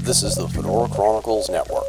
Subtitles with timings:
[0.00, 1.84] This is the Fedora Chronicles Network.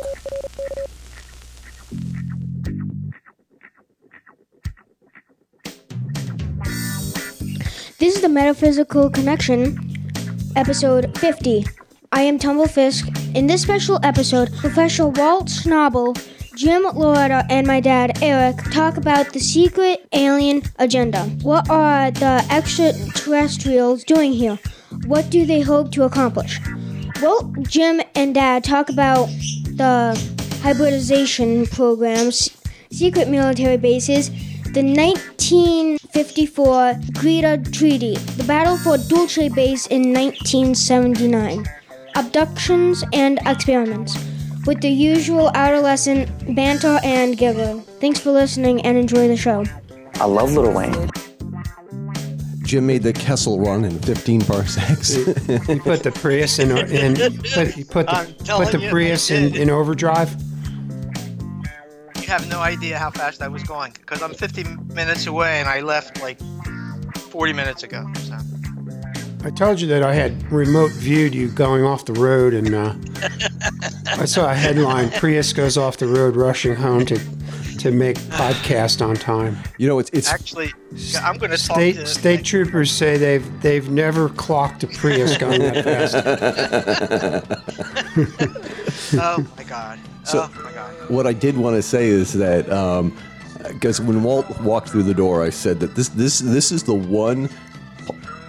[7.99, 9.77] This is the Metaphysical Connection,
[10.55, 11.65] episode 50.
[12.11, 13.07] I am Tumble Fisk.
[13.33, 16.15] In this special episode, Professor Walt Schnabel,
[16.55, 21.23] Jim Loretta, and my dad, Eric, talk about the secret alien agenda.
[21.41, 24.59] What are the extraterrestrials doing here?
[25.07, 26.59] What do they hope to accomplish?
[27.23, 29.29] Well, Jim, and dad talk about
[29.75, 30.15] the
[30.61, 32.55] hybridization programs,
[32.91, 34.29] secret military bases,
[34.73, 41.65] the 1954 Greada Treaty, the battle for Dulce Base in 1979,
[42.15, 44.15] abductions and experiments,
[44.65, 47.81] with the usual adolescent banter and giggle.
[47.99, 49.65] Thanks for listening and enjoy the show.
[50.15, 51.09] I love Little Wayne.
[52.63, 55.15] Jim made the Kessel run in 15 parsecs.
[55.15, 59.55] You put the Prius in, in put, you put the, put the you, Prius in,
[59.55, 60.33] in overdrive.
[62.21, 65.67] You have no idea how fast I was going because I'm 50 minutes away and
[65.67, 66.39] I left like
[67.15, 68.09] 40 minutes ago.
[68.15, 68.37] So.
[69.45, 72.93] I told you that I had remote viewed you going off the road, and uh,
[74.21, 77.19] I saw a headline: Prius goes off the road, rushing home to
[77.79, 79.57] to make podcast on time.
[79.77, 80.71] you know, it's it's Actually,
[81.21, 85.37] I'm going to talk State to state troopers say they've they've never clocked a Prius
[85.37, 86.15] going that fast.
[89.15, 89.99] Oh my god.
[90.23, 90.93] So- oh my god.
[91.09, 92.65] what I did want to say is that
[93.73, 96.93] because when Walt walked through the door, I said that this this this is the
[96.93, 97.55] one p-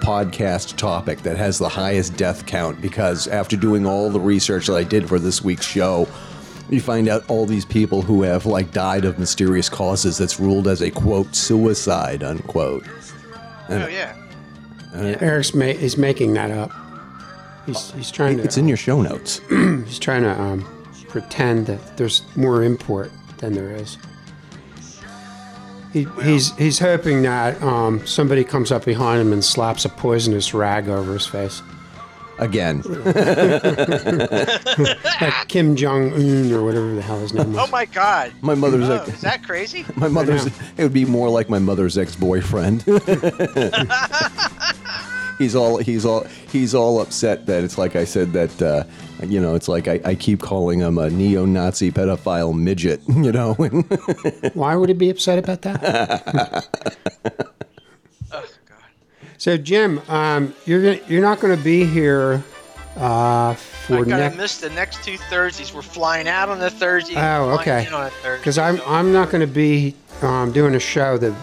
[0.05, 4.74] podcast topic that has the highest death count because after doing all the research that
[4.74, 6.06] I did for this week's show.
[6.70, 10.66] You find out all these people who have like died of mysterious causes that's ruled
[10.66, 12.86] as a quote suicide unquote.
[13.69, 14.16] Oh yeah.
[14.94, 16.72] Eric's ma- is making that up.
[17.66, 19.41] He's he's trying to It's in your show notes.
[19.48, 20.64] he's trying to um,
[21.08, 23.98] pretend that there's more import than there is.
[25.94, 30.52] He, he's he's hoping that um, somebody comes up behind him and slaps a poisonous
[30.52, 31.62] rag over his face,
[32.38, 32.82] Again,
[35.20, 37.56] like Kim Jong Un or whatever the hell his name is.
[37.58, 38.33] Oh my god.
[38.40, 39.84] my mother's Oh, like, is that crazy?
[39.96, 40.46] my mother's.
[40.46, 42.83] It would be more like my mother's ex-boyfriend.
[45.38, 48.83] he's all he's all he's all upset that it's like I said that uh,
[49.23, 53.01] you know it's like I, I keep calling him a neo-Nazi pedophile midget.
[53.08, 53.55] You know,
[54.55, 56.67] Why would he be upset about that?
[58.33, 58.79] Oh god.
[59.39, 62.42] so Jim, um, you're gonna, you're not going to be here
[62.97, 65.73] uh, I for gotta next miss the next two Thursdays.
[65.73, 67.14] We're flying out on the Thursday.
[67.17, 67.86] Oh, okay.
[67.86, 70.81] in on a Thursday, because I'm so- I'm not going to be um, doing a
[70.81, 71.35] show the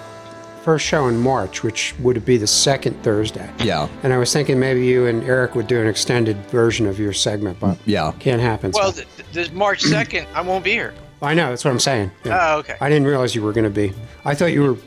[0.63, 3.49] first show in March, which would be the second Thursday.
[3.59, 6.99] yeah, And I was thinking maybe you and Eric would do an extended version of
[6.99, 8.11] your segment, but yeah.
[8.19, 8.72] can't happen.
[8.73, 10.94] so- Well, th- th- this March 2nd, I won't be here.
[11.22, 12.11] I know that's what I'm saying.
[12.23, 12.53] Yeah.
[12.55, 12.75] Oh, okay.
[12.81, 13.94] I didn't realize you were going to be.
[14.25, 14.77] I thought you were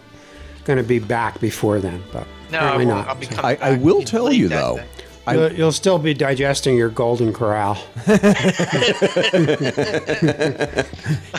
[0.65, 2.99] going to be back before then, but No, I apparently won't.
[3.07, 3.09] not.
[3.09, 4.77] I'll be coming I, I will tell you though.
[4.79, 4.87] day.
[5.27, 7.79] I- You'll, you'll still be digesting your golden corral.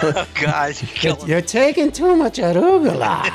[0.02, 0.82] Oh, God.
[0.82, 1.30] you're killing me.
[1.32, 3.26] You're taking too much arugula.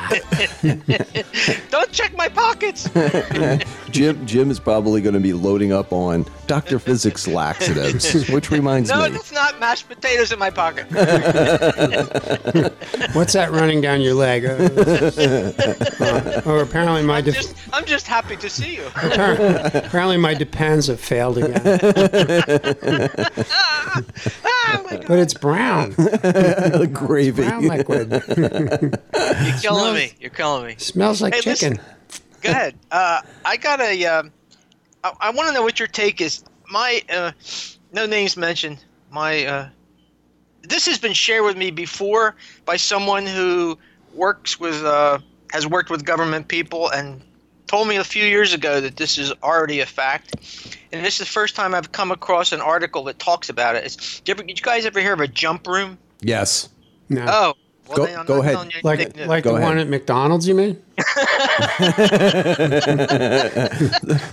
[1.70, 2.88] Don't check my pockets.
[3.92, 8.90] Jim Jim is probably going to be loading up on Doctor Physics laxatives, which reminds
[8.90, 8.96] me.
[8.96, 10.86] No, it's not mashed potatoes in my pocket.
[13.14, 14.44] What's that running down your leg?
[14.44, 14.50] Uh,
[16.50, 18.86] or apparently my I'm def- just, I'm just happy to see you.
[18.96, 21.62] apparently my depends have failed again.
[24.82, 25.04] My God.
[25.08, 25.92] But it's brown.
[26.92, 27.42] Gravy.
[27.42, 28.10] Brown liquid.
[28.36, 30.12] You're killing me.
[30.20, 30.74] You're killing me.
[30.78, 31.72] Smells like Hey, chicken.
[31.74, 32.29] listen.
[32.40, 32.74] Go ahead.
[32.90, 34.04] Uh, I got a.
[34.06, 34.32] Um,
[35.04, 36.44] I, I want to know what your take is.
[36.70, 37.32] My uh,
[37.92, 38.84] no names mentioned.
[39.10, 39.68] My uh,
[40.62, 43.78] this has been shared with me before by someone who
[44.14, 45.18] works with uh,
[45.52, 47.22] has worked with government people and
[47.66, 50.34] told me a few years ago that this is already a fact.
[50.92, 53.84] And this is the first time I've come across an article that talks about it.
[53.84, 55.96] It's, did, you ever, did you guys ever hear of a jump room?
[56.20, 56.68] Yes.
[57.08, 57.26] No.
[57.28, 57.54] Oh,
[57.90, 58.52] well, Go- then I'm go not ahead.
[58.54, 59.28] telling you like anything new.
[59.28, 60.82] like Go the one at McDonald's, you mean?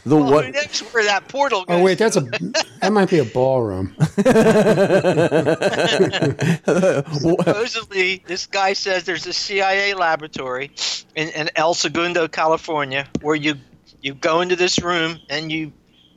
[0.06, 0.54] The Well, what?
[0.54, 1.80] that's where that portal goes.
[1.80, 2.22] Oh wait, that's a
[2.82, 3.96] that might be a ballroom.
[6.66, 10.72] supposedly this guy says there's a CIA laboratory
[11.16, 13.56] in, in El Segundo, California, where you
[14.02, 15.72] you go into this room and you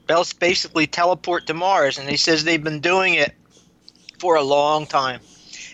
[0.07, 1.99] bas- basically teleport to Mars.
[1.99, 3.35] And he says they've been doing it
[4.19, 5.21] for a long time,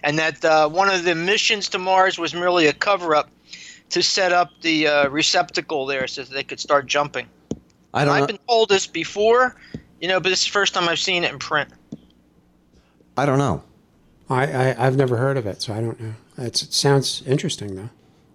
[0.06, 3.28] and that uh, one of the missions to Mars was merely a cover up
[3.90, 7.26] to set up the uh, receptacle there so that they could start jumping.
[7.92, 9.56] I don't I've been told this before,
[10.00, 11.70] you know, but this is the first time I've seen it in print.
[13.16, 13.64] I don't know.
[14.30, 16.14] I, I I've never heard of it, so I don't know.
[16.38, 17.90] It's, it sounds interesting though.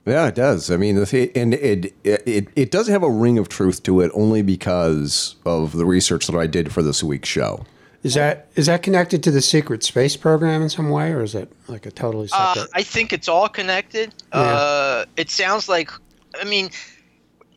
[0.05, 0.71] Yeah, it does.
[0.71, 4.01] I mean, the thi- and it, it it does have a ring of truth to
[4.01, 7.65] it, only because of the research that I did for this week's show.
[8.03, 11.35] Is that is that connected to the secret space program in some way, or is
[11.35, 12.71] it like a totally Uh, separate?
[12.73, 14.13] I think it's all connected.
[14.31, 15.91] Uh, it sounds like,
[16.39, 16.71] I mean,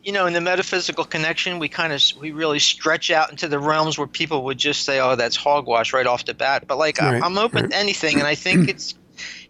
[0.03, 3.59] you know, in the metaphysical connection, we kind of we really stretch out into the
[3.59, 6.67] realms where people would just say, "Oh, that's hogwash" right off the bat.
[6.67, 8.95] But like, Right, I, I'm open to anything, and I think it's,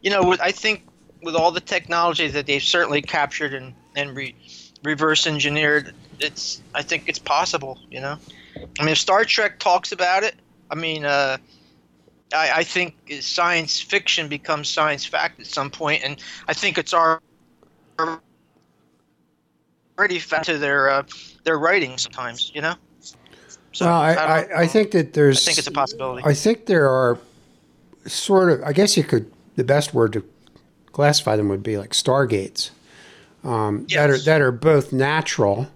[0.00, 0.84] you know, with, I think
[1.24, 4.36] with all the technology that they've certainly captured and and re,
[4.84, 7.80] reverse engineered, it's I think it's possible.
[7.90, 8.16] You know,
[8.78, 10.36] I mean, if Star Trek talks about it,
[10.74, 11.04] I mean.
[11.04, 11.36] uh
[12.32, 16.92] I, I think science fiction becomes science fact at some point, and I think it's
[16.92, 17.20] our
[19.96, 21.02] already fact to their uh,
[21.44, 22.74] their writing sometimes, you know.
[23.72, 24.62] So well, I, don't I.
[24.62, 25.42] I think that there's.
[25.42, 26.22] I think it's a possibility.
[26.24, 27.18] I think there are
[28.06, 28.62] sort of.
[28.64, 29.30] I guess you could.
[29.56, 30.24] The best word to
[30.90, 32.70] classify them would be like stargates
[33.44, 35.68] um, that are that are both natural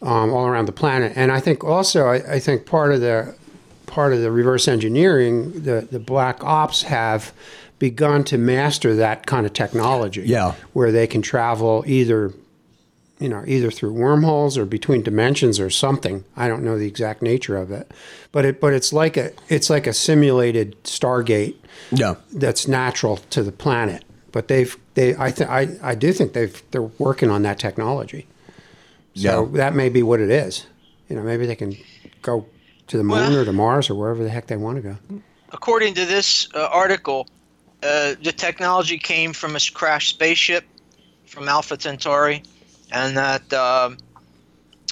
[0.00, 3.34] um, all around the planet, and I think also I, I think part of the
[3.94, 7.32] part of the reverse engineering the the black ops have
[7.78, 10.22] begun to master that kind of technology.
[10.22, 10.54] Yeah.
[10.72, 12.32] where they can travel either
[13.20, 16.24] you know, either through wormholes or between dimensions or something.
[16.36, 17.92] I don't know the exact nature of it,
[18.32, 21.54] but it but it's like a it's like a simulated Stargate
[21.92, 22.16] Yeah.
[22.32, 24.02] that's natural to the planet.
[24.32, 28.26] But they've they I think I I do think they've they're working on that technology.
[29.14, 29.58] So Yeah.
[29.58, 30.66] that may be what it is.
[31.08, 31.76] You know, maybe they can
[32.22, 32.46] go
[32.88, 34.96] to the moon Well- or to Mars or wherever the heck they want to go.
[35.52, 37.28] According to this uh, article,
[37.82, 40.64] uh, the technology came from a crashed spaceship
[41.26, 42.42] from Alpha Centauri,
[42.90, 43.98] and that um,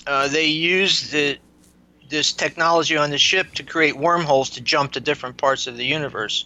[0.07, 1.39] uh, they used the,
[2.09, 5.85] this technology on the ship to create wormholes to jump to different parts of the
[5.85, 6.45] universe.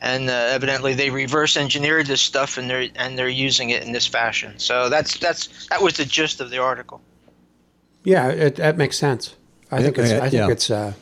[0.00, 3.92] And uh, evidently, they reverse engineered this stuff, and they're and they're using it in
[3.92, 4.56] this fashion.
[4.58, 7.00] So that's that's that was the gist of the article.
[8.04, 9.34] Yeah, it, that makes sense.
[9.70, 10.50] I think it's I think yeah.
[10.50, 10.92] it's uh,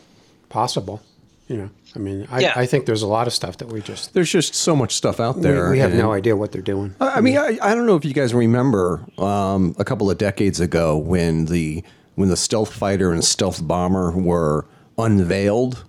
[0.49, 1.03] possible.
[1.49, 2.53] You know, I mean, I, Yeah.
[2.57, 5.21] I think there's a lot of stuff that we just There's just so much stuff
[5.21, 5.71] out there.
[5.71, 6.95] we have no idea what they're doing.
[7.01, 10.19] I I mean, I, I don't know if you guys remember um, a couple of
[10.19, 11.85] decades ago when the
[12.17, 14.67] when the stealth fighter and stealth bomber were
[14.99, 15.85] unveiled,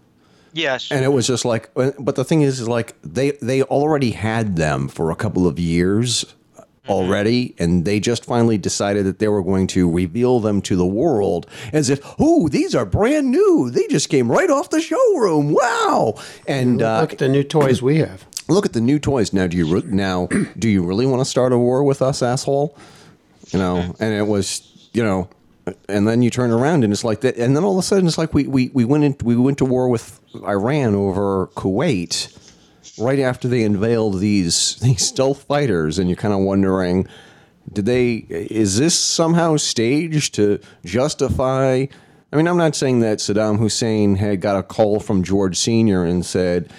[0.54, 0.92] Yes.
[0.92, 1.72] and it was just like.
[1.74, 5.58] But the thing is, is like they they already had them for a couple of
[5.58, 6.26] years
[6.90, 10.86] already, and they just finally decided that they were going to reveal them to the
[10.86, 13.70] world as if, oh, these are brand new.
[13.70, 15.54] They just came right off the showroom.
[15.54, 16.16] Wow!
[16.48, 18.26] And uh, Look at the new toys we have.
[18.50, 19.48] look at the new toys now.
[19.48, 20.28] Do you re- now
[20.60, 22.78] do you really want to start a war with us, asshole?
[23.52, 25.30] You know, and it was you know,
[25.90, 28.08] and then you turn around and it's like that, and then all of a sudden
[28.08, 32.34] it's like we we, we went in we went to war with Iran over Kuwait
[32.98, 37.08] right after they unveiled these these stealth fighters, and you're kind of wondering.
[37.72, 38.26] Did they?
[38.30, 41.88] Is this somehow staged to justify?
[42.32, 46.06] I mean, I'm not saying that Saddam Hussein had got a call from George Senior
[46.06, 46.72] and said,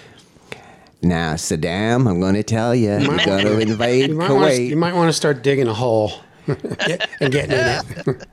[1.03, 4.57] "Now, Saddam, I'm going to tell you, you're going to invade You might, want to,
[4.59, 6.11] Kuwait." you might want to start digging a hole
[6.47, 7.83] and getting in it.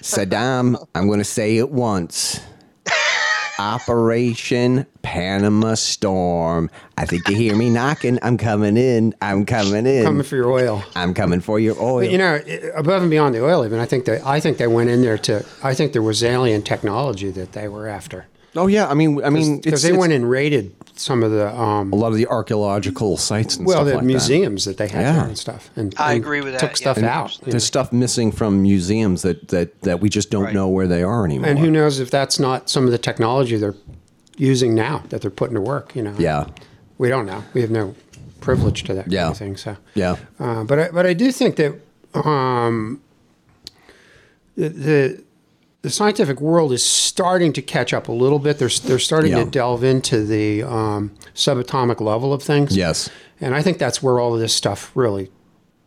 [0.00, 2.40] Saddam, I'm going to say it once.
[3.62, 6.68] Operation Panama Storm.
[6.98, 8.18] I think you hear me knocking.
[8.20, 9.14] I'm coming in.
[9.22, 10.02] I'm coming in.
[10.02, 10.82] Coming for your oil.
[10.96, 12.00] I'm coming for your oil.
[12.00, 12.40] But you know,
[12.74, 15.16] above and beyond the oil, even I think they, I think they went in there
[15.18, 15.46] to.
[15.62, 19.30] I think there was alien technology that they were after oh yeah, I mean, I
[19.30, 22.26] mean, because they it's went and raided some of the um, a lot of the
[22.26, 23.76] archaeological sites and stuff.
[23.76, 24.76] well, stuff the like museums that.
[24.76, 25.12] they had Yeah.
[25.14, 25.70] there and stuff.
[25.74, 27.28] And I and agree with that, Took stuff And out.
[27.30, 27.40] that.
[27.40, 27.50] you know.
[27.52, 30.54] There's stuff missing from museums that that that we just don't Right.
[30.54, 31.48] know where they are anymore.
[31.48, 33.74] And who knows if that's not some of the technology they're
[34.36, 35.96] using now that they're putting to work?
[35.96, 36.14] You know.
[36.18, 36.46] Yeah,
[36.98, 37.42] We don't know.
[37.54, 37.94] We have no
[38.40, 39.30] privilege to that kind Yeah.
[39.30, 39.56] of thing.
[39.56, 39.76] So.
[39.94, 41.74] yeah, Uh, but I, but I do think that
[42.14, 43.00] um,
[44.56, 45.24] the, the
[45.82, 48.58] the scientific world is starting to catch up a little bit.
[48.58, 49.44] They're they're starting Yeah.
[49.44, 52.76] to delve into the um, subatomic level of things.
[52.76, 53.10] yes,
[53.40, 55.30] and I think that's where all of this stuff really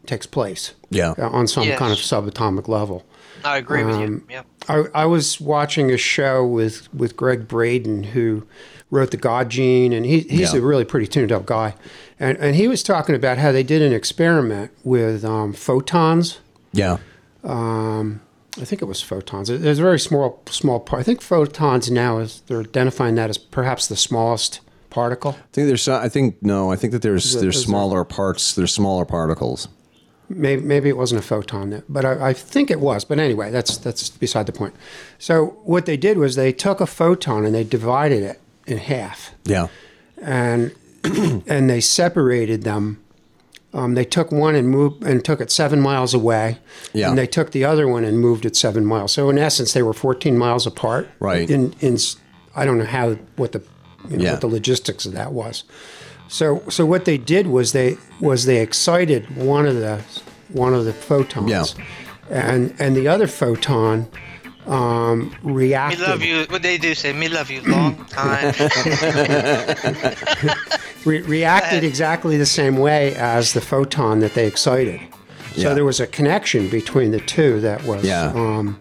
[0.06, 0.74] takes place.
[0.92, 1.14] Yeah.
[1.18, 1.80] uh, on some Yes.
[1.80, 3.04] kind of subatomic level.
[3.44, 4.06] I agree with you.
[4.06, 4.42] Um, Yeah.
[4.70, 8.46] I, I was watching a show with, with Gregg Braden, who
[8.92, 10.60] wrote The God Gene, and he, he's Yeah.
[10.60, 11.74] a really pretty tuned up guy.
[12.20, 16.40] And, and he was talking about how they did an experiment with um, photons.
[16.72, 16.98] yeah,
[18.62, 19.50] I think it was photons.
[19.50, 21.00] It- There's a very small small part.
[21.02, 25.32] I think photons now is they're identifying that as perhaps the smallest particle.
[25.32, 25.88] I think there's.
[25.88, 26.72] I think no.
[26.72, 28.54] I think that there's there's smaller parts.
[28.56, 29.68] There's smaller particles.
[30.28, 33.06] Maybe, maybe it wasn't a photon, but I, I think it was.
[33.06, 34.74] But anyway, that's that's beside the point.
[35.20, 39.34] So what they did was they took a photon and they divided it in half,
[39.44, 39.68] Yeah.
[40.20, 43.02] and and they separated them.
[43.76, 46.58] Um, they took one and moved and took it seven miles away,
[46.94, 47.10] Yeah.
[47.10, 49.12] and they took the other one and moved it seven miles.
[49.12, 51.10] So in essence, they were 14 miles apart.
[51.20, 51.50] Right.
[51.50, 51.98] In in
[52.56, 53.62] I don't know how what the
[54.10, 54.32] you know, Yeah.
[54.32, 55.64] what the logistics of that was.
[56.30, 60.00] So so what they did was they was they excited one of the
[60.54, 61.50] one of the photons.
[61.50, 61.66] Yeah.
[62.30, 64.08] And and the other photon
[64.68, 66.00] um, Me reacted.
[66.02, 66.46] love you.
[66.50, 68.54] What they do say, me love you long time.
[71.06, 75.00] re- reacted exactly the same way as the photon that they excited.
[75.56, 75.74] So Yeah.
[75.74, 78.32] there was a connection between the two that was, Yeah.
[78.36, 78.80] um,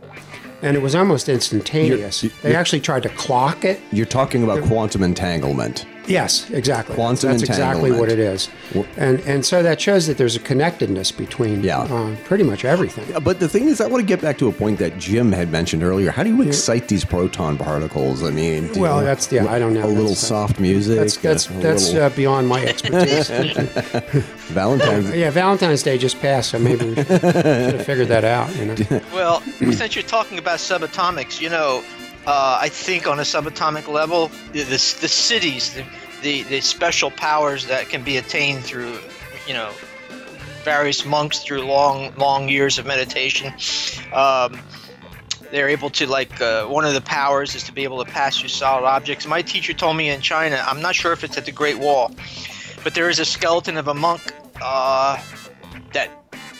[0.62, 2.22] and it was almost instantaneous.
[2.24, 3.80] You're- they actually tried to clock it.
[3.92, 5.86] You're talking about quantum entanglement.
[6.06, 6.94] Yes, exactly.
[6.94, 8.48] Quantum That's exactly what it is.
[8.96, 11.80] and and so that shows that there's a connectedness between Yeah.
[11.80, 13.04] uh, pretty much everything.
[13.22, 15.50] But the thing is, I want to get back to a point that Jim had
[15.50, 16.10] mentioned earlier.
[16.10, 18.22] How do you excite these proton particles?
[18.22, 19.46] I mean, do Well, you- that's yeah.
[19.46, 19.84] I don't know.
[19.84, 20.98] a little That's, uh, soft music.
[20.98, 23.28] That's that's a that's little uh, beyond my expertise.
[24.52, 25.10] Valentine's.
[25.14, 28.54] yeah, Valentine's Day just passed, so maybe we should have figured that out.
[28.56, 29.00] You know.
[29.14, 29.40] well,
[29.72, 31.82] since you're talking about subatomics, you know,
[32.26, 35.84] uh, I think on a subatomic level, the, the, the siddhis, the,
[36.22, 38.98] the, the special powers that can be attained through,
[39.46, 39.72] you know,
[40.62, 43.52] various monks through long, long years of meditation.
[44.12, 44.58] Um,
[45.50, 48.38] they're able to like uh, one of the powers is to be able to pass
[48.38, 49.26] through solid objects.
[49.26, 52.10] My teacher told me in China, I'm not sure if it's at the Great Wall,
[52.82, 54.22] but there is a skeleton of a monk
[54.60, 55.22] uh,
[55.92, 56.10] that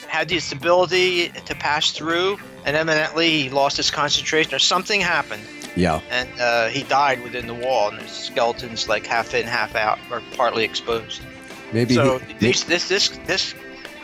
[0.06, 5.42] had this ability to pass through, and evidently he lost his concentration or something happened,
[5.76, 6.00] Yeah.
[6.10, 7.88] and uh, he died within the wall.
[7.90, 11.20] And his skeleton's like half in, half out, or partly exposed.
[11.72, 11.94] Maybe.
[11.94, 13.54] So he- these, this this this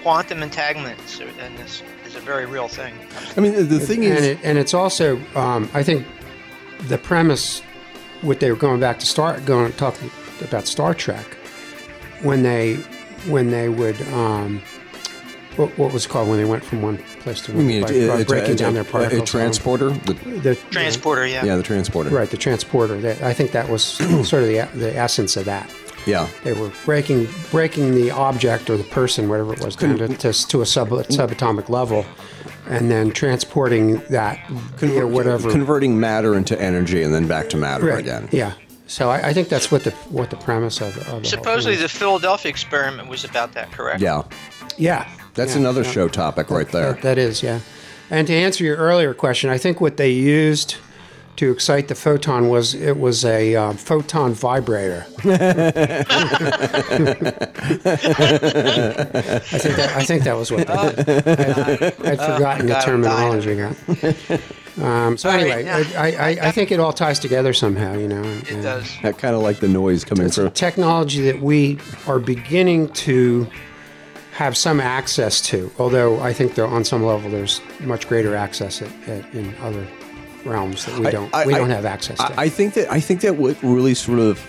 [0.02, 2.94] quantum entanglement is- and this is a very real thing.
[3.36, 6.06] I mean, the, the thing and is, it, and it's also um, I think
[6.88, 7.62] the premise
[8.22, 10.10] what they were going back to start going talking
[10.42, 11.24] about Star Trek
[12.22, 12.74] when they
[13.28, 14.60] when they would um,
[15.56, 17.82] what, what was it called when they went from one place to I another mean,
[17.82, 19.90] by, it- by it- breaking it- down their a- a transporter.
[19.90, 21.44] The, the Transporter, yeah.
[21.44, 22.10] yeah, the transporter.
[22.10, 23.82] right the transporter that I think that was
[24.28, 25.70] sort of the the essence of that
[26.06, 26.28] Yeah.
[26.44, 30.32] they were breaking breaking the object or the person whatever it was down to, to,
[30.48, 32.04] to a sub subatomic level
[32.68, 37.86] and then transporting that via whatever Converting matter into energy and then back to matter
[37.86, 37.98] Right.
[37.98, 38.28] again.
[38.30, 38.52] Yeah.
[38.86, 41.74] So I, I think that's what the what the premise of, of the whole Supposedly,
[41.76, 41.88] thing the.
[41.88, 44.00] Philadelphia experiment was about that, correct?
[44.00, 44.22] Yeah.
[44.78, 45.08] yeah
[45.40, 45.90] That's yeah, another yeah.
[45.90, 46.92] show topic right there.
[46.92, 47.60] That- that is yeah.
[48.10, 50.76] And to answer your earlier question, I think what they used
[51.36, 55.06] to excite the photon was it was a um, photon vibrator.
[55.24, 56.02] I
[59.58, 61.18] think that, I think that was what they did.
[61.18, 63.42] I, I'd forgotten the God, I'm dying.
[63.42, 63.54] terminology.
[63.54, 63.74] Yeah.
[64.80, 67.94] Um, so All right, anyway, now- I, I, I think it all ties together somehow.
[67.94, 68.22] You know.
[68.22, 68.90] It and- does.
[69.02, 70.50] That kind of like the noise coming it's a through.
[70.50, 73.46] technology that we are beginning to
[74.32, 75.70] have some access to.
[75.78, 79.86] Although I think on some level, there's much greater access at, at, in other
[80.44, 82.24] realms that we don't I- we I- don't have access to.
[82.40, 84.42] I, I think that I think that what really sort of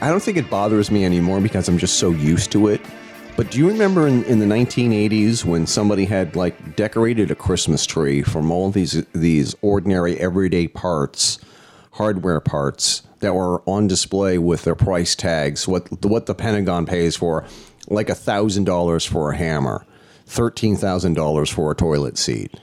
[0.00, 2.80] I don't think it bothers me anymore because I'm just so used to it.
[3.36, 7.86] But do you remember in, in the 1980s when somebody had like decorated a Christmas
[7.86, 11.38] tree from all these these ordinary everyday parts,
[11.92, 17.16] hardware parts that were on display with their price tags, what what the Pentagon pays
[17.16, 17.44] for,
[17.88, 19.84] like a thousand dollars for a hammer,
[20.26, 22.54] thirteen thousand dollars for a toilet seat,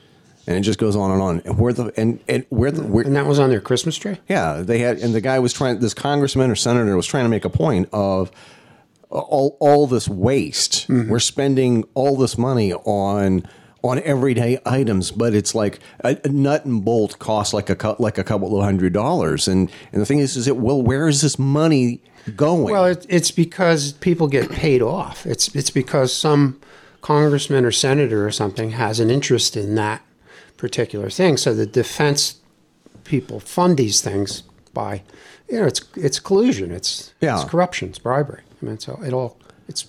[0.47, 1.41] and it just goes on and on.
[1.45, 4.17] And where the and, and where the where, and that was on their Christmas tree.
[4.29, 5.79] yeah, they had, and the guy was trying.
[5.79, 8.31] This congressman or senator was trying to make a point of
[9.09, 10.87] all all this waste.
[10.87, 11.09] Mm-hmm.
[11.09, 13.47] We're spending all this money on
[13.83, 18.17] on everyday items, but it's like a, a nut and bolt costs like a like
[18.17, 19.47] a couple of hundred dollars.
[19.47, 22.01] And and the thing is, is it well, where is this money
[22.35, 22.63] going?
[22.71, 25.25] Well, it, it's because people get paid off.
[25.25, 26.59] It's it's because some
[27.01, 30.01] congressman or senator or something has an interest in that
[30.57, 31.37] particular thing.
[31.37, 32.35] So the defense
[33.03, 34.41] people fund these things
[34.73, 35.03] by,
[35.49, 37.39] you know, it's it's collusion, it's Yeah.
[37.41, 38.41] it's corruption, it's bribery.
[38.61, 39.85] I mean, so it all it's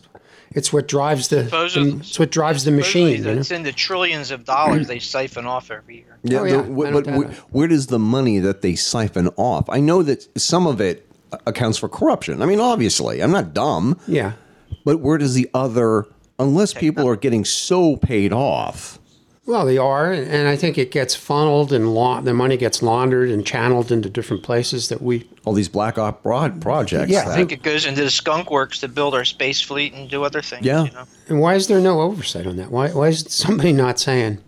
[0.52, 3.25] it's what drives the, Supposedly- the it's what drives the Supposedly machine.
[3.25, 3.40] You know?
[3.40, 6.16] It's in the trillions of dollars they siphon off every year.
[6.23, 6.62] Yeah, Oh, yeah.
[6.62, 7.38] wh- I but don't wh- doubt it.
[7.50, 9.69] where does the money that they siphon off?
[9.71, 11.07] I know that some of it
[11.47, 12.42] accounts for corruption.
[12.42, 13.99] I mean, obviously, I'm not dumb.
[14.06, 14.33] Yeah.
[14.85, 16.06] But where does the other,
[16.38, 18.99] unless people are getting so paid off
[19.47, 23.30] Well, they are, and I think it gets funneled and la- the money gets laundered
[23.30, 25.28] and channeled into different places that we.
[25.45, 27.12] All these black op broad projects.
[27.12, 29.92] Yeah, I I think it goes into the skunk works to build our space fleet
[29.95, 30.66] and do other things.
[30.66, 30.85] Yeah.
[30.85, 31.04] You know?
[31.28, 32.73] And why is there no oversight on that?
[32.73, 34.38] Why, why is somebody not saying?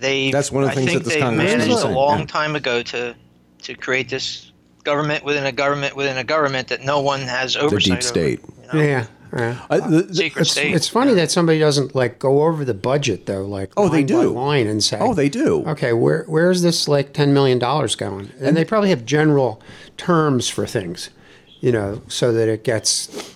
[0.00, 1.88] They That's one of the I things think that this they Congress is managed a
[1.88, 2.26] long yeah.
[2.26, 3.14] time ago to
[3.62, 4.45] to create this
[4.86, 8.00] government within a government within a government that no one has oversight.
[8.02, 8.72] the oversight deep over, state.
[8.72, 8.86] you know?
[8.86, 9.06] Yeah.
[9.36, 9.66] yeah.
[9.68, 10.74] I- the- the- Secret It's, state.
[10.74, 14.06] it's funny that somebody doesn't like go over the budget though, like Oh, they line
[14.06, 14.30] by do.
[14.30, 15.64] line and say, oh, they do.
[15.66, 18.30] Okay, where where's this like ten million dollars going?
[18.40, 19.60] And, they probably have general
[19.96, 21.10] terms for things,
[21.60, 23.34] you know, so that it gets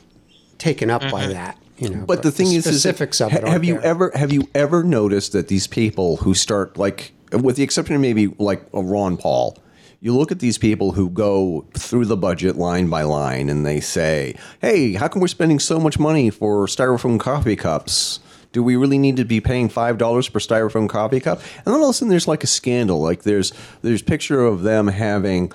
[0.58, 1.32] taken up by mm-hmm.
[1.32, 1.56] that.
[1.78, 3.32] You know, But the thing is, is that- specifics of it.
[3.32, 3.84] ha- aren't have you there.
[3.84, 8.00] ever have you ever noticed that these people who start like, with the exception of
[8.02, 9.56] maybe like a Ron Paul,
[10.00, 13.80] you look at these people who go through the budget line by line and they
[13.80, 18.20] say, "Hey, how come we're spending so much money for styrofoam coffee cups?"
[18.52, 21.40] Do we really need to be paying five dollars per styrofoam coffee cup?
[21.58, 23.00] And then all of a sudden, there's like a scandal.
[23.00, 23.52] Like there's
[23.82, 25.52] there's picture of them having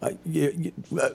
[0.00, 1.10] uh, y- y- uh,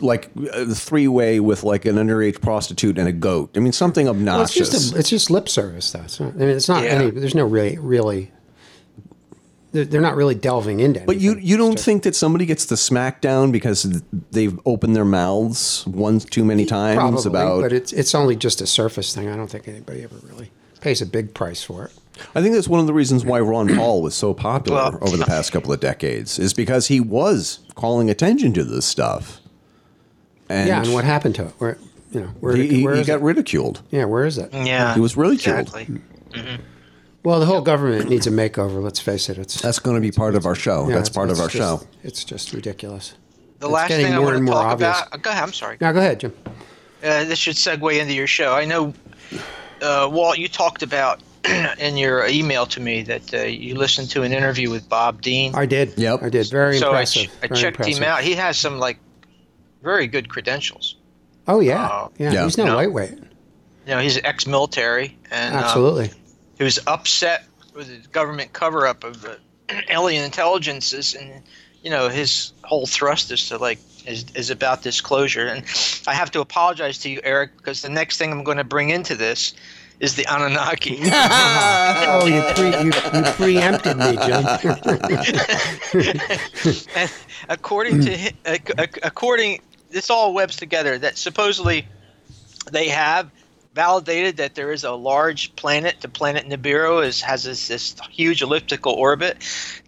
[0.00, 3.50] like a three way with like an underage prostitute and a goat.
[3.56, 4.70] I mean, something Well, it's obnoxious.
[4.70, 6.00] just a, it's just lip service, though.
[6.02, 6.90] It's not, I mean, it's not Yeah.
[6.90, 7.10] any.
[7.10, 8.32] There's no really really.
[9.72, 11.00] They're, they're not really delving into.
[11.00, 11.46] but you anything.
[11.48, 16.18] you don't just- think that somebody gets the smackdown because they've opened their mouths one
[16.20, 17.62] too many times probably, about?
[17.62, 19.28] but it's it's only just a surface thing.
[19.28, 20.50] I don't think anybody ever really
[20.80, 21.92] pays a big price for it.
[22.34, 25.16] I think that's one of the reasons why Ron Paul was so popular Well- over
[25.16, 29.40] the past couple of decades is because he was calling attention to this stuff.
[30.48, 31.52] And yeah, and what happened to it?
[31.58, 31.78] Where
[32.10, 33.22] you know where, he, he, where he got it?
[33.22, 33.82] ridiculed.
[33.90, 34.52] Yeah, where is it?
[34.52, 35.68] Yeah, He was ridiculed.
[35.68, 36.00] Exactly.
[36.32, 36.62] Mm-hmm.
[37.22, 38.82] Well, the whole government needs a makeover.
[38.82, 39.36] Let's face it.
[39.38, 40.88] It's That's going to be part of our show.
[40.88, 41.86] yeah, that's it's- part of it's our just- show.
[42.02, 43.14] It's just ridiculous.
[43.58, 45.00] The It's last getting thing I more want and to more talk obvious.
[45.06, 45.22] about.
[45.22, 45.42] Go ahead.
[45.42, 45.76] I'm sorry.
[45.82, 46.32] Now, go ahead, Jim.
[47.04, 48.54] Uh, this should segue into your show.
[48.54, 48.94] I know,
[49.82, 51.20] uh, Walt, you talked about
[51.78, 55.54] in your email to me that uh, you listened to an interview with Bob Dean.
[55.54, 55.92] I did.
[55.98, 56.22] Yep.
[56.22, 56.48] I did.
[56.50, 57.22] Very so I, impressive.
[57.24, 57.98] ch- I very checked impressive.
[58.02, 58.22] him out.
[58.22, 58.98] He has some like
[59.82, 60.96] very good credentials.
[61.48, 61.84] Oh yeah.
[61.86, 62.32] Uh, yeah.
[62.32, 62.44] Yeah.
[62.44, 62.76] He's no No.
[62.76, 63.12] lightweight.
[63.12, 66.10] You know, he's ex-military and uh, Absolutely.
[66.60, 69.38] He was upset with the government cover-up of the
[69.88, 71.42] alien intelligences, and
[71.82, 75.46] you know his whole thrust is to like is, is about disclosure.
[75.46, 75.64] And
[76.06, 78.90] I have to apologize to you, Eric, because the next thing I'm going to bring
[78.90, 79.54] into this
[80.00, 80.98] is the Anunnaki.
[81.04, 84.44] oh, you, pre- you, you preempted me, Jim.
[86.94, 87.10] and
[87.48, 91.86] according to hi- ac- ac- according this all webs together that supposedly
[92.70, 93.30] they have
[93.80, 95.94] validated that there is a large planet.
[96.00, 99.38] The planet nibiru is has this, this huge elliptical orbit.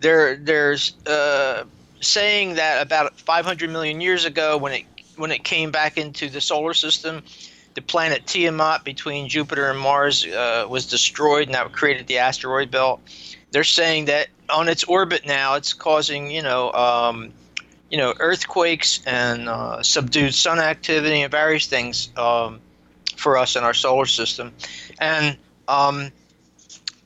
[0.00, 1.64] There there's uh,
[2.00, 4.84] saying that about 500 million years ago when it
[5.16, 7.22] when it came back into the solar system
[7.74, 12.70] the planet Tiamat between Jupiter and Mars uh, was destroyed, and that created the asteroid
[12.70, 13.00] belt.
[13.50, 17.32] They're saying that on its orbit now, it's causing you know um,
[17.90, 22.10] you know earthquakes and uh, subdued sun activity and various things.
[22.16, 22.60] Um,
[23.22, 24.52] for us in our solar system.
[24.98, 25.36] And
[25.68, 26.10] um,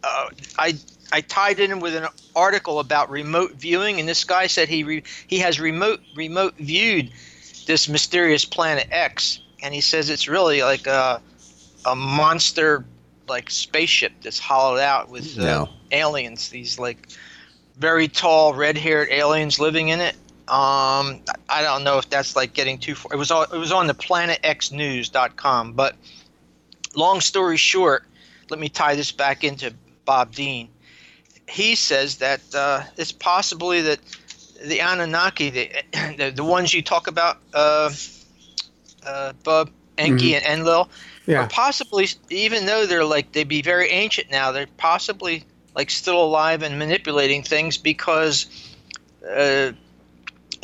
[0.02, 0.74] uh, I
[1.12, 4.82] I tied it in with an article about remote viewing, and this guy said he
[4.82, 7.10] re- he has remote remote viewed
[7.66, 11.20] this mysterious planet X, and he says it's really like a
[11.84, 12.84] a monster
[13.28, 15.68] like spaceship that's hollowed out with uh, No.
[15.90, 16.48] aliens.
[16.48, 17.08] These like
[17.76, 20.16] very tall, red-haired aliens living in it.
[20.48, 23.12] Um, I don't know if that's like getting too far.
[23.12, 25.96] It was on, it was on the PlanetXNews.com, but
[26.94, 28.04] long story short,
[28.48, 30.68] let me tie this back into Bob Dean.
[31.48, 33.98] He says that uh, it's possibly that
[34.64, 35.70] the Anunnaki, the,
[36.16, 37.90] the the ones you talk about, uh,
[39.04, 40.88] uh, Bub, Enki, and Enlil,
[41.26, 41.42] Yeah.
[41.42, 46.22] are possibly, even though they're like they'd be very ancient now, they're possibly like still
[46.22, 48.46] alive and manipulating things because
[49.28, 49.72] uh,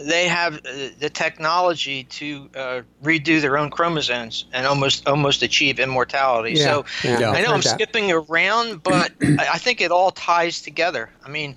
[0.03, 5.79] they have uh, the technology to uh, redo their own chromosomes and almost almost achieve
[5.81, 6.55] immortality.
[6.59, 7.31] Yeah, So yeah.
[7.31, 7.75] I know I'm that.
[7.75, 11.11] skipping around, but I think it all ties together.
[11.25, 11.57] I mean,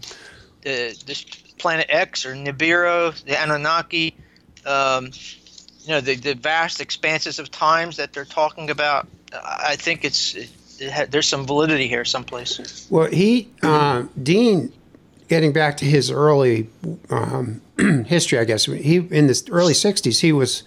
[0.61, 1.23] the, this
[1.57, 4.15] planet X or Nibiru, the Anunnaki,
[4.65, 5.11] um,
[5.81, 9.07] you know, the, the vast expanses of times that they're talking about.
[9.33, 12.87] I I think it's it, it ha- there's some validity here someplace.
[12.89, 14.71] Well, he uh, Dean,
[15.27, 16.69] getting back to his early
[17.09, 17.61] um,
[18.05, 20.63] history, I guess he in the early '60s he was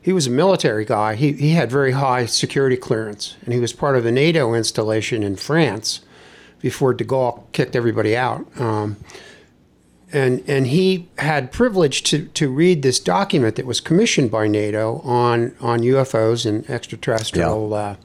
[0.00, 1.14] he was a military guy.
[1.14, 5.22] He he had very high security clearance, and he was part of a NATO installation
[5.22, 6.00] in France
[6.60, 8.46] before De Gaulle kicked everybody out.
[8.60, 8.96] Um,
[10.12, 15.00] and and he had privilege to, to read this document that was commissioned by NATO
[15.00, 17.96] on on UFOs and extraterrestrial uh,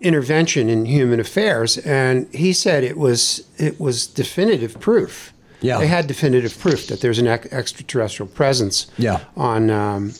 [0.00, 5.32] intervention in human affairs, and he said it was it was definitive proof.
[5.62, 5.78] Yeah.
[5.78, 8.86] they had definitive proof that there's an ex- extraterrestrial presence.
[8.96, 9.20] Yeah.
[9.36, 10.14] on um,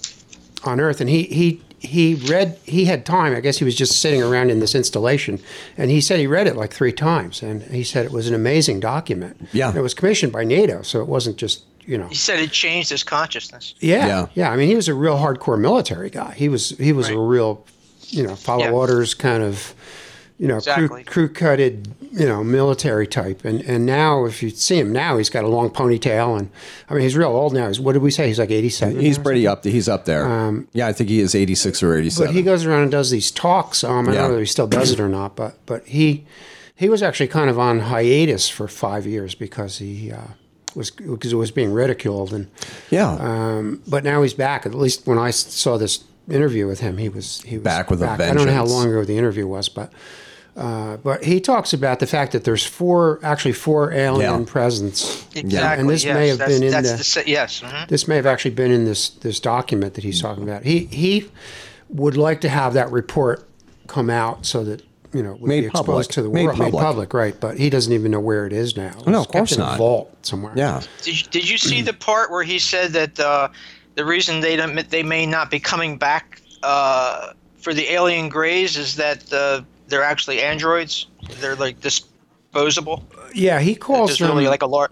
[0.65, 3.35] on Earth, and he he he read he had time.
[3.35, 5.41] I guess he was just sitting around in this installation,
[5.79, 8.35] and he said he read it like three times, and he said it was an
[8.35, 9.49] amazing document.
[9.53, 9.69] Yeah.
[9.71, 12.09] And it was commissioned by NATO, so it wasn't just you know.
[12.09, 13.75] He said it changed his consciousness.
[13.81, 14.27] Yeah, Yeah.
[14.35, 16.35] yeah, I mean, he was a real hardcore military guy.
[16.37, 17.65] He was he was a real,
[18.11, 18.71] you know, follow Yeah.
[18.73, 19.75] orders kind of,
[20.39, 21.05] you know, Exactly.
[21.05, 23.45] crew, crew cutted, you know, military type.
[23.45, 26.51] And and now, if you see him now, he's got a long ponytail, and
[26.89, 27.69] I mean, he's real old now.
[27.69, 28.27] He's what did we say?
[28.29, 28.99] He's like eighty seven.
[29.01, 29.65] He's pretty up.
[29.65, 30.25] He's up there.
[30.73, 32.27] yeah, I think he is 86 or 87.
[32.29, 33.85] But he goes around and does these talks.
[33.85, 34.21] Um, I Yeah.
[34.23, 36.25] don't know if he still does it or not, but but he
[36.75, 40.19] he was actually kind of on hiatus for five years because he uh,
[40.75, 42.47] was because it was being ridiculed and.
[42.91, 43.11] yeah.
[43.21, 44.65] Um, but now he's back.
[44.65, 48.03] At least when i saw this interview with him, he was he was Back with
[48.03, 49.93] a I don't know how long ago the interview was, but
[50.57, 54.47] uh, but he talks about the fact that there's four actually four alien Yeah.
[54.47, 55.25] presence.
[55.35, 55.81] Exactly.
[55.81, 57.61] And this yes, may have that's, been in that's the- the se- yes.
[57.61, 57.89] mhm.
[57.89, 60.65] This may have actually been in this this document that he's talking about.
[60.65, 61.29] He he
[61.89, 63.47] would like to have that report
[63.87, 66.09] come out so that you know would Made be exposed public.
[66.09, 66.83] to the world, made public.
[66.85, 67.41] public, right?
[67.41, 68.93] But he doesn't even know where it is now.
[69.07, 69.75] No, of course kept in not.
[69.75, 70.53] A vault somewhere.
[70.57, 70.83] yeah.
[71.03, 73.49] Did you, did you see the part where he said that uh,
[74.01, 78.79] the reason they don't they may not be coming back uh, for the alien grays
[78.79, 81.07] is that uh, they're actually androids?
[81.41, 83.05] They're like disposable.
[83.35, 83.61] yeah.
[83.61, 84.51] He calls There's really them.
[84.53, 84.91] like a large.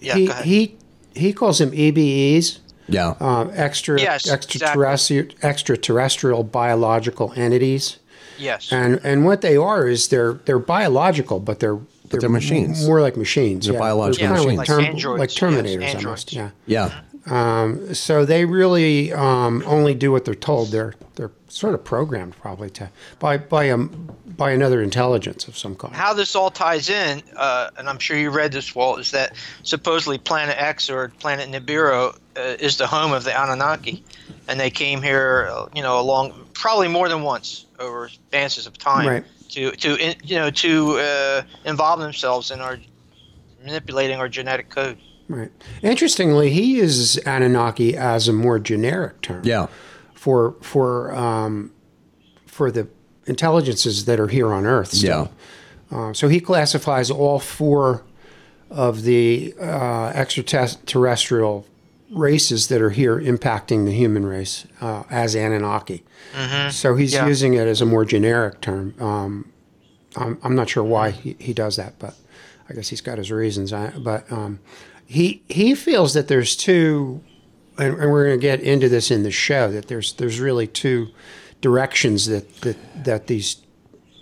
[0.00, 0.44] Yeah, he go ahead.
[0.44, 0.76] he
[1.14, 2.58] he calls them EBEs.
[2.88, 3.14] Yeah.
[3.20, 7.98] um, extra Yes, extraterrestrial extraterrestrial biological entities,
[8.38, 8.72] yes.
[8.72, 11.78] and and what they are is they're they're biological, but they're
[12.10, 12.86] they're machines.
[12.86, 13.66] more like machines.
[13.66, 14.58] They're biological kinda machines.
[14.58, 16.04] like, Like term, androids, like yes, Terminators androids.
[16.04, 16.32] almost.
[16.32, 16.50] Yeah.
[16.66, 17.00] yeah.
[17.26, 20.70] So they really um, only do what they're told.
[20.70, 25.74] They're they're sort of programmed probably to by by um by another intelligence of some
[25.74, 25.94] kind.
[25.94, 29.34] How this all ties in, uh, and I'm sure you read this, Walt, is that
[29.62, 34.04] supposedly Planet X or Planet Nibiru uh, is the home of the Anunnaki,
[34.46, 38.76] and they came here, uh, you know, along probably more than once over spanses of
[38.76, 39.24] time Right.
[39.50, 42.78] to to in- you know to uh, involve themselves in our
[43.64, 44.98] manipulating our genetic code.
[45.28, 45.50] Right.
[45.82, 49.42] Interestingly, he uses Anunnaki as a more generic term.
[49.44, 49.66] Yeah.
[50.14, 51.72] for for um,
[52.46, 52.86] for the
[53.26, 54.92] intelligences that are here on Earth.
[54.92, 55.30] Still.
[55.90, 58.04] Uh, so he classifies all four
[58.70, 61.66] of the uh, extraterrestrial
[62.10, 66.04] races that are here impacting the human race uh, as Anunnaki.
[66.70, 67.26] So he's Yeah.
[67.26, 68.94] using it as a more generic term.
[69.00, 69.52] Um,
[70.16, 72.14] I'm, I'm not sure why he, he does that, but
[72.68, 73.72] I guess he's got his reasons.
[73.72, 74.60] I, but um,
[75.06, 77.22] he he feels that there's two,
[77.78, 79.70] and, and we're going to get into this in the show.
[79.70, 81.08] That there's there's really two
[81.60, 83.56] directions that that that these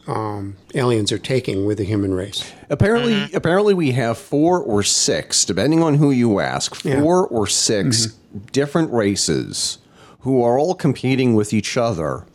[0.06, 2.52] um, aliens are taking with the human race.
[2.68, 7.36] Apparently, apparently we have four or six, depending on who you ask, four Yeah.
[7.38, 8.06] or 6
[8.52, 9.78] different races
[10.20, 12.26] who are all competing with each other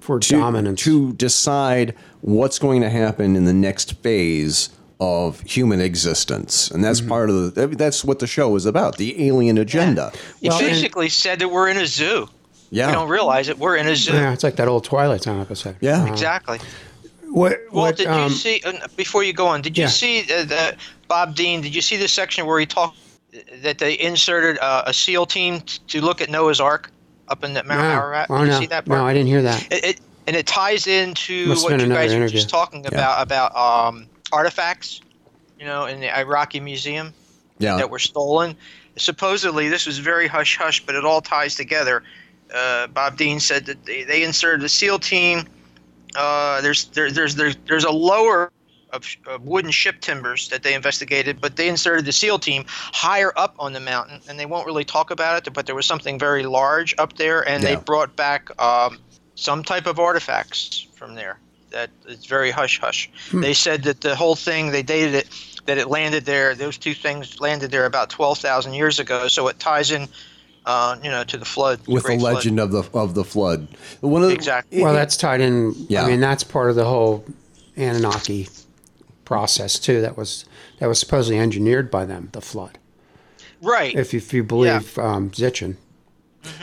[0.00, 5.80] For to, dominance, to decide what's going to happen in the next phase of human
[5.80, 7.66] existence, and that's part of the.
[7.66, 10.10] That's what the show is about: the alien agenda.
[10.40, 12.28] It Well, and- basically said that we're in a zoo.
[12.70, 13.58] Yeah, We don't realize it.
[13.58, 14.12] We're in a zoo.
[14.12, 15.76] yeah, it's like that old Twilight Zone episode.
[15.80, 16.58] yeah, Exactly.
[17.30, 17.60] What?
[17.70, 19.62] Well, what did um, you see uh, before you go on?
[19.62, 19.88] Did you yeah.
[19.88, 21.60] see uh, the Bob Dean?
[21.60, 22.96] Did you see the section where he talked
[23.62, 26.90] that they inserted uh, a SEAL team t- to look at Noah's Ark
[27.28, 27.90] up in the Mount no.
[28.00, 28.26] Ararat?
[28.30, 28.98] Oh Did you no, see that part?
[28.98, 29.72] no, I didn't hear that.
[29.72, 33.22] It, it and it ties into Must what you another guys were just talking about
[33.22, 35.00] about um, artifacts,
[35.58, 37.12] you know, in the Iraqi museum
[37.58, 37.76] yeah.
[37.76, 38.56] that were stolen.
[38.96, 42.02] Supposedly, this was very hush hush, but it all ties together.
[42.54, 45.46] Uh, Bob Dean said that they, they inserted a SEAL team.
[46.14, 48.52] Uh, there's there, there's there's there's a lower
[48.92, 53.32] of, of wooden ship timbers that they investigated, but they inserted the SEAL team higher
[53.36, 55.52] up on the mountain, and they won't really talk about it.
[55.52, 57.74] But there was something very large up there, and Yeah.
[57.74, 58.98] they brought back um,
[59.34, 61.38] some type of artifacts from there.
[61.70, 63.10] That it's very hush hush.
[63.32, 65.28] They said that the whole thing they dated it
[65.66, 66.54] that it landed there.
[66.54, 69.26] Those two things landed there about twelve thousand years ago.
[69.28, 70.06] So it ties in,
[70.64, 71.80] uh, you know, to the flood.
[71.88, 72.34] with the Great Flood.
[72.34, 73.66] legend of the of the flood.
[74.00, 74.80] One of the, Exactly.
[74.80, 75.74] Well, that's tied in.
[75.88, 76.04] Yeah.
[76.04, 77.24] I mean, that's part of the whole
[77.76, 78.48] Anunnaki
[79.24, 80.00] process too.
[80.00, 80.44] That was
[80.78, 82.28] that was supposedly engineered by them.
[82.32, 82.78] The flood,
[83.60, 83.94] Right.
[83.94, 85.76] if if you believe um, Sitchin.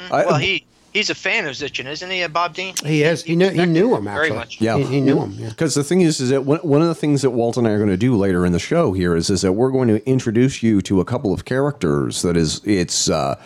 [0.10, 2.76] I- well, he he's a fan of Sitchin, isn't he, uh, Bob Dean?
[2.86, 3.24] He is.
[3.24, 3.50] He knew.
[3.50, 4.62] He knew him Very much.
[4.62, 4.78] Yeah.
[4.78, 5.34] He, he knew him.
[5.34, 5.50] Yeah.
[5.50, 7.72] Because the thing is, is that one, one of the things that Walt and I
[7.72, 10.08] are going to do later in the show here is, is that we're going to
[10.08, 13.42] introduce you to a couple of characters that is it's uh,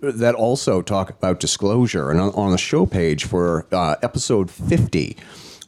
[0.00, 2.10] that also talk about disclosure.
[2.10, 5.16] And on, on the show page for uh, episode fifty,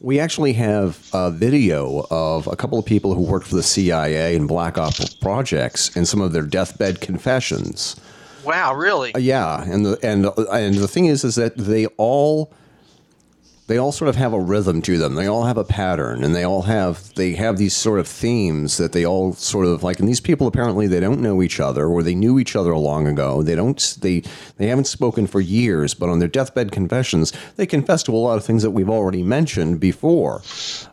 [0.01, 4.35] We actually have a video of a couple of people who worked for the CIA
[4.35, 7.97] and Black Ops projects and some of their deathbed confessions.
[8.43, 9.13] Wow, really?
[9.13, 12.51] Uh, yeah, and the and uh, and the thing is, is that they all
[13.69, 15.13] they all sort of have a rhythm to them.
[15.13, 18.77] They all have a pattern, and they all have they have these sort of themes
[18.77, 19.99] that they all sort of like.
[19.99, 23.07] And these people apparently they don't know each other, or they knew each other long
[23.07, 23.43] ago.
[23.43, 24.23] They don't they
[24.57, 28.37] they haven't spoken for years, but on their deathbed confessions, they confess to a lot
[28.37, 30.41] of things that we've already mentioned before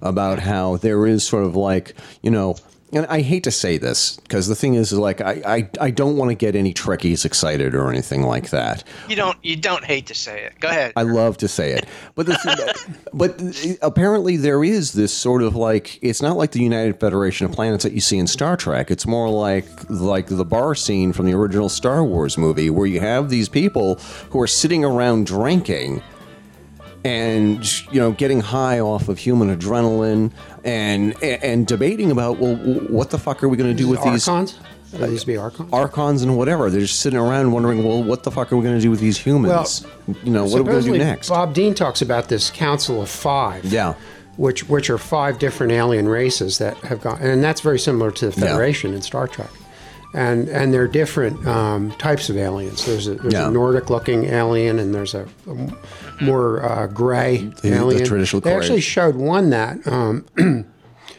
[0.03, 2.57] about how there is sort of like you know
[2.97, 6.17] and I hate to say this because the thing is, like I, I, I don't
[6.17, 8.85] want to get any Trekkies excited or anything like that.
[9.09, 10.59] You don't you don't hate to say it.
[10.61, 10.93] Go ahead.
[10.97, 13.39] I love to say it, but the but
[13.83, 17.85] apparently there is this sort of like it's not like the United Federation of Planets
[17.85, 18.91] that you see in Star Trek.
[18.91, 23.01] It's more like like the bar scene from the original Star Wars movie where you
[23.01, 23.97] have these people
[24.31, 26.03] who are sitting around drinking
[27.07, 30.33] and you know getting high off of human adrenaline
[30.65, 34.27] and and debating about well what the fuck are we going to do with these
[34.29, 34.59] Archons?
[34.93, 35.73] Would these be archons?
[35.73, 38.77] archons and whatever they're just sitting around wondering well what the fuck are we going
[38.77, 39.85] to do with these humans
[40.23, 43.01] you know what are we going to do next Bob Dean talks about this Council
[43.03, 43.65] of Five.
[43.67, 43.95] Yeah.
[44.37, 48.29] Which which are five different alien races that have gone, and that's very similar to
[48.29, 48.49] the Yeah.
[48.49, 49.49] Federation in Star Trek.
[50.15, 52.87] And and they're different um, types of aliens.
[52.87, 53.49] There's a there's Yeah.
[53.49, 55.27] a Nordic-looking alien, and there's a
[56.21, 58.05] more uh, gray The- the alien.
[58.07, 58.59] traditional they gray.
[58.59, 60.25] actually showed one that um,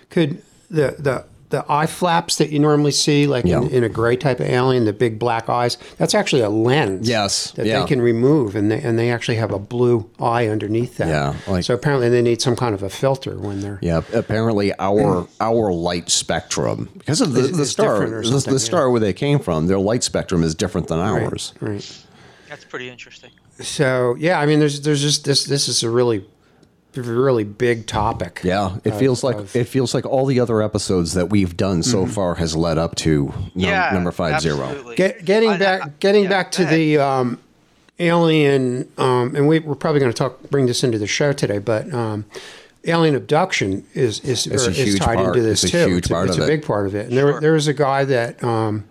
[0.10, 3.62] could the the the eye flaps that you normally see, like Yeah.
[3.62, 5.78] in, in a gray type of alien, the big black eyes.
[5.98, 7.08] That's actually a lens.
[7.08, 7.80] Yes, that yeah.
[7.80, 11.08] they can remove, and they and they actually have a blue eye underneath that.
[11.08, 13.80] Yeah, like- so apparently they need some kind of a filter when they're.
[13.82, 18.58] yeah apparently our our light spectrum because of the, Is- the star the, the something,
[18.60, 22.04] star where they came from their light spectrum is different than ours Right.
[22.50, 23.32] That's pretty interesting.
[23.60, 26.26] So yeah, I mean, there's there's just this this is a really
[27.04, 28.42] really big topic.
[28.44, 31.56] yeah it of- feels like of- it feels like all the other episodes that we've
[31.58, 32.12] done so Mm-hmm.
[32.14, 34.96] far has led up to num- yeah, number five zero absolutely.
[34.96, 37.40] Get, getting I- back, I- getting yeah, back to the um,
[38.00, 41.58] alien, um, and we, we're probably going to talk, bring this into the show today,
[41.60, 42.26] but um,
[42.86, 45.36] alien abduction is is, It's a is tied part.
[45.36, 45.90] into this It's a too.
[45.92, 46.48] huge it's a, it's of a it.
[46.48, 47.08] big part of it.
[47.10, 48.86] And there, there was a guy that um,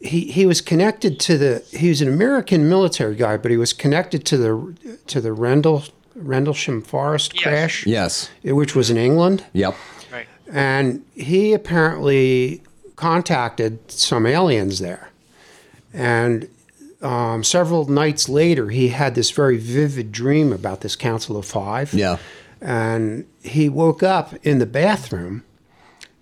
[0.00, 1.64] he he was connected to the.
[1.70, 5.84] He was an American military guy, but he was connected to the to the Rendell
[6.16, 7.42] Rendlesham Forest Yes.
[7.42, 9.74] crash, yes which was in England yep
[10.12, 10.26] Right.
[10.52, 12.62] and he apparently
[12.96, 15.10] contacted some aliens there.
[15.92, 16.48] And
[17.02, 21.92] um, several nights later, he had this very vivid dream about this Council of Five.
[21.92, 22.16] yeah
[22.60, 25.42] And he woke up in the bathroom,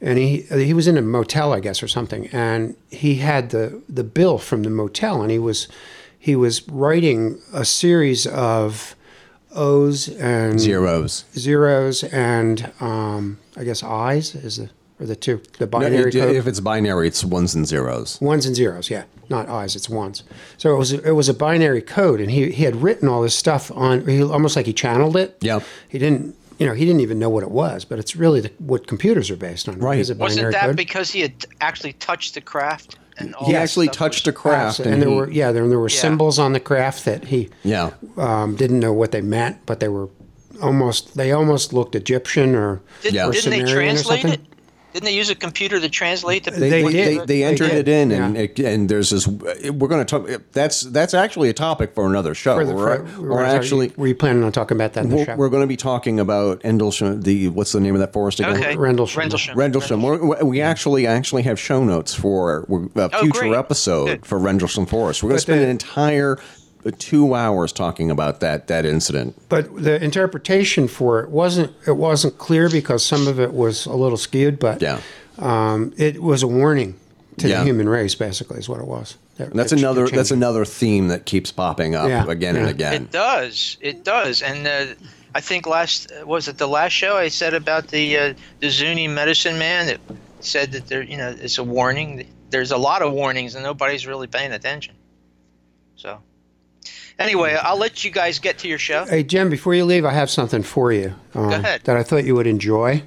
[0.00, 2.26] and he he was in a motel, I guess, or something.
[2.33, 5.68] And he had the the bill from the motel, and he was
[6.18, 8.96] he was writing a series of
[9.55, 15.67] O's and zeros zeros and um, I guess eyes is the or the two the
[15.67, 16.37] No, binary it- code.
[16.37, 20.23] if it's binary it's ones and zeros ones and zeros, yeah, not eyes, it's ones.
[20.57, 23.35] So it was it was a binary code, and he he had written all this
[23.35, 24.07] stuff on.
[24.07, 25.37] He almost like he channeled it.
[25.40, 25.61] Yeah.
[25.88, 26.37] he didn't.
[26.61, 29.29] You know, he didn't even know what it was, but it's really the, what computers
[29.29, 29.81] are based on.
[29.81, 29.99] Right.
[29.99, 30.77] Is a binary Wasn't that code.
[30.77, 34.94] because he had actually touched the craft and all he actually touched a craft and,
[34.94, 36.00] and, there he- were yeah, there, there were Yeah.
[36.00, 39.88] symbols on the craft that he yeah um, didn't know what they meant, but they
[39.88, 40.09] were
[40.62, 43.27] almost they almost looked Egyptian or Did, Yeah.
[43.29, 44.40] or Didn't they Sumerian or translate something.
[44.40, 44.46] it?
[44.94, 46.52] Didn't they use a computer to translate the?
[46.52, 46.92] they, They they, did.
[46.92, 48.42] they, they They entered did, it in, and yeah.
[48.42, 49.26] it, and there's this.
[49.26, 50.42] We're going to talk.
[50.52, 52.54] That's that's actually a topic for another show.
[52.57, 55.16] For the- we're, for- we're actually were you planning on talking about that in the
[55.16, 57.24] we're, we're going to be talking about Endlesham.
[57.24, 58.57] The what's the name of that forest again?
[58.57, 58.76] Okay.
[58.76, 59.18] Rendlesham.
[59.18, 59.59] Rendlesham.
[59.59, 60.00] Rendlesham.
[60.00, 62.64] We're, we actually actually have show notes for a
[63.12, 63.54] Oh, future great.
[63.54, 64.26] episode Good.
[64.26, 65.24] for Rendlesham Forest.
[65.24, 66.42] We're going to spend the- an entire uh,
[66.92, 69.35] two hours talking about that that incident.
[69.49, 73.94] but the interpretation for it wasn't it wasn't clear because some of it was a
[73.94, 75.01] little skewed, but Yeah.
[75.38, 76.94] um, it was a warning
[77.38, 77.59] to Yeah.
[77.61, 78.14] the human race.
[78.14, 79.16] Basically, is what it was.
[79.38, 82.57] That- that's it ch- another it that's another theme that keeps popping up Yeah, again
[82.57, 82.94] and again.
[82.94, 83.77] It does.
[83.81, 84.42] It does.
[84.42, 84.94] And uh,
[85.35, 89.09] I think last was it the last show I said about the uh, the Zuni
[89.09, 89.99] medicine man that
[90.40, 92.27] said that there you know it's a warning.
[92.51, 94.94] There's a lot of warnings and nobody's really paying attention.
[95.97, 96.18] So
[97.18, 99.05] anyway, I'll let you guys get to your show.
[99.05, 101.83] Hey Jim, before you leave, I have something for you um, ahead.
[101.85, 103.03] that I thought you would enjoy.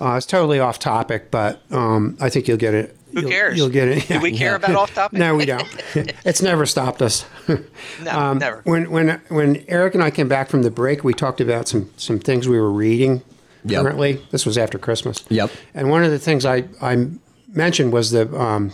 [0.00, 2.96] Uh, it's totally off topic, but um, I think you'll get it.
[3.12, 3.56] Who you'll- cares?
[3.56, 4.08] You'll get it.
[4.08, 5.16] Do we care about off topic?
[5.20, 5.68] No, we don't.
[6.24, 7.24] it's never stopped us.
[7.46, 7.58] No,
[8.10, 8.60] Um, never.
[8.64, 11.90] When when when Eric and I came back from the break, we talked about some
[11.96, 13.22] some things we were reading
[13.66, 13.82] Yep.
[13.82, 14.20] currently.
[14.30, 15.24] This was after Christmas.
[15.30, 15.50] Yep.
[15.74, 17.06] And one of the things I I
[17.48, 18.72] mentioned was the um,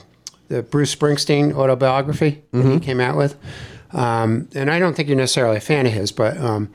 [0.48, 2.70] the Bruce Springsteen autobiography Mm-hmm.
[2.72, 3.36] he came out with.
[3.92, 6.70] Um, and I don't think you're necessarily a fan of his, but um,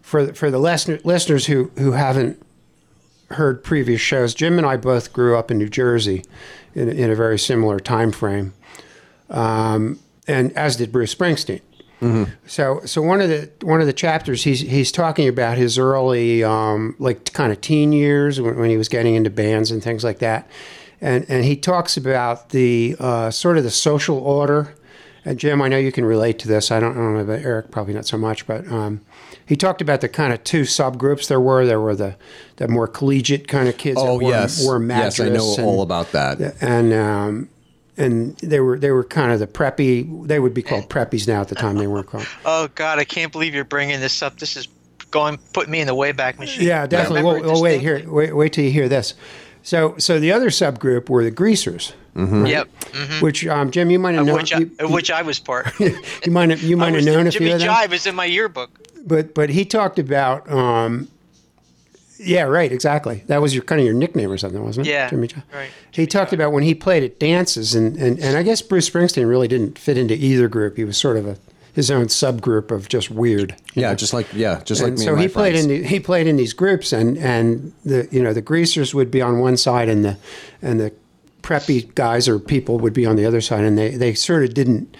[0.00, 2.40] for the- for the listener, listeners who who haven't
[3.30, 6.22] heard previous shows, Jim and I both grew up in New Jersey
[6.74, 8.52] in, in a very similar time frame,
[9.30, 9.98] um,
[10.28, 11.60] and as did Bruce Springsteen.
[12.48, 16.42] So, so one of the one of the chapters he's he's talking about his early
[16.42, 20.02] um, like kind of teen years when, when he was getting into bands and things
[20.02, 20.48] like that,
[21.00, 24.74] and and he talks about the uh, sort of the social order.
[25.24, 26.70] And Jim, I know you can relate to this.
[26.70, 29.00] I don't know about Eric, probably not so much, but um,
[29.46, 31.64] he talked about the kind of two subgroups there were.
[31.64, 32.16] There were the
[32.56, 33.98] the more collegiate kind of kids.
[34.00, 36.56] Oh that wore, yes, wore yes, I know mattress and- all about that.
[36.60, 37.48] and um,
[37.96, 40.26] and they were they were kind of the preppy.
[40.26, 41.40] They would be called preppies now.
[41.40, 42.26] At the time, they weren't called.
[42.44, 44.38] Oh God, I can't believe you're bringing this up.
[44.38, 44.66] This is
[45.12, 46.66] going putting me in the wayback machine.
[46.66, 47.22] Yeah, definitely.
[47.22, 48.02] Well, well, wait here.
[48.10, 49.14] Wait, wait till you hear this.
[49.62, 52.24] So, so the other subgroup were the greasers, Yep.
[52.26, 53.22] mhm.
[53.22, 54.36] which um, Jim, you might have known.
[54.36, 55.72] which I, you, which I was part.
[55.80, 55.96] you
[56.30, 57.68] might have, you I might have was- known a Jimmy few of them.
[57.70, 58.70] Jive is in my yearbook.
[59.06, 60.50] But but he talked about.
[60.50, 61.08] Um,
[62.18, 62.70] yeah, right.
[62.70, 63.24] Exactly.
[63.26, 64.90] That was your kind of your nickname or something, wasn't it?
[64.90, 65.42] Yeah, Jimmy Jive.
[65.52, 68.88] right, he talked about when he played at dances, and, and, and I guess Bruce
[68.88, 70.76] Springsteen really didn't fit into either group.
[70.76, 71.36] He was sort of a
[71.72, 73.56] his own subgroup of just weird.
[73.74, 73.94] Yeah, know?
[73.94, 74.98] just like yeah, just like me.
[74.98, 75.66] so and my he played friends.
[75.66, 79.10] in the, he played in these groups, and and the you know the greasers would
[79.10, 80.18] be on one side, and the
[80.60, 80.92] and the
[81.42, 84.54] preppy guys or people would be on the other side, and they they sort of
[84.54, 84.96] didn't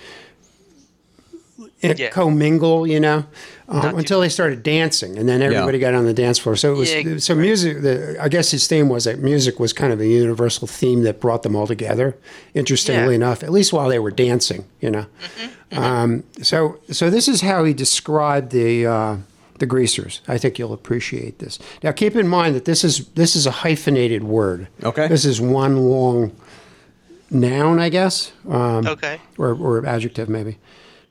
[1.82, 2.10] Yeah.
[2.10, 3.24] commingle, you know,
[3.68, 6.54] um, until they started dancing, and then everybody got on the dance floor.
[6.56, 7.82] So it was Yeah, so music.
[7.82, 11.20] The, I guess his theme was that music was kind of a universal theme that
[11.20, 12.16] brought them all together.
[12.54, 13.16] Interestingly Yeah.
[13.16, 15.06] enough, at least while they were dancing, you know.
[15.72, 18.86] Um, so so this is how he described the.
[18.86, 19.16] Uh,
[19.58, 20.22] the greasers.
[20.26, 21.56] I think you'll appreciate this.
[21.84, 24.66] Now, keep in mind that this is this is a hyphenated word.
[24.82, 25.06] Okay.
[25.06, 26.32] This is one long
[27.30, 28.32] noun, I guess.
[28.48, 29.20] Um, Okay.
[29.38, 30.58] or, or adjective maybe.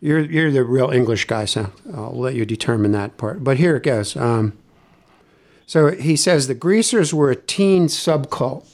[0.01, 3.43] You're you're the real English guy, so I'll let you determine that part.
[3.43, 4.17] But here it goes.
[4.17, 4.57] Um,
[5.67, 8.67] so he says the Greasers were a teen subcult,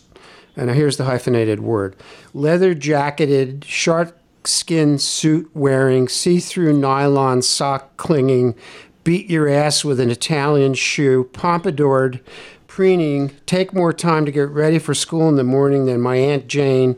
[0.56, 1.98] and here's the hyphenated word:
[2.34, 8.56] leather jacketed, shark skin suit wearing, see through nylon sock clinging,
[9.04, 12.22] beat your ass with an Italian shoe, pompadoured,
[12.68, 16.48] preening, take more time to get ready for school in the morning than my Aunt
[16.48, 16.96] Jane,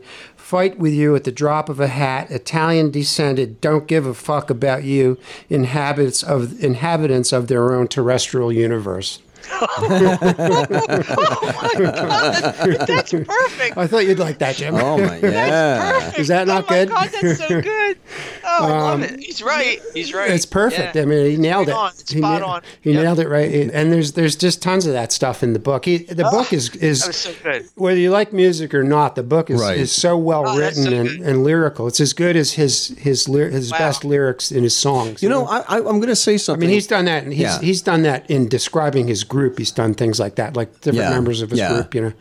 [0.50, 4.50] fight with you at the drop of a hat, Italian descended, don't give a fuck
[4.50, 5.16] about you,
[5.48, 9.20] inhabitants of inhabitants of their own terrestrial universe.
[9.52, 9.86] Oh,
[12.86, 13.76] that's perfect.
[13.76, 14.74] I thought you'd like that, Jim.
[14.74, 15.92] Oh my yeah.
[16.00, 16.18] Perfect.
[16.18, 16.88] Is oh, that not oh my good?
[16.90, 17.98] God, that's so good.
[18.44, 19.10] Oh, I love it.
[19.12, 19.80] Um, he's right.
[19.94, 20.30] He's right.
[20.30, 20.96] It's perfect.
[20.96, 21.02] Yeah.
[21.02, 21.78] I mean, he nailed Right it.
[21.78, 21.90] on.
[21.98, 22.62] It's he spot na- on.
[22.80, 23.02] He Yep.
[23.02, 23.70] nailed it right.
[23.72, 25.84] And there's there's just tons of that stuff in the book.
[25.84, 27.68] He, the oh, book is That was is so good.
[27.76, 29.78] whether you like music or not, the book is, Right.
[29.78, 31.86] is so well Oh, written so and, and lyrical.
[31.86, 33.78] It's as good as his his his Wow.
[33.78, 35.22] best lyrics in his songs.
[35.22, 36.64] You know, I, I, I'm going to say something.
[36.64, 37.60] I mean, he's done that, and he's Yeah.
[37.60, 39.56] he's done that in describing his group.
[39.56, 41.10] He's done things like that, like different Yeah.
[41.10, 41.68] members of his Yeah.
[41.72, 41.94] group.
[41.94, 42.12] You know,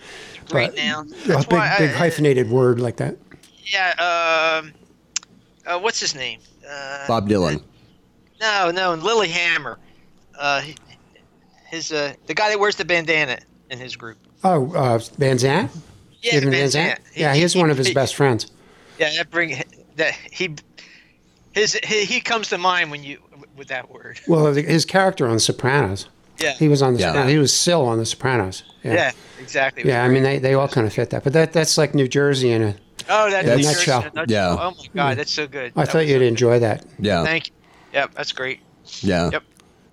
[0.53, 1.01] Right But now.
[1.01, 3.17] a That's big why big I- hyphenated word like that.
[3.65, 3.91] Yeah.
[4.63, 4.71] Um.
[5.67, 6.39] Uh, what's his name?
[6.67, 7.61] Uh, Bob Dylan.
[8.41, 9.75] No, no, Lilyhammer.
[10.37, 10.61] Uh,
[11.67, 13.37] his uh, the guy that wears the bandana
[13.69, 14.17] in his group.
[14.43, 15.71] Oh, uh, Van Zandt.
[16.21, 16.97] Yeah, Steven Van Van Zandt.
[17.03, 17.17] Zandt.
[17.17, 18.47] Yeah, he's one of his he- best friends.
[18.97, 19.61] Yeah, that bring
[19.97, 20.55] that he
[21.51, 23.19] his he, he comes to mind when you
[23.55, 24.19] with that word.
[24.27, 26.07] Well, his character on Sopranos.
[26.39, 26.53] Yeah.
[26.53, 27.07] He was on the Yeah.
[27.07, 27.31] Sopranos.
[27.31, 28.63] He was Syl on The Sopranos.
[28.83, 28.93] Yeah.
[28.93, 29.83] Yeah, exactly.
[29.85, 31.23] Yeah, I mean, they, they all kind of fit that.
[31.23, 32.75] But that that's like New Jersey in a.
[33.09, 34.01] Oh, that's Yeah, New nutshell.
[34.03, 34.55] Jersey in Yeah.
[34.59, 35.73] Oh my God, that's so good.
[35.75, 36.85] I That thought you'd so enjoy that.
[36.99, 37.23] Yeah.
[37.25, 37.53] Thank you.
[37.93, 38.59] Yep, that's great.
[39.01, 39.29] yeah.
[39.31, 39.43] Yep.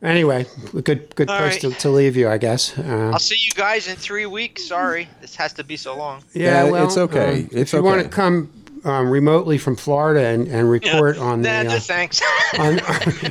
[0.03, 0.45] Anyway,
[0.85, 1.73] good good All place right.
[1.73, 2.79] to, to leave you, I guess.
[2.79, 4.65] Uh, I'll see you guys in three weeks.
[4.69, 6.23] Sorry, this has to be so long.
[6.35, 7.31] yeah, Yeah, well, it's okay.
[7.45, 8.53] um, It's if you want to come
[8.87, 12.23] um, remotely from Florida and, and report on the Nah, uh, no thanks.
[12.59, 12.79] on,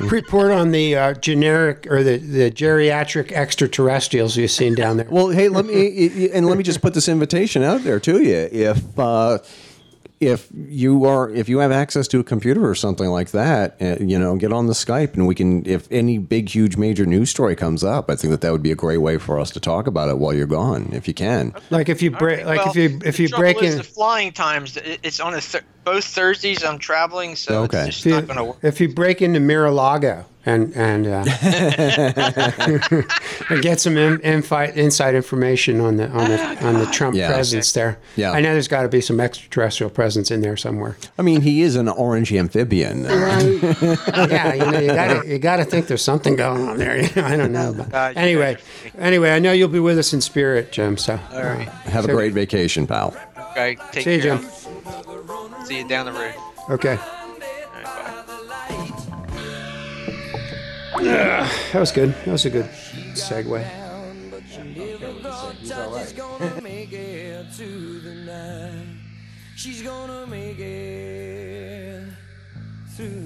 [0.08, 5.08] report on the uh, generic or the, the geriatric extraterrestrials you've seen down there.
[5.08, 8.48] Well, hey, let me and let me just put this invitation out there to you.
[8.52, 9.38] If uh,
[10.20, 13.96] if you are if you have access to a computer or something like that, uh,
[14.00, 15.66] you know, get on the Skype and we can.
[15.66, 18.72] If any big, huge, major news story comes up, I think that that would be
[18.72, 21.54] a great way for us to talk about it while you're gone, if you can.
[21.70, 24.78] like if you break, like Well, if you if you break in, the flying times.
[25.02, 26.64] It's on a th- both Thursdays.
[26.64, 27.86] I'm traveling, so Okay.
[27.86, 28.56] it's just if you, not going to work.
[28.62, 31.24] if you break into Mar-a-Lago and and uh,
[33.50, 37.28] and get some in, infi- inside information on the on the on the Trump Yeah.
[37.32, 37.98] presence there.
[38.16, 38.32] Yeah.
[38.32, 40.96] I know there's got to be some extraterrestrial presence in there somewhere.
[41.18, 43.04] I mean, he is an orange amphibian.
[43.04, 47.08] yeah, you know, you gotta you gotta think there's something going on there.
[47.16, 50.12] I don't know, but God, you anyway, guys anyway, I know you'll be with us
[50.12, 50.96] in spirit, Jim.
[50.96, 51.68] So All right.
[51.68, 53.16] Have a great vacation, pal.
[53.52, 53.76] Okay.
[53.92, 54.38] Take see you, care.
[54.38, 54.48] Jim.
[55.66, 56.34] See you down the road.
[56.70, 56.96] Okay.
[56.96, 56.98] All
[57.84, 58.92] right, bye.
[61.72, 62.14] That was good.
[62.24, 62.66] That was a good
[63.14, 63.64] segue.
[66.62, 68.86] make it to the night.
[69.56, 72.08] She's gonna make it
[72.96, 73.25] through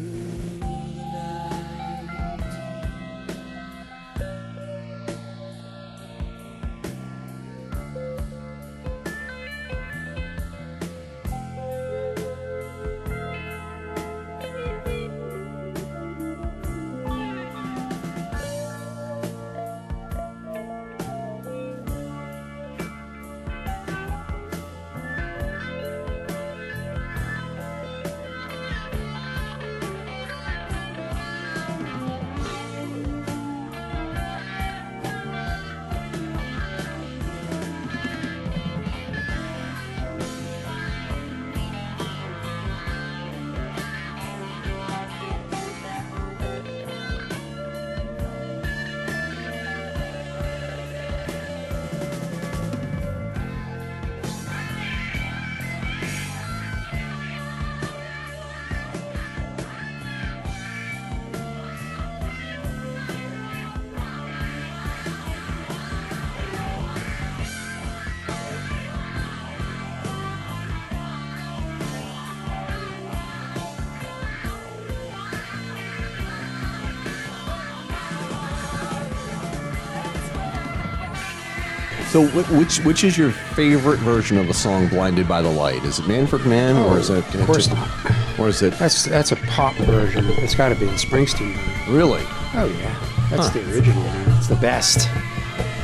[82.11, 85.85] So, which which is your favorite version of the song "Blinded by the Light"?
[85.85, 87.35] Is it "Manfred Mann" or is oh, it?
[87.37, 87.89] Of course not.
[88.37, 90.25] Or is it That's that's a pop version.
[90.39, 91.95] It's got to be the Springsteen version.
[91.95, 92.23] really?
[92.55, 92.97] Oh yeah,
[93.31, 94.03] that's the original.
[94.03, 94.37] Man.
[94.37, 95.09] It's the best.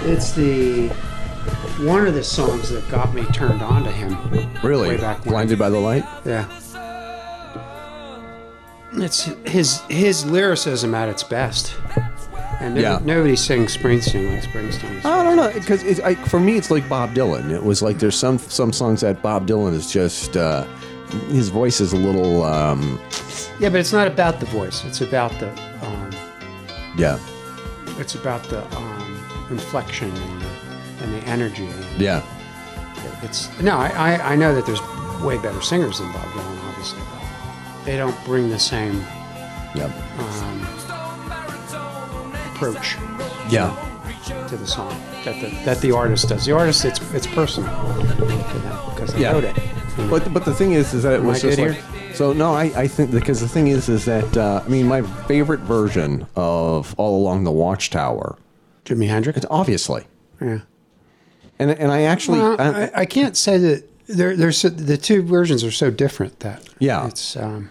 [0.03, 0.89] It's the
[1.79, 4.19] one of the songs that got me turned on to him.
[4.65, 4.89] Really?
[4.89, 6.05] Way back "Blinded by the Light"?
[6.25, 6.49] Yeah.
[8.95, 11.77] It's his his lyricism at its best.
[12.61, 13.01] And Yeah.
[13.05, 15.05] nobody sings Springsteen like Springsteen.
[15.05, 15.83] I don't know because
[16.29, 17.51] for me it's like Bob Dylan.
[17.51, 20.65] It was like there's some some songs that Bob Dylan is just uh,
[21.29, 22.99] his voice is a little um,
[23.61, 24.85] Yeah, but it's not about the voice.
[24.85, 25.49] It's about the
[25.87, 26.11] um,
[26.97, 27.19] yeah
[27.99, 30.49] it's about the um, inflection and the,
[31.05, 31.69] and the energy.
[31.99, 32.23] yeah
[33.23, 34.81] It's no, I, I I know that there's
[35.23, 37.01] way better singers than Bob Dylan, obviously.
[37.13, 38.95] But they don't bring the same
[39.75, 40.67] yeah um,
[42.57, 42.97] approach
[43.51, 43.69] yeah.
[44.49, 44.91] to the song
[45.25, 46.47] that the, that the artist does.
[46.47, 49.33] The artist, it's it's personal to them because they Yeah.
[49.33, 49.57] wrote it.
[50.11, 52.33] But but the thing is, is that it Am was I just like so.
[52.33, 55.61] No, I, I think because the thing is, is that uh, I mean, my favorite
[55.61, 58.39] version of All Along the Watchtower,
[58.85, 59.37] Jimi Hendrix.
[59.39, 60.05] it's obviously,
[60.41, 60.61] Yeah.
[61.59, 65.65] and and I actually, Well, I- I, can't say that they're so, the two versions
[65.65, 67.07] are so different that Yeah.
[67.07, 67.71] it's um,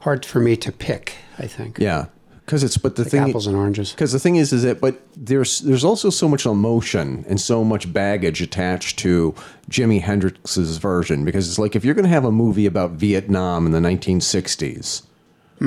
[0.00, 1.14] hard for me to pick.
[1.38, 2.06] I think yeah,
[2.44, 3.92] because it's but the like thing apples and oranges.
[3.92, 7.64] Because the thing is, is that but there's there's also so much emotion and so
[7.64, 9.34] much baggage attached to
[9.70, 11.24] Jimi Hendrix's version.
[11.24, 15.02] Because it's like if you're going to have a movie about Vietnam in the 1960s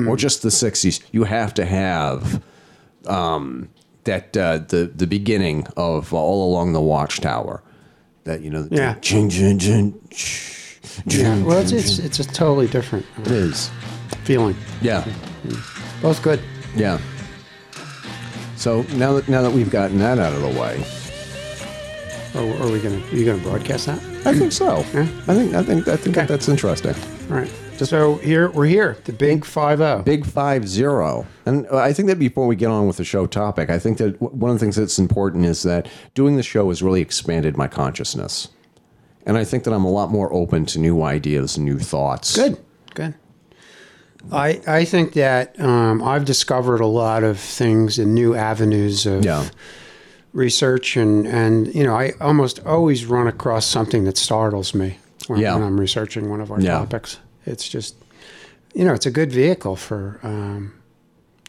[0.06, 2.42] or just the 60s, you have to have
[3.06, 3.70] um,
[4.04, 7.62] that uh, the the beginning of All Along the Watchtower.
[8.24, 8.96] That you know, Yeah.
[9.00, 11.42] Jing, jing, shh, Yeah.
[11.42, 13.70] Well, it's it's, it's a totally different it is.
[14.24, 14.56] feeling.
[14.82, 15.06] Yeah.
[16.02, 16.40] Both good.
[16.76, 16.98] Yeah.
[18.56, 20.82] So now that now that we've gotten that out of the way,
[22.34, 22.96] Or are we gonna?
[23.12, 23.98] Are you gonna broadcast that?
[24.26, 24.78] I think so.
[24.92, 25.02] Yeah.
[25.26, 26.26] I think I think I think that Okay.
[26.26, 26.94] that's interesting.
[27.30, 27.50] All right.
[27.78, 28.96] So here we're here.
[29.04, 30.02] The big five zero.
[30.02, 33.68] Big five zero, and I think that before we get on with the show topic,
[33.68, 36.68] I think that w- one of the things that's important is that doing the show
[36.70, 38.48] has really expanded my consciousness,
[39.26, 42.34] and I think that I'm a lot more open to new ideas and new thoughts.
[42.34, 42.56] Good.
[44.32, 49.24] I I think that um, I've discovered a lot of things and new avenues of
[49.24, 49.44] Yeah.
[50.32, 54.98] research and and you know I almost always run across something that startles me
[55.28, 55.54] when, Yeah.
[55.54, 56.78] when I'm researching one of our Yeah.
[56.78, 57.18] topics.
[57.46, 57.94] It's just
[58.74, 60.72] you know it's a good vehicle for um,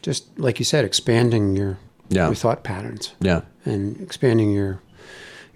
[0.02, 1.76] just like you said expanding your
[2.08, 2.26] Yeah.
[2.26, 3.40] your thought patterns Yeah.
[3.64, 4.80] and expanding your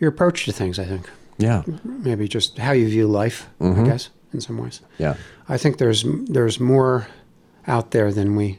[0.01, 0.79] your approach to things.
[0.79, 1.09] I think
[1.39, 1.63] Yeah.
[1.85, 3.47] maybe just how you view life.
[3.61, 3.85] Mm-hmm.
[3.85, 4.81] I guess in some ways.
[4.99, 5.17] Yeah.
[5.49, 7.07] I think there's there's more
[7.67, 8.59] out there than we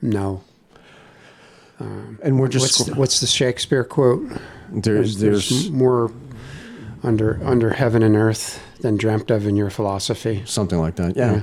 [0.00, 0.42] know.
[1.80, 4.28] And we're just What's the, what's the Shakespeare quote?
[4.70, 6.12] there's there's more
[7.02, 10.42] under under heaven and earth than dreamt of in your philosophy.
[10.44, 11.16] something like that.
[11.16, 11.42] Yeah.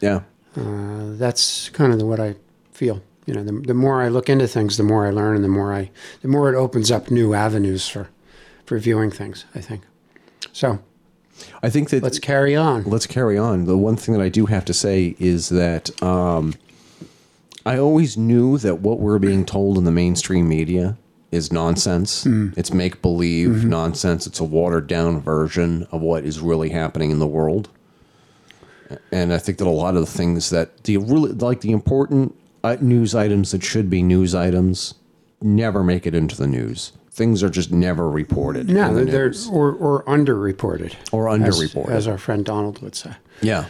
[0.00, 0.20] Yeah.
[0.56, 2.34] Uh, that's kind of the, what I
[2.72, 3.02] feel.
[3.24, 5.48] You know, the, the more I look into things, the more I learn, and the
[5.48, 5.90] more I
[6.20, 8.08] the more it opens up new avenues for
[8.66, 9.46] for viewing things.
[9.54, 9.82] I think.
[10.52, 10.80] So
[11.62, 12.84] I think that let's carry on.
[12.84, 13.64] let's carry on.
[13.64, 16.54] The one thing that I do have to say is that um,
[17.64, 20.96] I always knew that what we're being told in the mainstream media
[21.30, 22.26] is nonsense.
[22.26, 24.26] It's make believe nonsense.
[24.26, 27.68] It's a watered down version of what is really happening in the world.
[29.10, 32.34] And I think that a lot of the things that the really like the important
[32.62, 34.94] uh, news items that should be news items
[35.40, 36.92] never make it into the news.
[37.14, 38.70] Things are just never reported.
[38.70, 40.94] No, the they're or, or underreported.
[41.12, 41.90] Or as- underreported.
[41.90, 43.12] as our friend Donald would say.
[43.42, 43.66] yeah.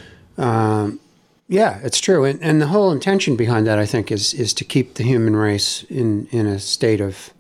[1.49, 4.65] Yeah, it's true, and and the whole intention behind that, I think, is is to
[4.65, 7.31] keep the human race in in a state of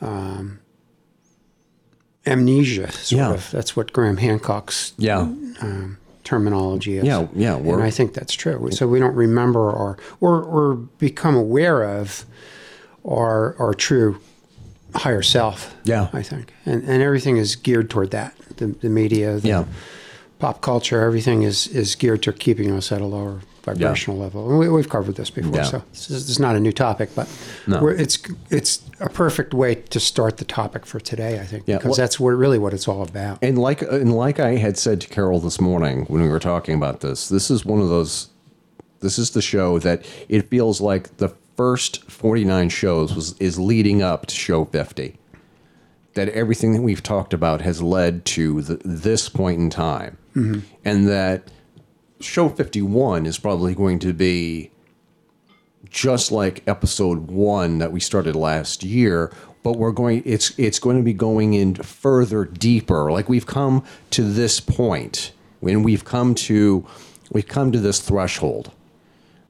[0.00, 0.60] um,
[2.26, 2.90] amnesia.
[2.92, 3.34] Sort Yeah.
[3.34, 3.50] of.
[3.50, 5.28] That's what Graham Hancock's Yeah.
[6.24, 7.04] terminology is.
[7.04, 8.70] Yeah, yeah, and I think that's true.
[8.70, 12.24] So we don't remember or or or become aware of
[13.04, 14.20] our our true
[14.94, 15.74] higher self.
[15.84, 16.08] Yeah.
[16.12, 18.34] I think, and and everything is geared toward that.
[18.56, 19.38] The the media.
[19.38, 19.64] The, Yeah.
[20.38, 24.48] pop culture, everything is is geared to keeping us at a lower vibrational level.
[24.48, 25.64] And we, we've covered this before, Yeah.
[25.64, 27.28] so this is, this is not a new topic, but
[27.66, 27.82] No.
[27.82, 28.18] we're, it's
[28.50, 31.38] it's a perfect way to start the topic for today.
[31.40, 33.38] I think Yeah, because well- that's what really what it's all about.
[33.42, 36.74] And like and like I had said to Carol this morning when we were talking
[36.76, 38.28] about this, this is one of those.
[39.00, 41.28] This is the show that it feels like the
[41.58, 45.18] first forty nine shows was is leading up to show fifty.
[46.14, 50.60] That everything that we've talked about has led to the, this point in time, mm-hmm.
[50.84, 51.50] and that
[52.20, 54.70] show fifty one is probably going to be
[55.90, 59.32] just like episode one that we started last year,
[59.62, 63.10] but we're going it's it's going to be going in further deeper.
[63.10, 66.86] Like we've come to this point when we've come to
[67.30, 68.72] we've come to this threshold.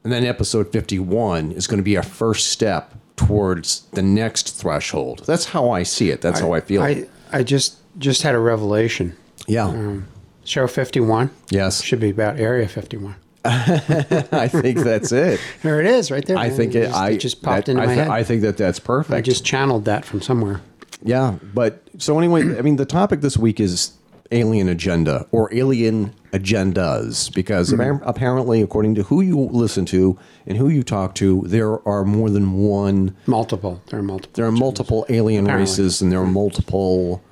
[0.04, 5.24] And then episode 51 is going to be our first step towards the next threshold.
[5.26, 6.20] That's how I see it.
[6.20, 6.82] That's how I feel.
[6.82, 9.16] I I just just had a revelation.
[9.46, 9.66] yeah.
[9.66, 10.06] Um,
[10.44, 11.82] show fifty one yes.
[11.82, 13.16] should be about Area fifty one.
[13.44, 15.40] I think that's it.
[15.62, 16.38] There it is, right there.
[16.38, 18.08] I think it, just, I just popped that- into I my head.
[18.08, 19.16] I think that that's perfect.
[19.16, 20.60] I just channeled that from somewhere.
[21.02, 23.92] Yeah, but so anyway, I mean, the topic this week is
[24.30, 27.80] alien agenda or alien agendas because mm-hmm.
[27.80, 32.04] appar- apparently, according to who you listen to and who you talk to, there are
[32.04, 33.16] more than one.
[33.26, 33.82] Multiple.
[33.86, 34.32] There are multiple.
[34.34, 35.62] There are multiple alien Apparently.
[35.62, 37.22] races and there are multiple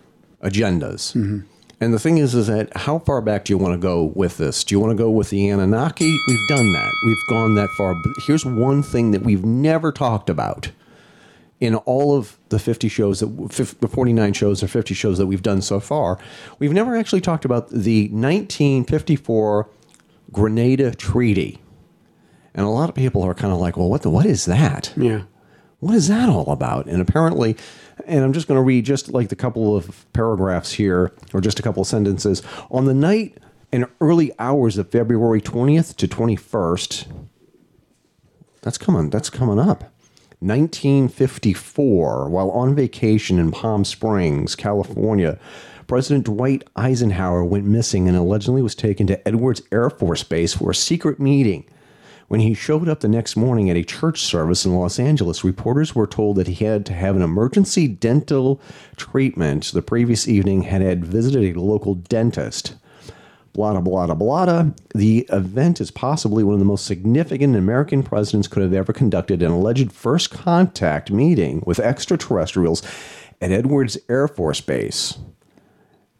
[0.43, 1.15] agendas.
[1.15, 1.41] Mm-hmm.
[1.79, 4.39] And the thing is, is that how far back do you want to go with
[4.39, 4.65] this?
[4.65, 6.11] Do you want to go with the Anunnaki?
[6.27, 6.93] We've done that.
[7.05, 7.95] We've gone that far.
[7.95, 10.71] But here's one thing that we've never talked about
[11.61, 15.43] in all of the 50 shows that the 49 shows or 50 shows that we've
[15.43, 16.19] done so far,
[16.59, 19.69] we've never actually talked about the 1954
[20.33, 21.59] Grenada Treaty.
[22.55, 24.93] And a lot of people are kind of like, well, what the, what is that?
[24.97, 25.23] Yeah.
[25.81, 26.87] What is that all about?
[26.87, 27.57] And apparently,
[28.07, 31.59] and I'm just going to read just like the couple of paragraphs here, or just
[31.59, 32.43] a couple of sentences.
[32.71, 33.39] On the night
[33.73, 37.07] and early hours of February 20th to 21st,
[38.63, 39.11] that's coming.
[39.11, 39.93] That's coming up.
[40.41, 45.39] 1954, while on vacation in Palm Springs, California,
[45.87, 50.71] President Dwight Eisenhower went missing and allegedly was taken to Edwards Air Force Base for
[50.71, 51.65] a secret meeting.
[52.29, 55.95] When he showed up the next morning at a church service in Los Angeles, reporters
[55.95, 58.61] were told that he had to have an emergency dental
[58.97, 59.71] treatment.
[59.73, 62.75] The previous evening had had visited a local dentist
[63.57, 64.71] blah, blah, blah.
[64.95, 69.43] The event is possibly one of the most significant American presidents could have ever conducted
[69.43, 72.83] an alleged first contact meeting with extraterrestrials
[73.41, 75.19] at Edwards Air Force Base.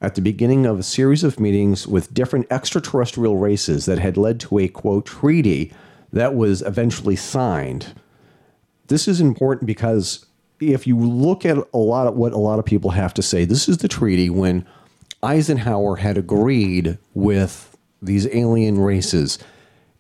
[0.01, 4.41] At the beginning of a series of meetings with different extraterrestrial races that had led
[4.41, 5.73] to a quote treaty
[6.13, 7.95] that was eventually signed.
[8.89, 10.27] This is important because
[10.61, 13.45] if you look at a lot of what a lot of people have to say,
[13.45, 14.67] this is the treaty when
[15.27, 19.39] Eisenhower had agreed with these alien races.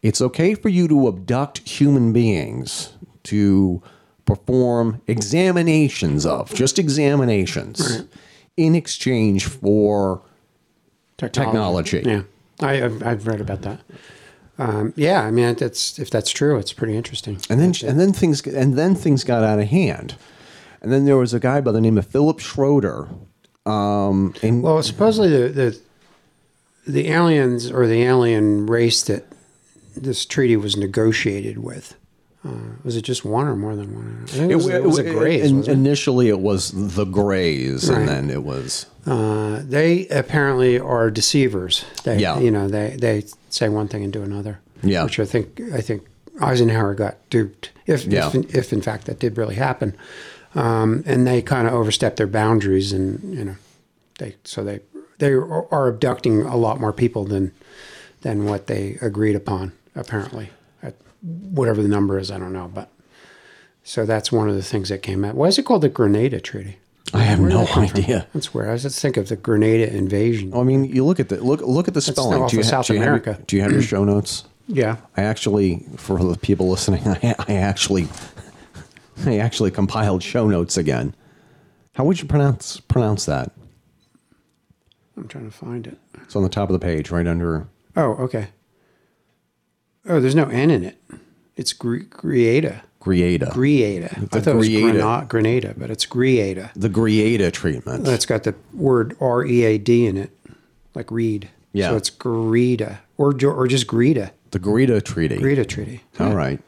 [0.03, 2.93] It's okay for you to abduct human beings
[3.25, 3.83] to
[4.25, 8.05] perform examinations of, just examinations,
[8.57, 10.23] in exchange for
[11.17, 12.03] Technology.
[12.05, 12.23] Yeah,
[12.61, 13.81] I, I've, I've read about that.
[14.59, 17.41] Um, yeah, I mean, that's if that's true, it's pretty interesting.
[17.49, 20.17] and then and then things and then things got out of hand.
[20.83, 23.09] And then there was a guy by the name of Philip Schroeder.
[23.67, 25.79] Um, and Well, supposedly the, the
[26.87, 29.25] the aliens or the alien race that
[29.97, 31.95] this treaty was negotiated with
[32.47, 32.51] uh,
[32.85, 34.21] was it just one or more than one?
[34.25, 35.51] I think it was, it, was a Greys.
[35.51, 35.69] in- it?
[35.69, 37.99] initially it was the Greys, Right.
[37.99, 41.85] and then it was Uh, they apparently are deceivers.
[42.05, 42.39] They, Yeah.
[42.39, 44.59] you know, they they say one thing and do another.
[44.83, 45.03] Yeah.
[45.05, 46.03] which I think I think
[46.41, 47.71] Eisenhower got duped.
[47.87, 48.29] If Yeah.
[48.33, 49.95] if, if in fact that did really happen,
[50.55, 53.57] um, and they kind of overstepped their boundaries, and you know,
[54.19, 54.81] they so they
[55.19, 57.53] they are abducting a lot more people than
[58.23, 59.73] than what they agreed upon.
[59.95, 60.51] Apparently,
[60.83, 62.31] at whatever the number is.
[62.31, 62.91] I don't know, but
[63.83, 65.35] so that's one of the things that came out.
[65.35, 66.77] Why is it called the Grenada Treaty?
[67.15, 67.99] I have Where no come from?
[68.01, 68.27] idea.
[68.35, 70.53] That's where I was just think of the Grenada invasion.
[70.53, 72.47] I mean, you look at the look look at the spelling.
[72.49, 73.39] do you, South do you have America.
[73.47, 74.45] do you have your show notes?
[74.69, 78.09] Yeah, I actually, for the people listening, I, I actually,
[79.27, 81.15] I actually compiled show notes again.
[81.95, 83.53] How would you pronounce pronounce that?
[85.17, 85.99] I'm trying to find it.
[86.23, 87.67] It's on the top of the page, right under.
[87.97, 88.49] Oh, okay.
[90.09, 91.01] Oh, there's no N in it.
[91.57, 92.83] It's Gre- Greada.
[93.01, 93.51] Grieta.
[93.53, 94.13] Greada.
[94.35, 94.93] I thought it was Greada.
[94.93, 96.71] Grenada, Grenada, but it's Greada.
[96.75, 98.05] the Grieta treatment.
[98.05, 100.31] That's got the word R E A D in it,
[100.95, 101.49] like read.
[101.73, 101.91] Yeah.
[101.91, 104.33] So it's Greta, or or just Greta.
[104.51, 105.39] the Greta Treaty.
[105.39, 106.03] Greta Treaty.
[106.19, 106.61] All right.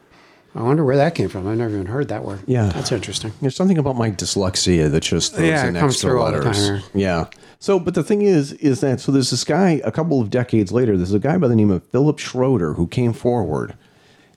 [0.59, 1.47] I wonder where that came from.
[1.47, 2.41] I've never even heard that word.
[2.47, 2.67] Yeah.
[2.75, 3.33] That's interesting.
[3.41, 6.69] There's something about my dyslexia that just throws Yeah, in extra through all the letters.
[6.69, 7.27] time, Yeah.
[7.61, 10.71] So, but the thing is, is that so there's this guy a couple of decades
[10.73, 10.97] later.
[10.97, 13.75] There's a guy by the name of Philip Schroeder who came forward,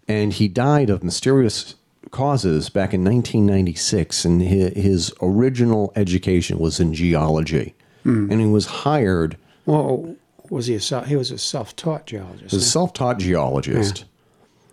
[0.07, 1.76] and he died of mysterious
[2.11, 4.26] causes back in 1996.
[4.26, 8.32] And his, his original education was in geology, Hmm.
[8.32, 10.15] and he was hired Well,
[10.49, 12.53] was he a self, he was a self-taught geologist?
[12.53, 14.05] a self-taught geologist,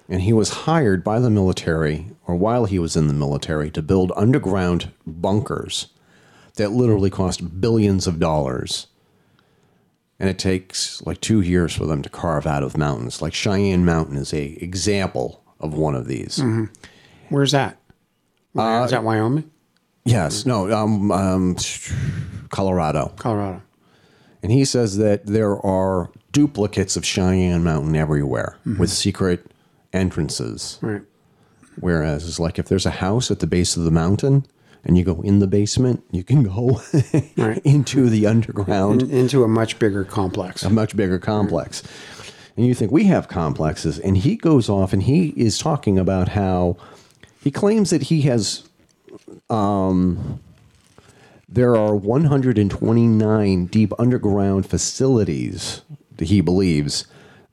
[0.08, 3.82] and he was hired by the military, or while he was in the military, to
[3.82, 5.88] build underground bunkers
[6.54, 8.86] that literally cost billions of dollars.
[10.18, 13.22] And it takes like two years for them to carve out of mountains.
[13.22, 16.42] Like Cheyenne Mountain is a example of one of these.
[17.28, 17.78] Where's that?
[18.56, 19.50] Uh, is that Wyoming?
[20.04, 21.56] Yes, no, um, um,
[22.48, 23.12] Colorado.
[23.16, 23.62] Colorado.
[24.42, 29.52] And he says that there are duplicates of Cheyenne Mountain everywhere with secret
[29.98, 30.78] entrances.
[30.80, 31.02] Right.
[31.80, 34.46] Whereas, it's like if there's a house at the base of the mountain
[34.84, 36.80] and you go in the basement, you can go
[37.36, 37.60] Right.
[37.64, 40.62] into the underground, In- into a much bigger complex.
[40.64, 41.82] a much bigger complex.
[42.56, 43.98] And you think we have complexes.
[44.00, 46.76] And he goes off and he is talking about how
[47.42, 48.64] he claims that he has,
[49.48, 50.40] um,
[51.48, 55.82] there are 129 deep underground facilities
[56.16, 57.06] that he believes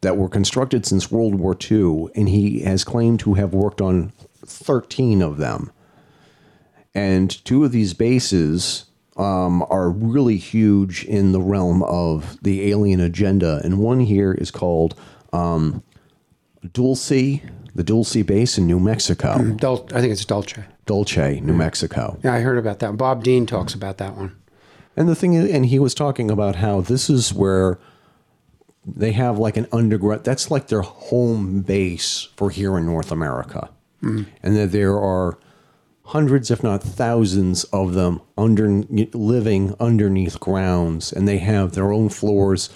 [0.06, 2.10] that were constructed since World War II.
[2.14, 4.14] And he has claimed to have worked on
[4.46, 5.72] 13 of them.
[6.94, 8.86] And two of these bases
[9.18, 13.62] um, are really huge in the realm of the alien agenda.
[13.64, 14.94] And one here is called
[15.34, 15.82] um,
[16.72, 19.54] Dulce, the Dulce base in New Mexico.
[19.56, 20.60] Dul- I think it's Dulce.
[20.86, 22.20] Dulce, New Mexico.
[22.24, 22.96] Yeah, I heard about that.
[22.96, 24.36] Bob Dean talks about that one.
[24.96, 27.80] And the thing is, and he was talking about how this is where
[28.86, 33.70] they have like an underground, that's like their home base for here in North America.
[34.02, 34.24] Hmm.
[34.44, 35.40] And that there are
[36.04, 38.68] hundreds, if not thousands of them under,
[39.14, 41.12] living underneath grounds.
[41.12, 42.70] And they have their own floors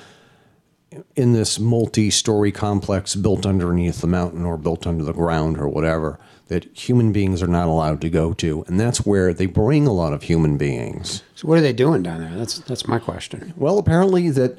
[1.15, 6.19] in this multi-story complex built underneath the mountain or built under the ground or whatever
[6.49, 9.93] that human beings are not allowed to go to and that's where they bring a
[9.93, 12.35] lot of human beings So what are they doing down there?
[12.37, 13.53] That's that's my question.
[13.57, 14.51] well, apparently that,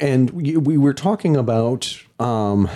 [0.00, 2.68] and we, we were talking about um,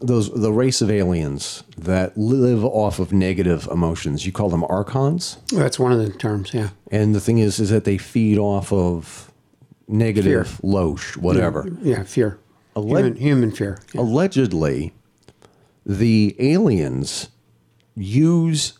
[0.00, 4.24] those the race of aliens that live off of negative emotions.
[4.26, 6.52] You call them archons, That's one of the terms.
[6.54, 6.68] Yeah.
[6.92, 9.30] and the thing is, is that they feed off of
[9.88, 11.66] negative, loosh, whatever.
[11.82, 12.02] Yeah.
[12.04, 12.38] Fear.
[12.76, 13.78] le- Human, human fear.
[13.92, 14.02] Yeah.
[14.02, 14.92] Allegedly,
[15.86, 17.28] the aliens
[17.96, 18.74] use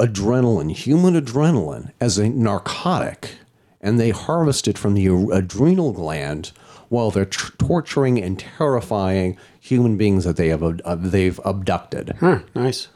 [0.00, 3.36] adrenaline, human adrenaline, as a narcotic,
[3.80, 6.52] and they harvest it from the adrenal gland
[6.88, 12.16] while they're torturing and terrifying human beings that they have uh, they've abducted.
[12.20, 12.40] Huh.
[12.54, 12.88] Nice.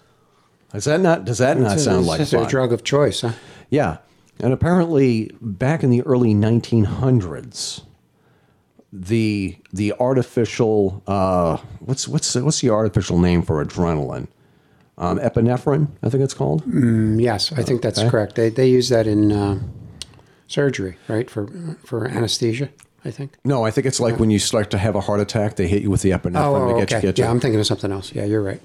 [0.72, 1.24] Does that not?
[1.24, 2.46] Does that not a- sound it's like fun?
[2.46, 3.32] a drug of choice, huh?
[3.68, 3.98] Yeah.
[4.40, 7.82] And apparently back in the early 1900s
[8.92, 14.28] the the artificial uh, what's what's what's the artificial name for adrenaline?
[14.98, 16.64] Um, epinephrine, I think it's called.
[16.66, 18.10] Mm, yes, I think that's Okay.
[18.10, 18.34] correct.
[18.34, 19.58] They they use that in uh,
[20.48, 21.30] surgery, right?
[21.30, 21.46] For
[21.84, 22.68] for anesthesia,
[23.04, 23.32] I think.
[23.44, 25.82] No, I think it's like when you start to have a heart attack, they hit
[25.82, 26.96] you with the epinephrine Oh, to get okay.
[26.96, 27.24] you, get you.
[27.24, 28.12] Yeah, I'm thinking of something else.
[28.14, 28.60] Yeah, you're right.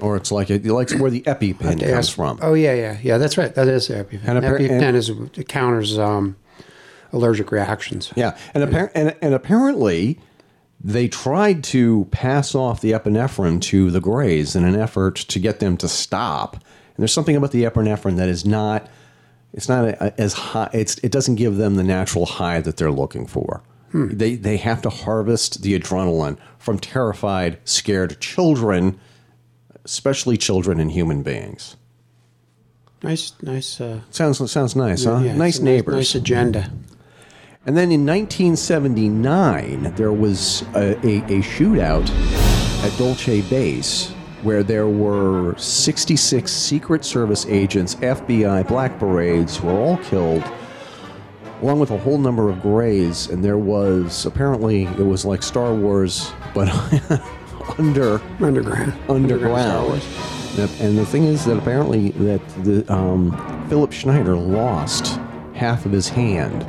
[0.00, 2.38] or it's like it, like where the EpiPen comes from.
[2.42, 3.18] Oh yeah, yeah, yeah.
[3.18, 3.52] That's right.
[3.54, 4.20] That is the EpiPen.
[4.28, 5.10] And EpiPen and- is
[5.48, 6.36] counters um,
[7.12, 8.12] allergic reactions.
[8.14, 10.18] Yeah, and, appar- and and apparently
[10.80, 15.60] they tried to pass off the epinephrine to the Greys in an effort to get
[15.60, 16.54] them to stop.
[16.54, 16.62] And
[16.98, 18.88] there's something about the epinephrine that is not
[19.52, 20.70] it's not a, as high.
[20.72, 23.62] It's it doesn't give them the natural high that they're looking for.
[23.94, 29.00] They they have to harvest the adrenaline from terrified, scared children,
[29.84, 31.76] especially children and human beings.
[33.02, 33.80] Nice, nice.
[33.80, 35.20] Uh, Sounds sounds nice, huh?
[35.24, 35.94] yeah, nice neighbors.
[35.94, 36.70] Nice agenda.
[37.68, 42.08] And then in 1979, there was a, a, a shootout
[42.82, 44.06] at Dulce Base
[44.40, 50.42] where there were 66 Secret Service agents, FBI, Black Berets, were all killed,
[51.60, 53.28] along with a whole number of Greys.
[53.28, 56.70] And there was apparently it was like Star Wars, but
[57.78, 58.94] under Underground.
[58.94, 60.02] Star underground.
[60.80, 65.20] And the thing is that apparently that the um, Philip Schneider lost
[65.52, 66.64] half of his hand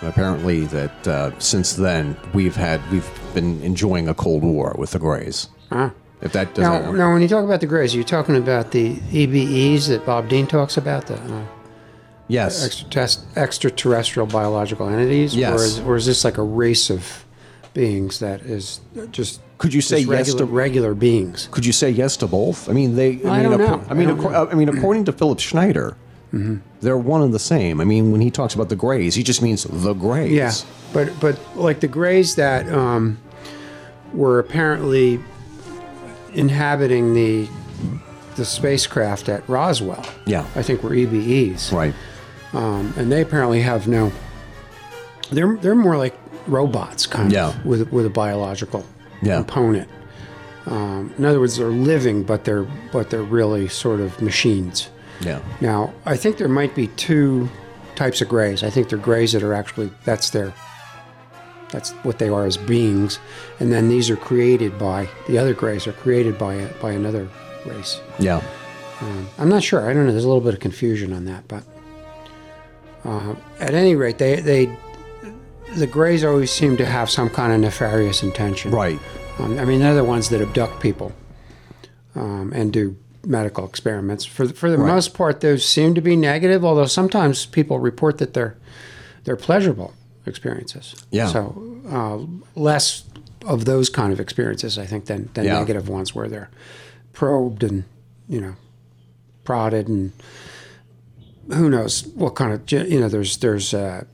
[0.06, 4.98] apparently, that uh, since then we've had we've been enjoying a cold war with the
[4.98, 5.48] Greys.
[5.70, 5.92] Ah.
[6.22, 9.88] If that doesn't, now, when you talk about the Greys, you're talking about the EBEs
[9.88, 11.44] that Bob Dean talks about, the uh,
[12.28, 15.36] yes, extraterrest- extraterrestrial biological entities?
[15.36, 15.52] Yes.
[15.60, 17.24] Or is, or is this like a race of
[17.74, 18.80] beings that is
[19.10, 21.48] just Could you say yes regular, to- regular beings?
[21.50, 22.70] Could you say yes to both?
[22.70, 23.22] I mean, they.
[23.24, 23.84] I, I mean, don't know.
[23.90, 24.50] I mean, I Mm-hmm.
[24.50, 25.96] I mean, according to Philip Schneider,
[26.80, 27.80] they're one and the same.
[27.80, 30.32] I mean, when he talks about the Greys, he just means the Greys.
[30.32, 30.52] Yeah,
[30.92, 33.18] but but like the Greys that um,
[34.12, 35.20] were apparently
[36.34, 37.48] inhabiting the
[38.36, 40.04] the spacecraft at Roswell.
[40.26, 40.44] Yeah.
[40.56, 41.70] I think were EBEs.
[41.72, 41.94] Right.
[42.52, 44.10] um, and they apparently have no.
[45.30, 46.14] They're they're more like
[46.46, 47.48] robots, kind Yeah.
[47.48, 48.84] of, with with a biological
[49.22, 49.36] Yeah.
[49.36, 49.88] component.
[50.66, 54.88] Um, in other words, they're living, but they're but they're really sort of machines.
[55.20, 55.40] Yeah.
[55.60, 57.48] Now, I think there might be two
[57.94, 58.62] types of grays.
[58.62, 60.52] I think they're grays that are actually that's their
[61.70, 63.18] that's what they are as beings,
[63.60, 67.28] and then these are created by the other grays are created by a, by another
[67.66, 68.00] race.
[68.18, 68.42] Yeah.
[69.38, 69.88] I'm not sure.
[69.88, 70.12] I don't know.
[70.12, 71.64] There's a little bit of confusion on that, but
[73.04, 74.76] uh, at any rate, they they
[75.76, 78.70] the Greys always seem to have some kind of nefarious intention.
[78.70, 78.98] Right.
[79.38, 81.12] Um, I mean, they're the ones that abduct people
[82.14, 82.96] um, and do
[83.26, 84.24] medical experiments.
[84.24, 86.64] For for the most part, those seem to be negative.
[86.64, 88.56] Although sometimes people report that they're
[89.24, 89.92] they're pleasurable
[90.26, 90.94] experiences.
[91.10, 91.28] Yeah.
[91.28, 93.04] So uh, less
[93.46, 95.58] of those kind of experiences, I think, than than Yeah.
[95.58, 96.50] negative ones where they're
[97.12, 97.84] probed and
[98.28, 98.54] you know
[99.44, 100.12] prodded and
[101.52, 104.04] who knows what kind of you know there's there's uh,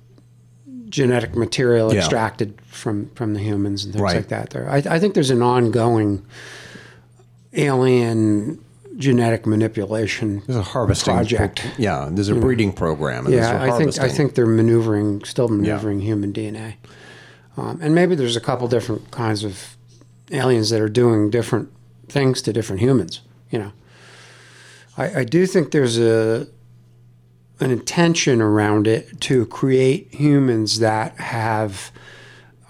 [0.89, 2.01] genetic material Yeah.
[2.01, 4.17] extracted from from the humans and things Right.
[4.17, 4.51] like that.
[4.51, 6.23] There, I, I think there's an ongoing
[7.53, 8.59] alien
[9.01, 11.61] genetic manipulation There's a harvesting project.
[11.63, 12.09] pro- yeah.
[12.13, 13.27] There's a breeding program.
[13.27, 16.75] And Yeah, I think I think they're maneuvering, still maneuvering human DNA,
[17.57, 19.77] um, and maybe there's a couple different kinds of
[20.31, 21.69] aliens that are doing different
[22.09, 23.21] things to different humans.
[23.51, 23.73] You know,
[24.97, 26.47] I, I do think there's a
[27.59, 31.91] an intention around it to create humans that have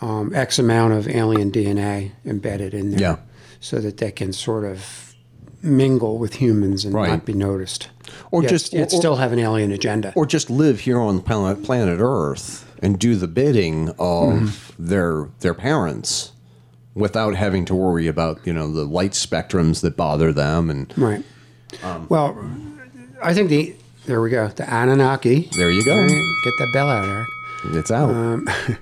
[0.01, 3.17] um, X amount of alien DNA embedded in there, Yeah.
[3.61, 5.10] so that they can sort of
[5.63, 7.09] mingle with humans and Right.
[7.11, 7.89] not be noticed.
[8.31, 10.13] Or Yet- just- yet or- still have an alien agenda.
[10.17, 14.87] or just live here on planet planet Earth and do the bidding of Mm-hmm.
[14.89, 16.33] their their parents
[16.95, 21.23] without having to worry about you know the light spectrums that bother them and Right.
[21.85, 22.37] Um, well,
[23.23, 23.75] I think the
[24.07, 24.49] there we go.
[24.49, 25.51] The Anunnaki.
[25.57, 25.95] There you go.
[26.09, 27.29] Get that bell out, Eric.
[27.77, 28.11] it's out.
[28.11, 28.49] Um,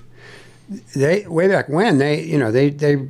[0.95, 3.07] They way back when they you know they they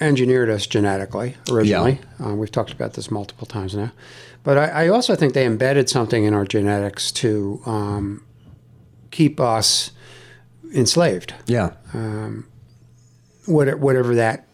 [0.00, 2.00] engineered us genetically originally.
[2.18, 3.92] Um, we've talked about this multiple times now,
[4.42, 8.24] but I, I also think they embedded something in our genetics to um,
[9.10, 9.90] keep us
[10.74, 11.34] enslaved.
[11.46, 11.70] yeah.
[13.46, 14.46] What, whatever that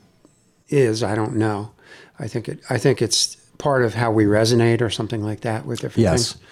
[0.69, 1.71] is, I don't know.
[2.19, 2.61] I think it.
[2.69, 6.33] I think it's part of how we resonate or something like that with different Yes.
[6.33, 6.45] things.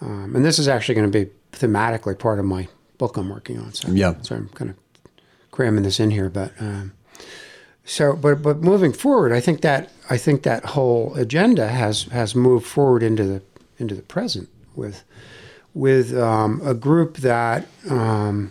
[0.00, 2.68] Um, and this is actually going to be thematically part of my
[2.98, 3.72] book I'm working on.
[3.72, 4.14] So Yeah.
[4.22, 4.76] so I'm kind of
[5.50, 6.92] cramming this in here, but um,
[7.84, 12.34] so but but moving forward, I think that I think that whole agenda has has
[12.34, 13.42] moved forward into the
[13.78, 15.04] into the present with
[15.74, 18.50] with um, a group that um,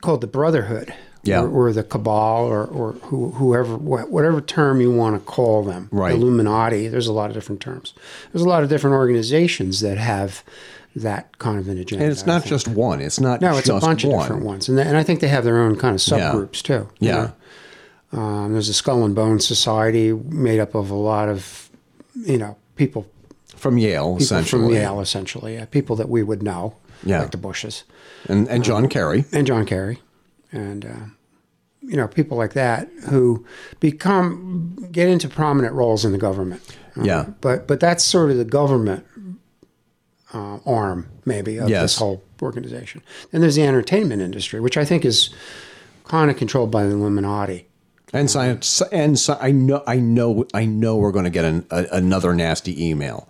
[0.00, 0.94] called the Brotherhood,
[1.24, 1.42] Yeah.
[1.42, 5.62] or, or the cabal, or, or who, whoever, wh- whatever term you want to call
[5.64, 5.88] them.
[5.92, 6.14] Right.
[6.14, 6.88] Illuminati.
[6.88, 7.92] There's a lot of different terms.
[8.32, 10.42] There's a lot of different organizations that have
[10.96, 12.04] that kind of an agenda.
[12.04, 13.00] And it's not just one.
[13.00, 14.14] It's not No, it's a bunch one.
[14.14, 16.32] of different ones, and, and I think they have their own kind of Yeah.
[16.32, 16.88] subgroups too.
[16.98, 17.30] you Yeah.
[18.12, 21.70] Um, there's a Skull and Bone Society made up of a lot of,
[22.16, 23.06] you know, people,
[23.54, 24.62] From Yale, people essentially.
[24.64, 26.74] from Yale, essentially, yeah, people that we would know,
[27.04, 27.20] Yeah.
[27.20, 27.84] like the Bushes
[28.28, 29.26] And, and John Kerry.
[29.32, 30.00] and John Kerry,
[30.50, 30.88] and uh,
[31.82, 33.44] you know, people like that who
[33.78, 36.62] become get into prominent roles in the government.
[36.96, 37.26] Uh, Yeah.
[37.40, 39.04] but but that's sort of the government
[40.32, 41.82] uh, arm, maybe, of Yes.
[41.82, 43.02] this whole organization.
[43.32, 45.30] And there's the entertainment industry, which I think is
[46.04, 47.66] kind of controlled by the Illuminati.
[48.12, 51.64] And science, and sci- I know, I know, I know, we're going to get an,
[51.70, 53.28] a, another nasty email.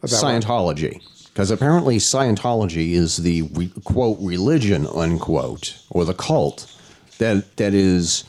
[0.00, 0.10] what?
[0.12, 1.00] Scientology,
[1.32, 6.70] because apparently Scientology is the re, quote religion unquote or the cult
[7.18, 8.24] that that is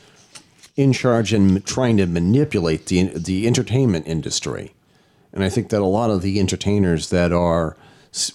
[0.76, 4.72] in charge and trying to manipulate the the entertainment industry.
[5.34, 7.76] And I think that a lot of the entertainers that are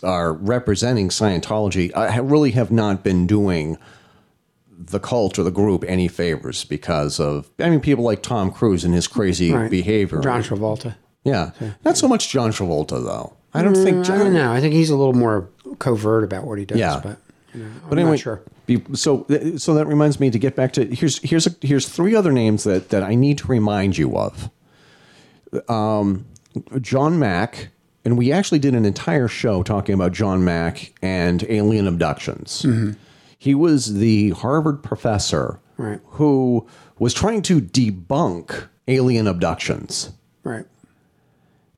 [0.04, 3.78] are representing Scientology ha- really have not been doing
[4.80, 8.84] the cult or the group any favors because of I mean people like Tom Cruise
[8.84, 9.70] and his crazy Right.
[9.70, 10.20] behavior.
[10.20, 10.96] John Travolta.
[11.24, 11.52] Yeah.
[11.84, 13.34] Not so much John Travolta though.
[13.54, 14.52] I don't think I John don't know.
[14.52, 15.50] I think he's a little more
[15.80, 16.78] covert about what he does.
[16.78, 17.00] Yeah.
[17.04, 17.18] but
[17.54, 18.42] you know, I'm But anyway, not sure.
[18.94, 19.26] so
[19.58, 22.64] so that reminds me to get back to here's here's a, here's three other names
[22.66, 24.50] that that I need to remind you of.
[25.70, 26.26] Um,
[26.82, 27.70] John Mack,
[28.08, 32.62] and we actually did an entire show talking about John Mack and alien abductions.
[32.62, 32.92] Mm-hmm.
[33.38, 36.00] He was the Harvard professor Right.
[36.06, 36.66] who
[36.98, 40.12] was trying to debunk alien abductions.
[40.44, 40.66] Right.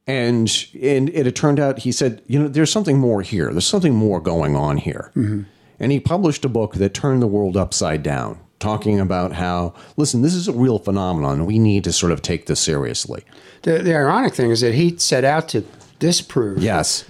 [0.07, 3.65] and and it had turned out he said you know there's something more here there's
[3.67, 8.03] something more going on here and he published a book that turned the world upside
[8.03, 12.21] down talking about how listen this is a real phenomenon we need to sort of
[12.21, 13.23] take this seriously
[13.63, 15.63] The, the ironic thing is that he set out to
[16.00, 17.06] disprove yes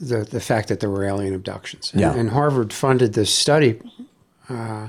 [0.00, 1.90] the, the fact that there were alien abductions.
[1.92, 2.14] And, Yeah.
[2.14, 3.80] and Harvard funded this study,
[4.48, 4.88] uh,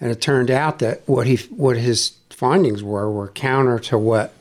[0.00, 4.32] and it turned out that what he what his findings were were counter to what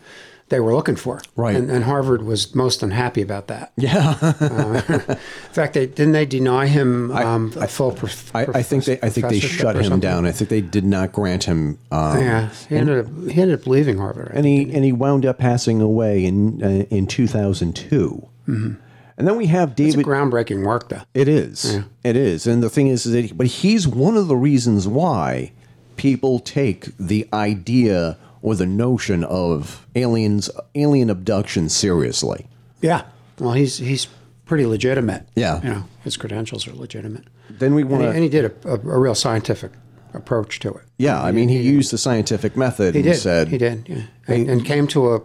[0.53, 1.19] they were looking for.
[1.35, 1.55] Right.
[1.55, 3.71] And, and Harvard was most unhappy about that.
[3.75, 4.11] yeah
[5.09, 5.17] In
[5.51, 7.91] fact, they didn't they deny him um, a full.
[7.91, 10.85] Prof- I, I think they I think they shut him down I think they did
[10.85, 14.31] not grant him um, Yeah, he ended up he ended up leaving Harvard.
[14.33, 19.37] I and he and he wound up passing away in uh, in 2002 and then
[19.37, 21.01] we have It's David groundbreaking work, though.
[21.13, 21.79] It is.
[22.03, 22.47] It is.
[22.47, 25.51] And the thing is, is that, he- but he's one of the reasons why
[25.97, 32.45] people take the idea or the notion of aliens, alien abduction seriously.
[32.81, 33.03] Yeah.
[33.39, 34.07] Well, he's he's
[34.45, 35.27] pretty legitimate.
[35.35, 35.61] Yeah.
[35.63, 37.23] You know, his credentials are legitimate.
[37.49, 39.71] Then we want he, and he did a, a, a real scientific
[40.13, 40.83] approach to it.
[40.99, 43.17] Yeah, I mean, he used the scientific method He and did.
[43.17, 43.89] said, he did.
[43.89, 44.03] Yeah.
[44.27, 45.21] And, and came to a,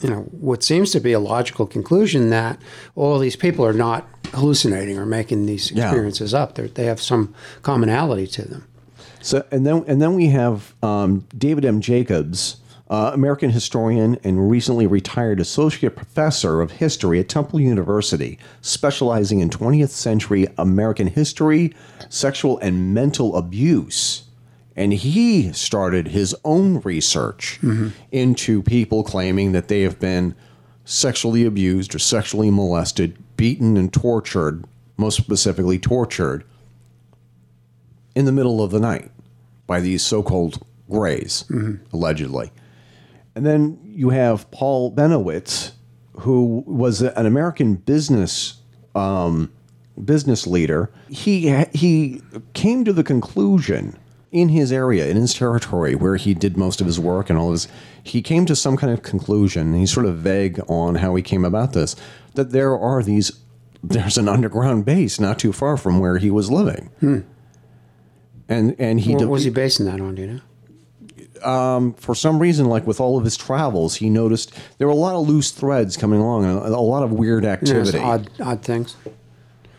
[0.00, 2.58] you know, what seems to be a logical conclusion that
[2.96, 5.84] all these people are not hallucinating or making these Yeah.
[5.84, 6.54] experiences up.
[6.56, 8.66] They're, they have some commonality to them.
[9.22, 11.80] So and then and then we have um, David M.
[11.80, 12.56] Jacobs,
[12.90, 19.48] uh, American historian and recently retired associate professor of history at Temple University, specializing in
[19.48, 21.72] 20th century American history,
[22.08, 24.24] sexual and mental abuse.
[24.74, 27.60] And he started his own research
[28.10, 30.34] into people claiming that they have been
[30.84, 34.64] sexually abused or sexually molested, beaten and tortured,
[34.96, 36.44] most specifically tortured
[38.14, 39.10] in the middle of the night
[39.66, 41.44] by these so-called grays,
[41.92, 42.50] allegedly.
[43.34, 45.72] And then you have Paul Bennewitz,
[46.20, 48.60] who was an American business
[48.94, 49.50] um,
[50.04, 50.90] business leader.
[51.08, 52.20] He he
[52.52, 53.96] came to the conclusion
[54.30, 57.52] in his area, in his territory, where he did most of his work and all
[57.52, 57.68] his.
[58.02, 59.68] He came to some kind of conclusion.
[59.68, 61.96] And he's sort of vague on how he came about this.
[62.34, 63.32] That there are these.
[63.82, 67.24] There's an underground base not too far from where he was living.
[68.48, 70.14] And and he What was he basing that on?
[70.14, 70.40] Do you know?
[71.98, 75.14] for some reason, like with all of his travels, he noticed there were a lot
[75.14, 77.98] of loose threads coming along, and a, a lot of weird activity.
[77.98, 78.96] some odd, odd things.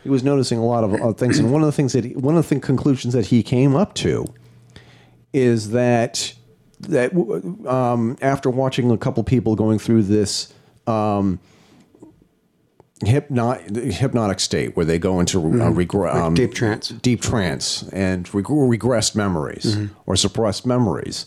[0.03, 2.14] He was noticing a lot of uh, things, and one of the things that he,
[2.16, 4.26] one of the conclusions that he came up to
[5.32, 6.34] is that
[6.82, 7.16] that
[7.66, 10.53] um, after watching a couple people going through this
[10.88, 11.39] um,
[13.08, 16.89] hypnot, hypnotic state where they go into uh, regre- um, deep trance.
[16.89, 21.26] deep trance and reg- regressed memories or suppressed memories.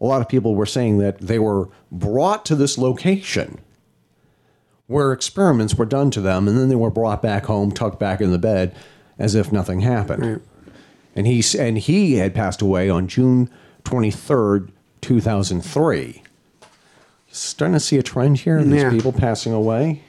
[0.00, 3.58] A lot of people were saying that they were brought to this location
[4.86, 8.20] where experiments were done to them, and then they were brought back home, tucked back
[8.20, 8.74] in the bed,
[9.18, 10.40] as if nothing happened.
[11.16, 13.50] and he and he had passed away on June
[13.84, 14.70] twenty third,
[15.00, 16.22] two thousand three.
[17.30, 20.02] Starting to see a trend here in these people passing away.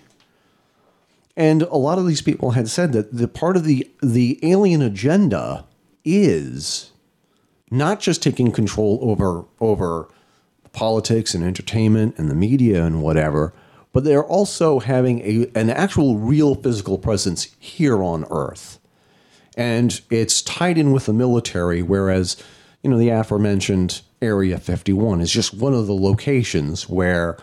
[1.40, 4.82] And a lot of these people had said that the part of the the alien
[4.82, 5.66] agenda
[6.04, 6.92] is
[7.72, 10.10] not just taking control over over
[10.74, 13.54] politics and entertainment and the media and whatever,
[13.94, 18.78] but they're also having a, an actual real physical presence here on Earth.
[19.56, 22.36] And it's tied in with the military, whereas,
[22.84, 27.38] you know, the aforementioned Area 51 is just one of the locations where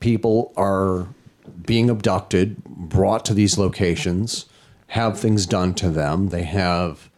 [0.00, 1.08] people are
[1.64, 4.46] being abducted, brought to these locations,
[4.88, 6.28] have things done to them.
[6.28, 7.08] They have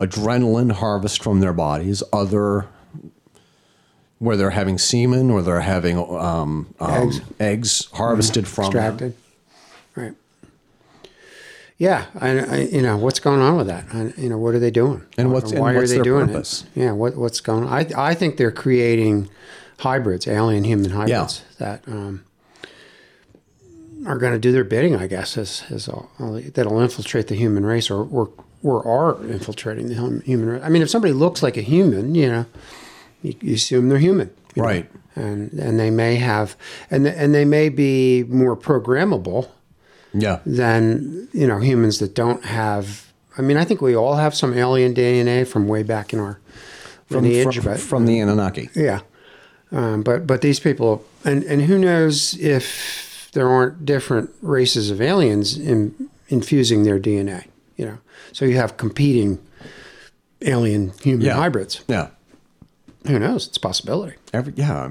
[0.00, 2.66] adrenaline harvest from their bodies, other
[4.18, 7.20] where they're having semen or they're having um, um, Eggs.
[7.40, 8.76] eggs, harvested from them.
[8.94, 9.16] extracted.
[9.96, 10.14] Right.
[11.76, 13.84] Yeah, I, I, you know what's going on with that.
[13.92, 15.02] I, you know what are they doing?
[15.18, 16.62] And what's- and why what's are they doing purpose?
[16.76, 16.80] it?
[16.82, 17.72] Yeah, what what's going on?
[17.72, 19.28] I I think they're creating
[19.80, 22.24] hybrids, alien human hybrids that um,
[24.06, 24.96] are going to do their bidding.
[24.96, 28.30] I guess as as all, that'll infiltrate the human race, or or
[28.62, 30.62] or are infiltrating the human race.
[30.64, 32.46] I mean, if somebody looks like a human, you know,
[33.22, 34.68] you, you assume they're human, you know?
[34.68, 34.90] Right.
[35.16, 36.56] And and they may have,
[36.90, 39.48] and and they may be more programmable
[40.14, 40.38] Yeah.
[40.46, 43.12] than you know humans that don't have.
[43.36, 46.38] I mean, I think we all have some alien DNA from way back in our
[47.06, 48.68] From, lineage, from, but from the Anunnaki.
[48.74, 49.00] yeah.
[49.70, 55.00] Um, but but these people, and and who knows if there aren't different races of
[55.00, 57.46] aliens in, infusing their DNA?
[57.76, 57.98] You know,
[58.32, 59.38] so you have competing
[60.42, 61.34] alien human Yeah.
[61.34, 61.82] hybrids.
[61.88, 62.08] Yeah.
[63.06, 63.48] Who knows?
[63.48, 64.16] It's a possibility.
[64.32, 64.90] Every, yeah.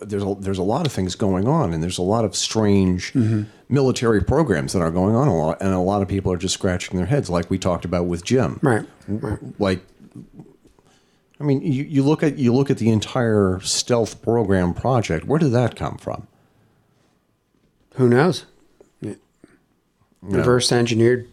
[0.00, 3.12] There's a, there's a lot of things going on, and there's a lot of strange
[3.12, 3.42] Mm-hmm.
[3.68, 6.54] military programs that are going on a lot, and a lot of people are just
[6.54, 8.58] scratching their heads, like we talked about with Jim.
[8.62, 8.86] Right.
[9.08, 9.38] Right.
[9.58, 9.80] like
[11.40, 15.26] I mean, you, you look at you look at the entire stealth program project.
[15.26, 16.26] Where did that come from?
[17.94, 18.44] Who knows?
[19.00, 19.14] Yeah.
[20.22, 21.28] Reverse engineered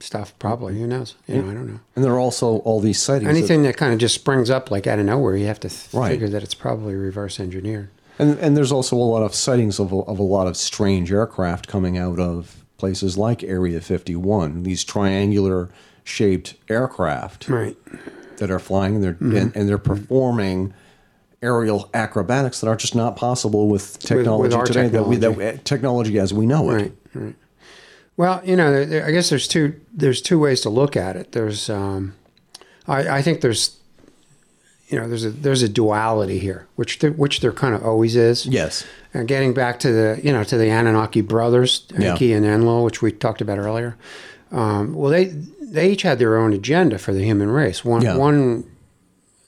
[0.00, 0.78] stuff, probably.
[0.78, 1.14] Who knows?
[1.26, 1.80] You know, I don't know.
[1.96, 3.24] And there are also all these sightings.
[3.30, 5.68] that- Anything that kind of just springs up like out of nowhere, you have to
[5.68, 6.10] th- Right.
[6.12, 7.88] figure that it's probably reverse engineered.
[8.18, 11.10] and and there's also a lot of sightings of a, of a lot of strange
[11.10, 14.62] aircraft coming out of places like Area 51.
[14.64, 15.70] These triangular
[16.04, 17.76] shaped aircraft Right.
[18.36, 19.36] that are flying and they're Mm-hmm.
[19.36, 20.74] and, and they're performing
[21.42, 25.40] aerial acrobatics that are just not possible with technology our today that we technology.
[25.56, 26.74] that technology as we know it.
[26.74, 26.92] Right.
[27.14, 27.34] Right.
[28.16, 31.32] Well, you know, I guess there's two there's two ways to look at it.
[31.32, 32.14] There's, um,
[32.86, 33.78] I, I think there's,
[34.88, 38.14] you know, there's a there's a duality here, which there, which there kind of always
[38.14, 38.46] is.
[38.46, 38.84] Yes.
[39.14, 42.12] And getting back to the you know to the Anunnaki brothers, Yeah.
[42.12, 43.96] Enki and Enlil, which we talked about earlier.
[44.50, 45.24] Um, well, they
[45.60, 47.82] they each had their own agenda for the human race.
[47.84, 48.16] One Yeah.
[48.16, 48.64] one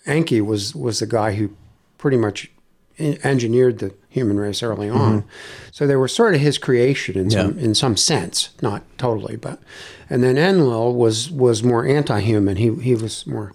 [0.07, 1.51] Enki was was the guy who
[2.05, 2.50] pretty much
[2.98, 5.24] engineered the human race early on.
[5.72, 7.64] So they were sort of his creation in some Mm-hmm.
[7.64, 9.59] In some sense, not totally, but
[10.11, 12.57] and then Enlil was was more anti-human.
[12.57, 13.55] He he was more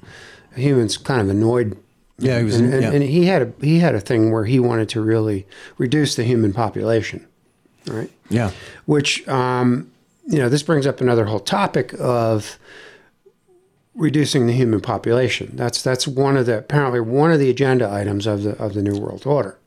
[0.55, 1.77] humans kind of annoyed
[2.17, 2.55] Yeah, he was.
[2.55, 2.91] and, and, yeah.
[2.91, 5.45] and he had a he had a thing where he wanted to really
[5.77, 7.27] reduce the human population,
[7.85, 8.09] right?
[8.29, 8.49] yeah.
[8.87, 9.91] Which um,
[10.25, 12.57] you know this brings up another whole topic of
[13.99, 15.51] reducing the human population.
[15.55, 18.81] That's that's one of the apparently one of the agenda items of the of the
[18.81, 19.57] New World Order,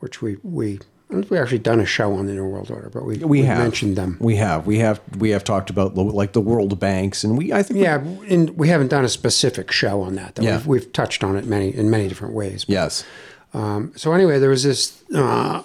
[0.00, 0.78] which we we
[1.10, 3.18] I don't think we actually done a show on the New World Order, but we
[3.18, 4.16] we have mentioned them.
[4.20, 7.52] We have, we have, we have talked about the- like the world banks, and we,
[7.52, 10.34] I think, we- Yeah, and we haven't done a specific show on that.
[10.34, 10.42] though.
[10.42, 10.56] Yeah.
[10.56, 12.64] We've, we've touched on it many in many different ways.
[12.68, 13.04] yes,
[13.52, 15.02] So anyway, there was this.
[15.14, 15.62] Uh,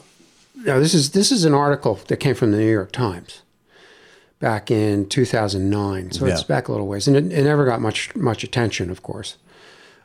[0.56, 3.42] now this is this is an article that came from the New York Times
[4.40, 6.12] back in 2009.
[6.12, 9.04] So it's back a little ways, and it, it never got much much attention, of
[9.04, 9.38] course.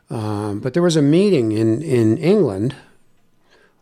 [0.09, 2.75] Um, but there was a meeting in in England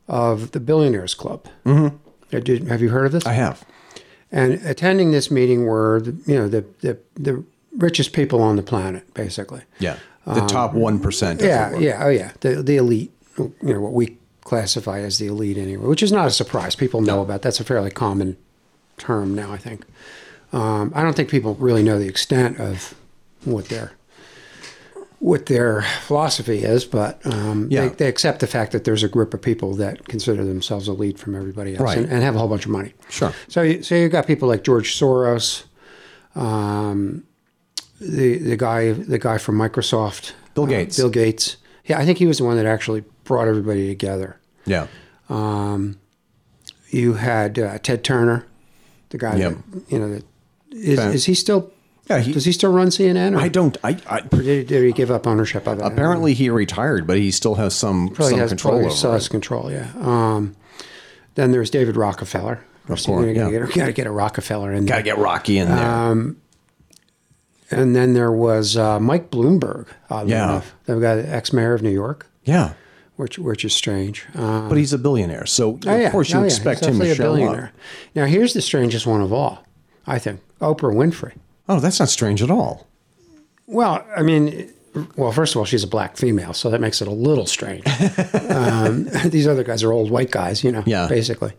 [0.07, 1.47] of the Billionaires Club.
[1.65, 1.97] Mm-hmm.
[2.39, 3.25] Did, have you heard of this?
[3.25, 3.63] I have.
[4.31, 7.43] And attending this meeting were the, you know the, the the
[7.77, 9.61] richest people on the planet, basically.
[9.79, 11.41] Yeah, the top one percent.
[11.41, 13.11] Um, Yeah, yeah, oh yeah, the the elite.
[13.37, 16.75] You know what we classify as the elite anyway, which is not a surprise.
[16.75, 18.37] People know about that's a fairly common
[18.97, 19.51] term now.
[19.51, 19.85] I think.
[20.53, 22.93] Um, I don't think people really know the extent of
[23.43, 23.91] what their
[25.19, 27.87] what their philosophy is, but um, Yeah.
[27.87, 31.17] they, they accept the fact that there's a group of people that consider themselves elite
[31.17, 31.97] from everybody else Right.
[31.97, 32.93] and, and have a whole bunch of money.
[33.09, 33.31] Sure.
[33.47, 35.63] So, you, so you've got people like George Soros,
[36.35, 37.23] um,
[38.01, 40.97] the the guy the guy from Microsoft, Bill uh, Gates.
[40.97, 41.55] Bill Gates.
[41.85, 44.37] Yeah, I think he was the one that actually brought everybody together.
[44.65, 44.87] Yeah,
[45.29, 45.99] Um,
[46.89, 48.45] You had uh, Ted Turner,
[49.09, 49.57] the guy Yep.
[49.71, 50.25] that you know that
[50.73, 51.71] is, is he still
[52.09, 53.35] Yeah, he- Does he still run CNN?
[53.35, 53.77] Or, I don't.
[53.83, 55.85] I, I did, did he give up ownership of it?
[55.85, 59.11] apparently he retired, but he still has some Probably some has control probably over still
[59.13, 59.71] has control.
[59.71, 59.91] Yeah.
[59.99, 60.55] Um,
[61.35, 62.63] then there's David Rockefeller.
[62.89, 63.49] Of course, you yeah.
[63.49, 64.97] gotta, get, gotta get a Rockefeller in there.
[64.97, 65.13] Got there.
[65.15, 65.85] to get Rocky in there.
[65.89, 66.37] Um,
[67.71, 69.87] And then there was uh, Mike Bloomberg.
[70.11, 70.21] Yeah.
[70.23, 72.73] enough, the guy, ex-mayor of New York, yeah,
[73.15, 74.25] which which is strange.
[74.35, 76.05] Um, but he's a billionaire, so oh, yeah.
[76.07, 77.65] of course you Oh, expect He's him to show billionaire.
[77.73, 77.79] up.
[78.15, 79.63] Now here's the strangest one of all.
[80.05, 81.33] I think Oprah Winfrey.
[81.69, 82.87] Oh, that's not strange at all.
[83.67, 84.71] Well, I mean,
[85.15, 87.83] well, first of all, she's a black female, so that makes it a little strange.
[88.49, 91.07] um, these other guys are old white guys, you know, Yeah.
[91.07, 91.53] basically.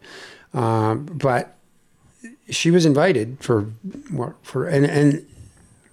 [0.53, 1.57] Um, but
[2.51, 3.67] she was invited for
[4.43, 5.27] for and and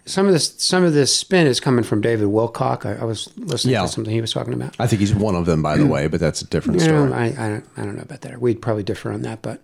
[0.06, 2.86] some of this some of this spin is coming from David Wilcock.
[2.86, 3.84] I, I was listening Yeah.
[3.84, 4.76] to something he was talking about.
[4.80, 7.10] I think he's one of them, by the way, but that's a different You story.
[7.10, 8.42] know, I, I don't I don't know about that.
[8.42, 9.62] We'd probably differ on that, but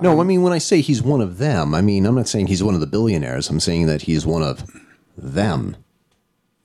[0.00, 2.46] no, I mean when I say he's one of them, I mean I'm not saying
[2.48, 3.48] he's one of the billionaires.
[3.50, 4.64] I'm saying that he's one of
[5.16, 5.76] them.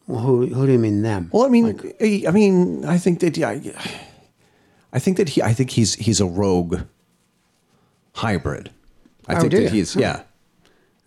[0.07, 1.29] well, who who do you mean them?
[1.33, 1.65] Well, I mean,
[2.01, 3.73] I I mean, I think that yeah, I,
[4.93, 6.81] I think that he, I think he's he's a rogue
[8.15, 8.71] hybrid.
[9.27, 10.23] I Oh, think that he's yeah.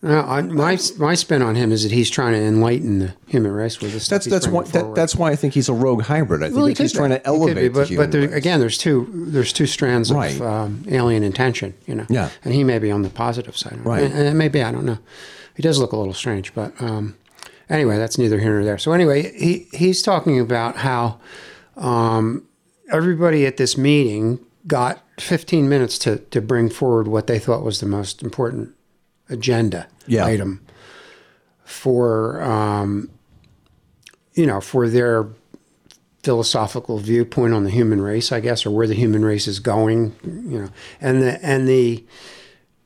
[0.03, 3.53] No, I, my my spin on him is that he's trying to enlighten the human
[3.53, 4.09] race with this.
[4.09, 6.42] That's that's why that, that's why I think he's a rogue hybrid.
[6.42, 8.61] I think Well, he he's trying to elevate be, the but, human but there, again,
[8.61, 10.34] there's two there's two strands Right.
[10.36, 12.07] of um, alien intention, you know.
[12.09, 12.30] Yeah.
[12.44, 14.03] and he may be on the positive side, Right.
[14.03, 14.98] And, and it may be I don't know.
[15.55, 17.14] He does look a little strange, but um,
[17.68, 18.78] anyway, that's neither here nor there.
[18.78, 21.20] So anyway, he he's talking about how
[21.76, 22.46] um,
[22.90, 27.80] everybody at this meeting got 15 minutes to to bring forward what they thought was
[27.80, 28.70] the most important
[29.31, 30.24] agenda Yeah.
[30.26, 30.61] item
[31.64, 33.09] for um,
[34.35, 35.26] you know for their
[36.22, 40.14] philosophical viewpoint on the human race, I guess, or where the human race is going,
[40.22, 40.68] you know,
[41.01, 42.05] and the and the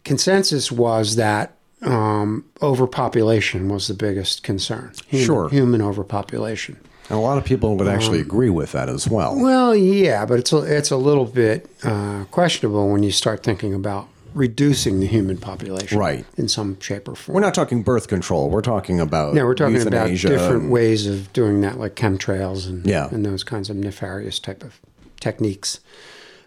[0.04, 4.92] consensus was that um, overpopulation was the biggest concern.
[5.08, 5.48] Human, Sure.
[5.48, 6.78] human overpopulation.
[7.10, 9.38] and a lot of people would actually Um, agree with that as well.
[9.38, 13.74] Well, yeah, but it's a, it's a little bit uh, questionable when you start thinking
[13.74, 16.24] about reducing the human population, Right.
[16.36, 17.34] in some shape or form.
[17.34, 18.50] we're not talking birth control.
[18.50, 22.68] We're talking about No, we're talking about different and- ways of doing that, like chemtrails
[22.68, 23.08] and Yeah.
[23.10, 24.80] and those kinds of nefarious type of
[25.20, 25.80] techniques.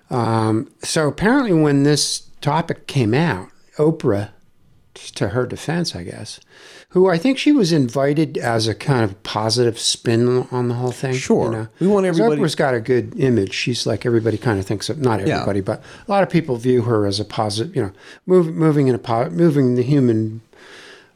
[0.09, 4.29] Um, so apparently, when this topic came out, Oprah,
[5.15, 6.39] to her defense, I guess,
[6.91, 10.91] who I think she was invited as a kind of positive spin on the whole
[10.91, 11.13] thing.
[11.13, 11.69] Sure.
[11.79, 13.53] We want everybody- Oprah's got a good image.
[13.53, 14.97] She's like everybody kind of thinks of.
[14.99, 15.35] Not Yeah.
[15.35, 17.75] everybody, but a lot of people view her as a positive.
[17.75, 17.91] You know,
[18.25, 20.41] move, moving in a po- moving the human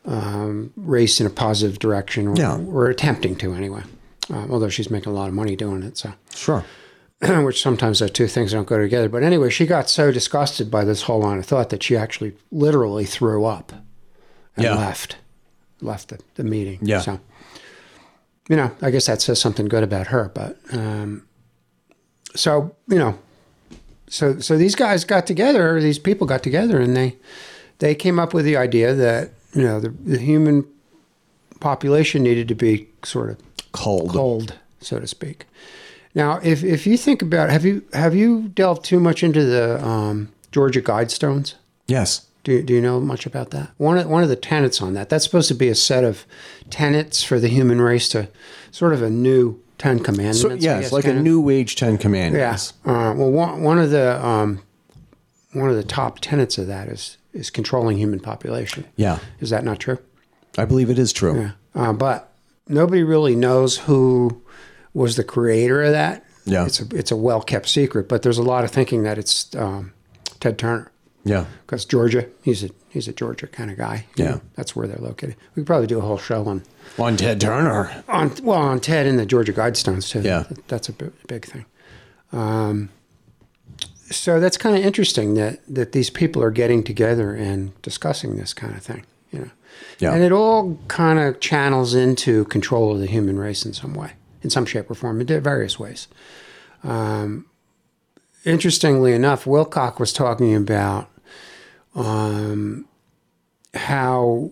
[0.06, 2.58] um, race in a positive direction, or, Yeah.
[2.58, 3.84] or attempting to anyway.
[4.34, 6.64] Uh, although she's making a lot of money doing it, so Sure.
[7.22, 9.10] which sometimes the two things don't go together.
[9.10, 12.34] But anyway, she got so disgusted by this whole line of thought that she actually
[12.52, 13.74] literally threw up
[14.58, 14.76] and Yeah.
[14.76, 15.18] left,
[15.82, 16.80] left the, the meeting.
[16.82, 17.02] Yeah.
[17.02, 17.20] So,
[18.50, 20.32] you know, I guess that says something good about her.
[20.34, 21.28] But um,
[22.36, 23.20] so you know,
[24.08, 27.18] so so these guys got together, these people got together, and they
[27.80, 30.66] they came up with the idea that you know the, the human
[31.60, 33.38] population needed to be sort of
[33.72, 34.10] Cold.
[34.12, 35.46] cold, so to speak.
[36.14, 39.84] Now, if if you think about, have you have you delved too much into the
[39.86, 41.56] um, Georgia Guidestones?
[41.88, 42.28] Yes.
[42.44, 43.72] Do you, do you know much about that?
[43.78, 45.10] One of, one of the tenets on that.
[45.10, 46.26] That's supposed to be a set of
[46.72, 48.30] tenets for the human race to
[48.72, 50.42] sort of a new Ten Commandments.
[50.42, 51.24] So yeah, it's guess, like a of.
[51.24, 51.98] new age Ten Yeah.
[51.98, 52.74] Commandments.
[52.86, 54.62] Uh, well, one, one of the um,
[55.54, 58.86] one of the top tenets of that is is controlling human population.
[58.96, 59.20] Yeah.
[59.40, 59.98] Is that not true?
[60.58, 61.40] I believe it is true.
[61.42, 61.52] Yeah.
[61.74, 62.32] Uh, but
[62.68, 64.42] nobody really knows who
[64.94, 66.26] was the creator of that.
[66.46, 66.66] Yeah.
[66.66, 69.56] It's a it's a well kept secret, but there's a lot of thinking that it's
[69.56, 69.94] um,
[70.40, 70.92] Ted Turner
[71.24, 71.46] Yeah.
[71.66, 72.28] because Georgia.
[72.42, 74.06] He's a he's a Georgia kind of guy.
[74.16, 74.26] Yeah.
[74.26, 75.36] know, that's where they're located.
[75.56, 76.64] We could probably do a whole show on
[76.98, 78.04] On Ted Turner.
[78.08, 80.22] on well on Ted and the Georgia Guidestones too.
[80.22, 80.44] Yeah.
[80.50, 81.66] That- that's a big, big thing.
[82.32, 82.90] Um,
[84.10, 88.54] so that's kind of interesting that that these people are getting together and discussing this
[88.54, 89.06] kind of thing.
[89.32, 89.50] You know.
[90.00, 90.14] Yeah.
[90.14, 94.14] And it all kind of channels into control of the human race in some way,
[94.42, 96.08] in some shape or form, in various ways.
[96.84, 97.46] Um,
[98.44, 101.08] interestingly enough, Wilcock was talking about
[101.96, 102.86] um,
[103.74, 104.52] how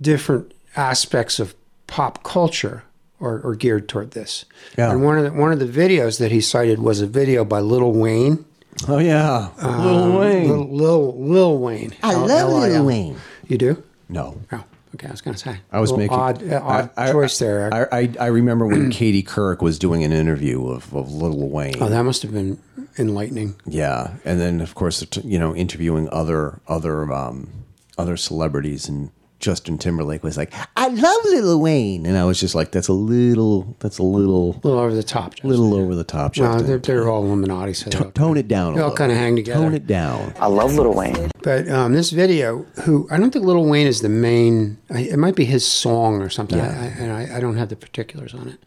[0.00, 1.54] different aspects of
[1.86, 2.84] pop culture
[3.20, 4.44] are, are geared toward this.
[4.76, 4.90] Yeah.
[4.90, 7.60] And one of the one of the videos that he cited was a video by
[7.60, 8.44] Lil Wayne.
[8.88, 9.50] Oh yeah.
[9.62, 10.48] Lil Wayne.
[10.48, 11.92] Lil Lil, Lil Wayne.
[12.02, 12.70] I love L-I-L.
[12.70, 13.16] Lil Wayne.
[13.46, 13.82] You do?
[14.08, 14.40] No.
[14.50, 15.08] Oh, okay.
[15.08, 15.58] I was going to say.
[15.70, 17.72] I was Little making odd, uh, odd I- I- choice there.
[17.72, 21.74] I, I, I remember when Katie Couric was doing an interview of, of Little Wayne.
[21.80, 22.58] oh, that must have been
[22.98, 23.54] enlightening.
[23.66, 27.48] yeah, and then of course you know interviewing other other um,
[27.98, 29.10] other celebrities, and
[29.42, 32.92] Justin Timberlake was like, "I love Lil Wayne," and I was just like, "That's a
[32.94, 35.34] little, that's a little, A little over the top.
[35.34, 35.50] Justin.
[35.50, 36.66] little over the top." Well, Justin.
[36.66, 38.74] they're, they're all Illuminati, so they all- Tone it down.
[38.76, 39.60] They all kind of hang together.
[39.60, 40.32] Tone it down.
[40.40, 41.28] I love Little Wayne.
[41.42, 44.78] But um, this video, who I don't think Little Wayne is the main.
[44.90, 46.60] I- It might be his song or something.
[46.60, 48.62] I, I, and I, I don't have the particulars on it.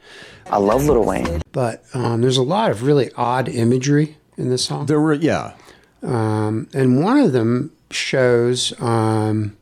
[0.52, 1.41] I love Little Wayne.
[1.53, 4.85] But um, there's a lot of really odd imagery in this song.
[4.88, 5.53] There were, yeah,
[6.02, 9.56] and one of them shows um,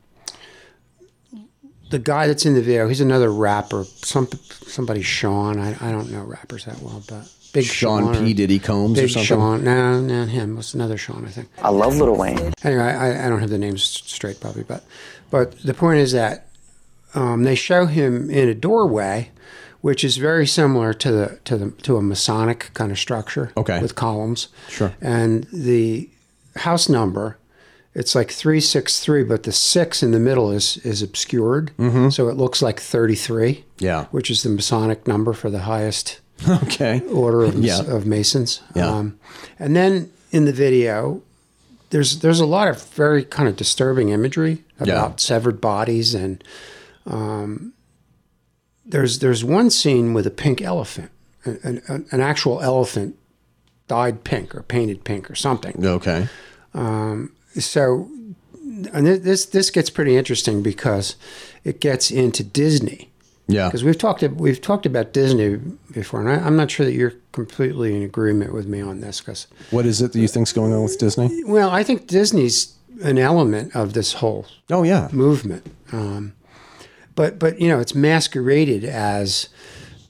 [1.93, 2.87] the guy that's in the video.
[2.87, 3.83] He's another rapper.
[3.83, 4.27] Some
[4.65, 5.59] somebody Sean.
[5.59, 8.31] I, I don't know rappers that well, but Big Sean Sean, P.
[8.31, 9.27] or Diddy Combs or Big something.
[9.27, 9.63] Sean.
[9.63, 10.57] No, no, not him.
[10.57, 11.49] It's another Sean, I think.
[11.61, 12.51] I love Little Wayne.
[12.63, 14.83] Anyway, I, I don't have the names straight probably, but
[15.29, 16.47] but the point is that
[17.13, 19.29] um, they show him in a doorway,
[19.81, 23.51] which is very similar to the to the to a Masonic kind of structure.
[23.55, 23.79] Okay.
[23.79, 24.47] With columns.
[24.67, 24.95] Sure.
[24.99, 26.09] And the
[26.55, 27.37] house number,
[27.95, 32.09] it's like three six three, but the six in the middle is is obscured, mm-hmm.
[32.09, 33.65] so it looks like thirty three.
[33.79, 34.05] Yeah.
[34.11, 36.19] Which is the Masonic number for the highest
[36.63, 37.01] Okay.
[37.11, 37.81] order of, Yeah.
[37.81, 38.61] of Masons.
[38.75, 38.87] Yeah.
[38.87, 39.19] Um,
[39.59, 41.21] and then in the video,
[41.91, 45.15] there's there's a lot of very kind of disturbing imagery about Yeah.
[45.17, 46.43] severed bodies, and
[47.05, 47.73] um,
[48.85, 51.11] there's there's one scene with a pink elephant,
[51.45, 53.15] an, an, an actual elephant
[53.87, 55.85] dyed pink or painted pink or something.
[55.85, 56.27] Okay.
[57.59, 58.09] So,
[58.93, 61.15] and this this gets pretty interesting because
[61.63, 63.09] it gets into Disney.
[63.47, 63.67] Yeah.
[63.67, 65.57] Because we've talked we've talked about Disney
[65.91, 69.19] before, and I, I'm not sure that you're completely in agreement with me on this.
[69.19, 71.43] Because What is it that you think's going on with Disney?
[71.45, 72.73] well, I think Disney's
[73.03, 75.09] an element of this whole Oh yeah.
[75.11, 76.33] movement, um,
[77.15, 79.49] but but you know it's masqueraded as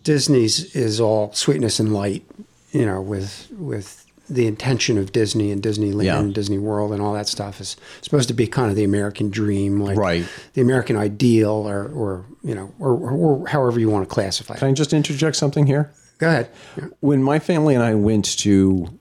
[0.03, 2.23] Disney's is all sweetness and light,
[2.71, 6.19] you know, with with the intention of Disney and Disneyland Yeah.
[6.19, 9.29] and Disney World and all that stuff is supposed to be kind of the American
[9.29, 10.25] dream, like Right.
[10.53, 14.55] the American ideal, or or you know, or, or however you want to classify.
[14.55, 14.71] Can it.
[14.71, 15.91] I just interject something here?
[16.19, 16.49] Go ahead.
[16.77, 16.85] Yeah.
[17.01, 18.97] When my family and I went to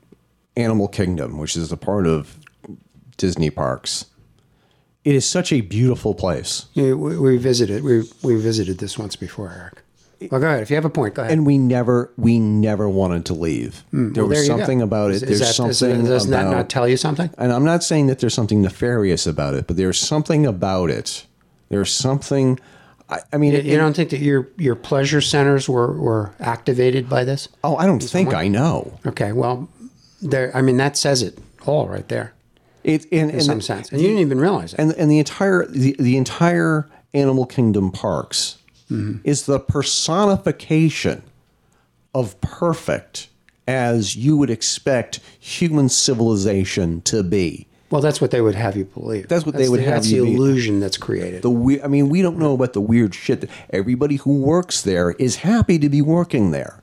[0.57, 2.37] Animal Kingdom, which is a part of
[3.17, 4.07] Disney parks,
[5.05, 6.67] it is such a beautiful place.
[6.75, 7.85] Yeah, we, we visited.
[7.85, 9.82] We we visited this once before, Eric.
[10.31, 10.63] Well, go ahead.
[10.63, 11.33] If you have a point, go ahead.
[11.33, 13.83] And we never, we never wanted to leave.
[13.93, 14.13] there Hmm.
[14.15, 15.15] Well, was there something about it.
[15.17, 17.31] Is- is there's that- is- something Doesn't that not tell you something?
[17.39, 21.27] and I'm not saying that there's something nefarious about it, but there's something about it.
[21.69, 22.59] There's something.
[23.09, 27.09] I, I mean, it, You don't think that your your pleasure centers were were activated
[27.09, 27.49] by this?
[27.65, 28.99] oh, I don't think I know.
[29.07, 29.69] Okay, well,
[30.21, 30.51] there.
[30.55, 32.33] I mean, that says it all right there
[32.85, 34.79] It in, in some sense, and you didn't even realize it.
[34.81, 38.57] and and the entire the, the entire Animal Kingdom parks
[39.25, 41.23] is the personification
[42.15, 43.29] of perfect
[43.67, 47.67] as you would expect human civilization to be.
[47.91, 49.29] well, that's what they would have you believe.
[49.29, 51.43] That's what they would the, have That's you the be- illusion that's created.
[51.43, 53.43] The we- I mean, we don't know about the weird shit.
[53.43, 56.81] That everybody who works there is happy to be working there.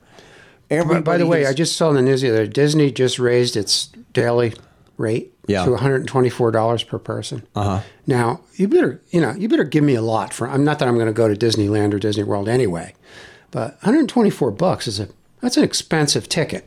[0.68, 2.46] by, Everybody by the way, is- I just saw in the news the other.
[2.46, 4.54] Disney just raised its daily
[4.96, 5.64] rate Yeah.
[5.64, 7.46] to one hundred and twenty four dollars per person.
[7.54, 7.80] Uh-huh.
[8.06, 10.48] Now you better you know you better give me a lot for.
[10.48, 12.94] I'm not that I'm going to go to Disneyland or Disney World anyway,
[13.50, 15.08] but one hundred and twenty four bucks is a
[15.40, 16.66] that's an expensive ticket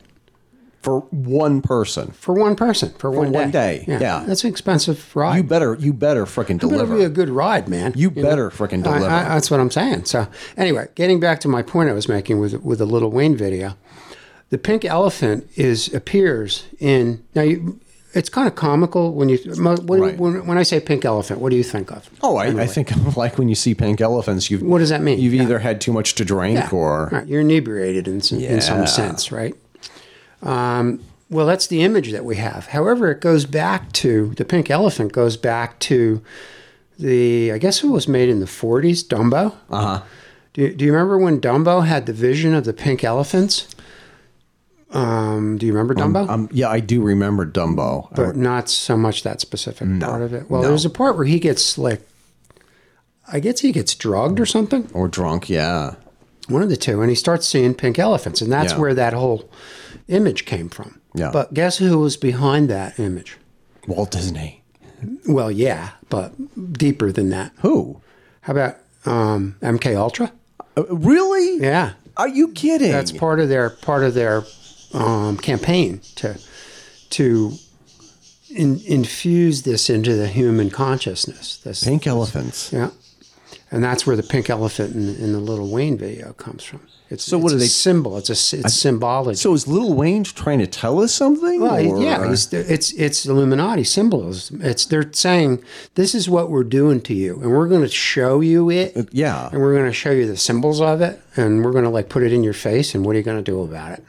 [0.84, 2.10] for one person.
[2.10, 4.22] for one person for, one, one day, yeah.
[4.26, 5.38] that's an expensive ride.
[5.38, 7.94] You better, you better freaking It better be a good ride, man.
[7.96, 8.22] You know?
[8.22, 9.06] better frickin' I- deliver.
[9.06, 10.04] I- that's what I'm saying.
[10.04, 10.28] So
[10.58, 13.78] anyway, getting back to my point I was making with with the Little Wayne video,
[14.50, 17.42] the pink elephant is appears in now.
[17.42, 17.80] You,
[18.14, 20.16] it's kind of comical when you when, Right.
[20.18, 21.40] when, when I say pink elephant.
[21.40, 22.08] What do you think of?
[22.22, 25.18] Oh, I, I think like when you see pink elephants, you've What does that mean?
[25.18, 25.42] You've Yeah.
[25.42, 26.68] either had too much to drink Yeah.
[26.72, 29.54] or Right, you're inebriated in some, in some sense, right?
[30.42, 31.00] Um,
[31.30, 32.66] well, that's the image that we have.
[32.66, 36.20] However, it goes back to the pink elephant goes back to
[36.98, 39.54] the I guess it was made in the 40s, Dumbo.
[39.70, 40.02] uh huh.
[40.52, 43.66] Do do you remember when Dumbo had the vision of the pink elephants?
[44.90, 46.28] Um, do you remember Dumbo?
[46.28, 48.14] Um, yeah, I do remember Dumbo.
[48.14, 50.48] But not so much that specific part of it.
[50.50, 50.68] Well, no.
[50.68, 52.00] there's a part where he gets like,
[53.30, 54.88] I guess he gets drugged or something.
[54.92, 55.94] or drunk, yeah.
[56.48, 58.78] one of the two, and he starts seeing pink elephants, and that's Yeah.
[58.78, 59.48] where that whole
[60.08, 61.00] image came from.
[61.14, 61.30] Yeah.
[61.32, 63.38] But guess who was behind that image?
[63.88, 64.62] Walt Disney.
[65.26, 66.32] Well, yeah, but
[66.72, 67.52] deeper than that.
[67.60, 68.00] Who?
[68.42, 70.32] How about um, MK Ultra?
[70.76, 71.58] Uh, really?
[71.62, 72.90] Yeah, Are you kidding?
[72.92, 74.44] that's part of their part of their
[74.94, 76.38] um, campaign to
[77.10, 77.52] to
[78.50, 81.56] in, infuse this into the human consciousness.
[81.58, 82.72] This pink elephants.
[82.72, 82.90] Yeah.
[83.70, 86.80] and that's where the pink elephant in, in the Little Wayne video comes from.
[87.10, 88.16] It's So what are a they- symbol?
[88.16, 89.36] It's a it's symbology.
[89.36, 91.60] So is Little Wayne trying to tell us something?
[91.60, 94.60] Well, or- yeah, it's, it's it's Illuminati symbolism.
[94.62, 95.62] It's they're saying
[95.96, 99.50] this is what we're doing to you, and we're going to show you it, yeah.
[99.52, 102.08] and we're going to show you the symbols of it, and we're going to like
[102.08, 104.04] put it in your face, and what are you going to do about it?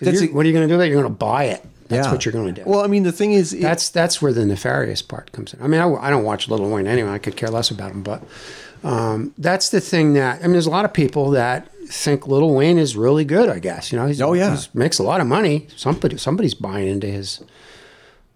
[0.00, 0.86] 'Cause That's a- what are you going to do it?
[0.86, 1.62] You're going to buy it.
[1.88, 2.12] That's Yeah.
[2.12, 2.68] what you're going to do.
[2.70, 5.60] Well, I mean, the thing is, it- that's that's where the nefarious part comes in.
[5.62, 7.10] I mean, I, I don't watch Little Wayne anyway.
[7.10, 8.22] I could care less about him, but
[8.82, 10.52] um, that's the thing that I mean.
[10.52, 13.48] There's a lot of people that think Little Wayne is really good.
[13.48, 14.06] I guess you know.
[14.06, 14.50] He's, Oh, yeah.
[14.52, 15.66] he's, makes a lot of money.
[15.76, 17.40] Somebody somebody's buying into his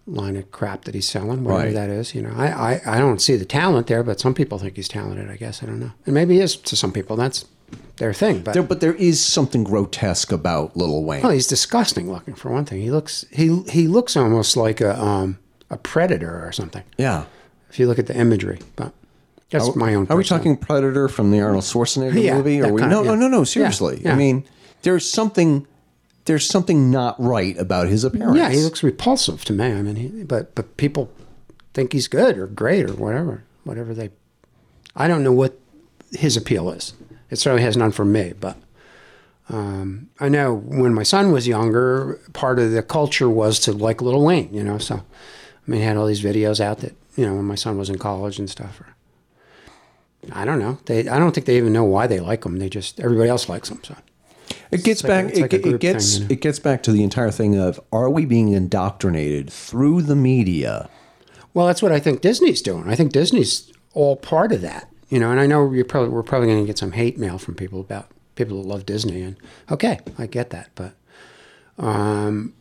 [0.07, 1.73] line of crap that he's selling, whatever Right.
[1.73, 2.13] that is.
[2.13, 4.87] You know, I, I I don't see the talent there, but some people think he's
[4.87, 5.31] talented.
[5.31, 7.15] I guess I don't know, and maybe he is to some people.
[7.15, 7.45] That's
[7.97, 8.53] their thing, but.
[8.53, 11.21] there, but there is something grotesque about Little Wayne.
[11.23, 12.81] well, he's disgusting looking for one thing.
[12.81, 15.39] He looks he he looks almost like a um,
[15.69, 16.83] a predator or something.
[16.97, 17.25] yeah.
[17.69, 18.59] if you look at the imagery.
[18.75, 18.93] But
[19.49, 20.07] that's my own.
[20.09, 22.61] Are we talking Predator from the Arnold Schwarzenegger Yeah, movie?
[22.61, 23.19] Or we, no, of- no, yeah.
[23.19, 23.37] no, no.
[23.39, 24.15] Yeah, Seriously, I yeah.
[24.15, 24.43] mean,
[24.81, 25.65] there's something,
[26.25, 28.37] there's something not right about his appearance.
[28.37, 29.65] Yeah, he looks repulsive to me.
[29.67, 31.09] I mean, he, but but people
[31.73, 34.09] think he's good or great or whatever, whatever they.
[34.95, 35.57] I don't know what
[36.11, 36.93] his appeal is.
[37.29, 38.57] It certainly has none for me, but.
[39.47, 44.01] Um, I know when my son was younger, part of the culture was to like
[44.01, 44.79] Little Wayne, you know.
[44.79, 45.01] So, I
[45.67, 47.99] mean, he had all these videos out that you know when my son was in
[47.99, 48.81] college and stuff.
[48.81, 48.95] Or,
[50.31, 50.79] I don't know.
[50.85, 52.57] They, I don't think they even know why they like them.
[52.57, 53.81] They just everybody else likes them.
[53.83, 53.95] So,
[54.71, 55.37] It gets like back.
[55.37, 56.13] like it, it gets.
[56.13, 56.33] thing, you know?
[56.33, 60.89] It gets back to the entire thing of: Are we being indoctrinated through the media?
[61.53, 62.89] Well, that's what I think Disney's doing.
[62.89, 65.31] I think Disney's all part of that, you know.
[65.31, 67.79] And I know you're probably we're probably going to get some hate mail from people
[67.79, 69.35] about people that love Disney, and
[69.71, 70.67] okay, I get that.
[70.75, 70.93] But
[71.77, 72.53] um,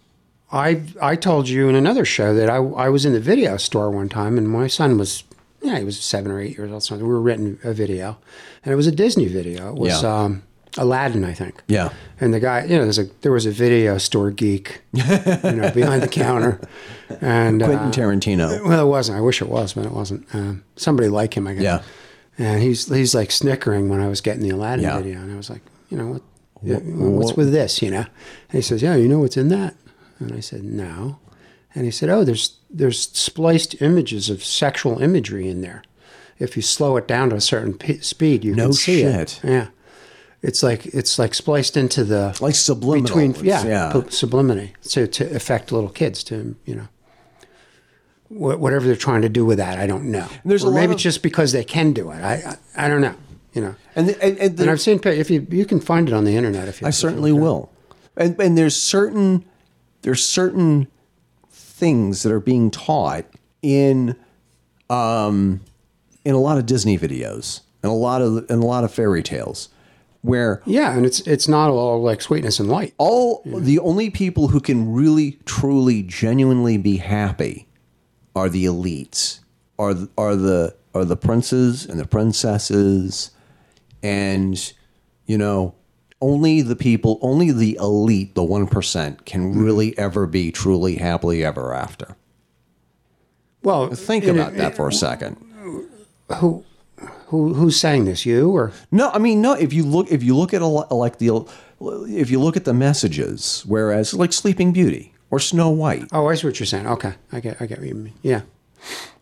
[0.52, 3.90] I I told you in another show that I I was in the video store
[3.90, 5.24] one time, and my son was
[5.62, 6.82] yeah he was seven or eight years old.
[6.82, 8.18] So we were renting a video,
[8.64, 9.70] and it was a Disney video.
[9.70, 10.22] It was Yeah.
[10.24, 10.43] um,
[10.76, 11.62] Aladdin, I think.
[11.68, 11.90] Yeah.
[12.20, 15.70] And the guy, you know, there's a there was a video store geek, you know,
[15.74, 16.60] behind the counter,
[17.20, 18.64] and uh, Quentin Tarantino.
[18.66, 19.18] well, it wasn't.
[19.18, 20.26] I wish it was, but it wasn't.
[20.35, 21.62] Um, somebody like him, I guess.
[21.62, 21.82] Yeah.
[22.39, 24.98] And he's he's like snickering when I was getting the Aladdin Yeah.
[24.98, 26.23] video, and I was like, you know what?
[26.62, 26.81] yeah, uh,
[27.11, 27.81] what's with this?
[27.82, 27.98] You know?
[28.48, 29.74] And he says, yeah, you know what's in that?
[30.19, 31.19] And I said, no.
[31.74, 35.82] And he said, oh, there's there's spliced images of sexual imagery in there.
[36.39, 39.15] If you slow it down to a certain p- speed, you No can see shit.
[39.15, 39.40] it.
[39.44, 39.66] Yeah.
[40.43, 43.02] It's like it's like spliced into the Like subliminal.
[43.06, 43.90] between yeah, yeah.
[43.93, 46.89] pu- sublimity to to affect little kids to you know
[48.35, 50.27] whatever they're trying to do with that I don't know.
[50.44, 52.16] There's or a maybe of- it's just because they can do it.
[52.23, 53.15] I I, I don't know.
[53.52, 53.74] You know.
[53.94, 56.24] And the, and, and the, And I've seen if you you can find it on
[56.24, 57.70] the internet if you I certainly will.
[58.16, 59.44] And and there's certain
[60.02, 60.89] there's certain
[61.51, 63.24] things that are being taught
[63.62, 64.16] in
[64.90, 65.61] um
[66.24, 69.23] in a lot of Disney videos and a lot of in a lot of fairy
[69.23, 69.69] tales
[70.23, 72.94] where Yeah, and it's it's not all like sweetness and light.
[72.98, 77.66] all the only people who can really truly genuinely be happy
[78.35, 79.40] are the elites
[79.78, 83.31] are the, are the are the princes and the princesses
[84.02, 84.73] and
[85.27, 85.74] you know
[86.20, 89.62] only the people only the elite the 1% can mm-hmm.
[89.62, 92.16] really ever be truly happily ever after
[93.62, 95.36] Well, think in- about that for a second
[96.36, 96.65] Who
[97.27, 98.24] who who's saying this?
[98.24, 99.52] You or No, I mean no.
[99.52, 101.47] If you look, if you look at a like the,
[101.81, 106.36] if you look at the messages, whereas like Sleeping Beauty or Snow White, oh, I
[106.36, 106.86] see what you're saying.
[106.86, 108.15] Okay, I get I get what you mean.
[108.23, 108.43] Yeah,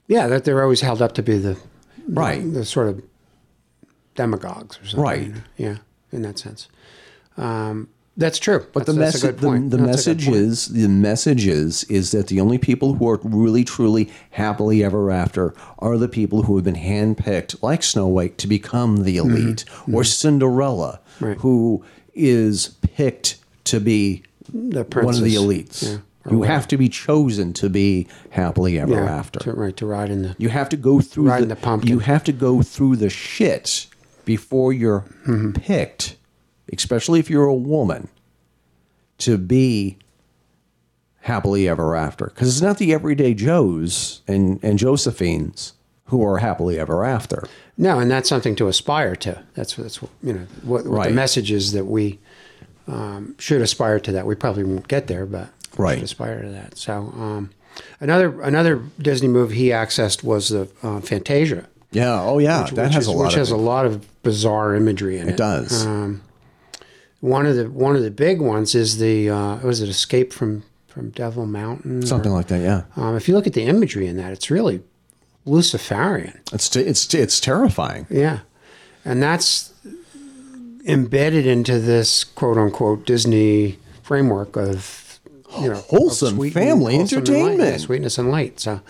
[0.07, 1.57] yeah, that they're always held up to be the
[2.09, 2.43] right?
[2.53, 3.03] the sort of
[4.15, 5.03] demagogues or something.
[5.03, 5.23] Right.
[5.23, 5.41] you know?
[5.57, 5.77] Yeah,
[6.13, 6.69] in that sense.
[7.39, 8.67] Um, that's true.
[8.75, 11.85] But the that's, a message, the, the That's a good message is, the message is,
[11.85, 16.43] is that the only people who are really truly happily ever after are the people
[16.43, 21.25] who have been handpicked, like Snow White, to become the elite, or Cinderella, Mm-hmm.
[21.25, 21.37] Right.
[21.39, 21.85] who
[22.15, 25.83] is picked to be the one of the elites.
[25.83, 25.99] Yeah,
[26.31, 29.41] you have to be chosen to be happily ever yeah, after.
[29.41, 30.37] to, right to ride in the.
[30.39, 31.89] You have to go through the, the pumpkin.
[31.91, 33.87] You have to go through the shit
[34.25, 35.53] before you're Mm-hmm.
[35.53, 36.17] picked,
[36.73, 38.09] especially if you're a woman,
[39.19, 39.99] to be
[41.23, 42.27] happily ever after.
[42.27, 45.75] Because it's not the everyday Joes and, and Josephines
[46.07, 47.49] who are happily ever after.
[47.79, 49.43] No, and that's something to aspire to.
[49.55, 50.47] That's that's what you know.
[50.63, 51.09] What, what Right.
[51.09, 52.19] the message is that we
[52.93, 54.27] um, should aspire to that.
[54.27, 55.95] We probably won't get there, but Right.
[55.95, 56.77] should aspire to that.
[56.77, 57.51] So um,
[58.01, 61.67] another another Disney movie he accessed was the uh, Fantasia.
[61.91, 62.21] Yeah.
[62.23, 62.63] Oh, yeah.
[62.63, 65.19] which- that which has is- a lot which of has a lot of bizarre imagery
[65.19, 65.33] in it.
[65.33, 65.85] It does.
[65.87, 66.23] Um,
[67.21, 70.65] one of the one of the big ones is the uh, was it Escape from
[70.89, 72.05] from Devil Mountain?
[72.07, 72.61] Something or- like that.
[72.61, 72.83] Yeah.
[72.97, 74.83] Um, if you look at the imagery in that, it's really
[75.47, 76.39] Luciferian.
[76.53, 78.07] It's, t- it's, t- it's terrifying.
[78.11, 78.41] Yeah,
[79.05, 79.72] and that's
[80.87, 85.21] embedded into this quote unquote Disney framework of
[85.61, 87.81] you know Wholesome sweet- family wholesome and light, entertainment.
[87.83, 88.61] sweetness and light.
[88.61, 88.81] So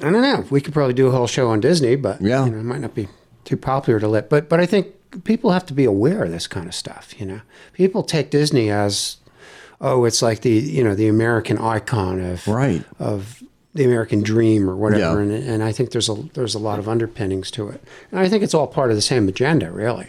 [0.00, 0.44] I don't know.
[0.50, 2.44] We could probably do a whole show on Disney, but Yeah.
[2.44, 3.08] you know, it might not be
[3.44, 4.28] too popular to let.
[4.28, 4.88] But but I think
[5.24, 7.14] people have to be aware of this kind of stuff.
[7.18, 7.40] You know,
[7.72, 9.16] people take Disney as
[9.80, 12.84] oh, it's like the you know the American icon of Right.
[12.98, 13.42] of
[13.74, 15.24] the American dream or whatever.
[15.24, 15.30] Yeah.
[15.34, 17.82] And, and I think there's a there's a lot of underpinnings to it.
[18.10, 20.08] And I think it's all part of the same agenda, really.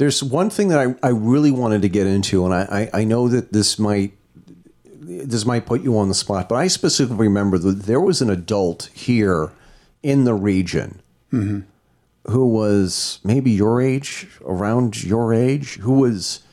[0.00, 3.04] There's one thing that I, I really wanted to get into, and I, I, I
[3.04, 4.14] know that this might
[4.98, 8.30] this might put you on the spot, but I specifically remember that there was an
[8.30, 9.52] adult here
[10.02, 11.60] in the region mm-hmm.
[12.32, 16.44] who was maybe your age, around your age, who was,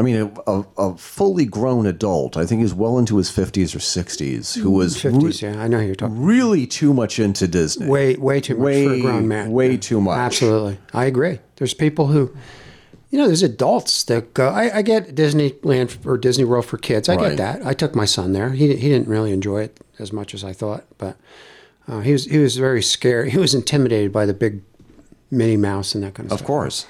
[0.00, 0.16] I mean,
[0.46, 2.36] a, a, a fully grown adult.
[2.36, 5.62] I think he was well into his 50s or 60s, who was re- Fifties, yeah,
[5.62, 6.22] I know who you're talking.
[6.24, 7.86] really too much into Disney.
[7.86, 9.52] Way way too much for a Way- grown man.
[9.52, 10.18] way too much.
[10.18, 11.38] Absolutely, I agree.
[11.56, 12.34] There's people who.
[13.12, 14.48] You know, there's adults that go.
[14.48, 17.08] I, I get Disneyland or Disney World for kids.
[17.08, 17.30] I Right.
[17.30, 17.66] get that.
[17.66, 18.50] I took my son there.
[18.50, 21.16] He he didn't really enjoy it as much as I thought, but
[21.88, 23.28] uh, he was he was very scared.
[23.34, 24.62] He was intimidated by the big
[25.28, 26.40] Minnie Mouse and that kind of, Of stuff.
[26.42, 26.86] Of course.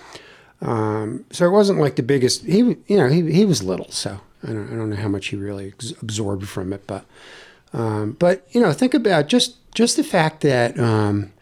[0.63, 2.45] So it wasn't like the biggest.
[2.45, 5.29] He, you know, he he was little, so I don't I don't know how much
[5.29, 7.05] he really ex- absorbed from it, but
[7.73, 11.33] um, but you know, think about just just the fact that um,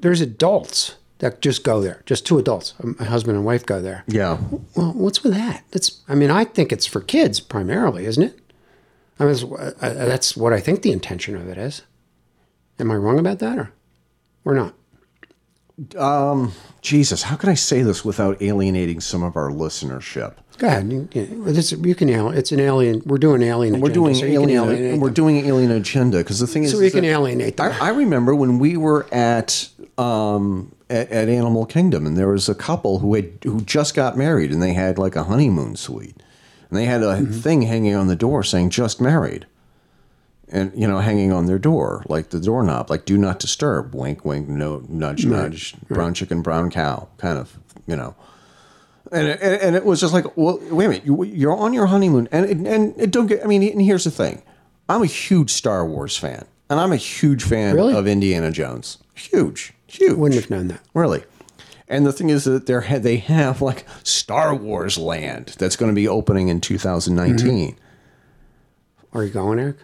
[0.00, 4.04] there's adults that just go there, just two adults, a husband and wife go there.
[4.06, 4.38] Yeah.
[4.76, 5.64] Well, what's with that?
[5.72, 8.38] That's I mean, I think it's for kids primarily, isn't it?
[9.18, 11.82] I mean, uh, that's what I think the intention of it is.
[12.78, 13.72] Am I wrong about that, or
[14.44, 14.74] or not?
[16.80, 20.34] Jesus, how can I say this without alienating some of our listenership?
[20.58, 20.90] Go ahead.
[20.90, 22.34] You, you, can.
[22.36, 23.02] It's an alien.
[23.06, 23.80] We're doing alien.
[23.80, 25.00] We're agenda, doing so can alien.
[25.00, 27.72] We're doing alien agenda because the thing is, So we can alienate them.
[27.80, 32.48] I, I remember when we were at um, at, at Animal Kingdom, and there was
[32.48, 36.16] a couple who had who just got married, and they had like a honeymoon suite,
[36.70, 37.32] and they had a Mm-hmm.
[37.40, 39.46] thing hanging on the door saying "just married,"
[40.50, 44.24] and you know, hanging on their door like the doorknob, like "do not disturb," wink,
[44.24, 48.14] wink, no, nudge, nudge, brown chicken, brown cow, kind of, you know.
[49.10, 51.86] And it, and it was just like, well, wait a minute, you, you're on your
[51.86, 53.42] honeymoon, and it, and it don't get.
[53.42, 54.42] I mean, and here's the thing,
[54.88, 57.94] I'm a huge Star Wars fan, and I'm a huge fan Really?
[57.94, 58.98] of Indiana Jones.
[59.14, 60.12] Huge, huge.
[60.16, 60.80] Wouldn't have known that.
[60.94, 61.24] Really.
[61.90, 65.94] And the thing is that they're they have like Star Wars Land that's going to
[65.96, 67.46] be opening in 2019.
[67.72, 69.16] Mm-hmm.
[69.18, 69.76] Are you going, Eric?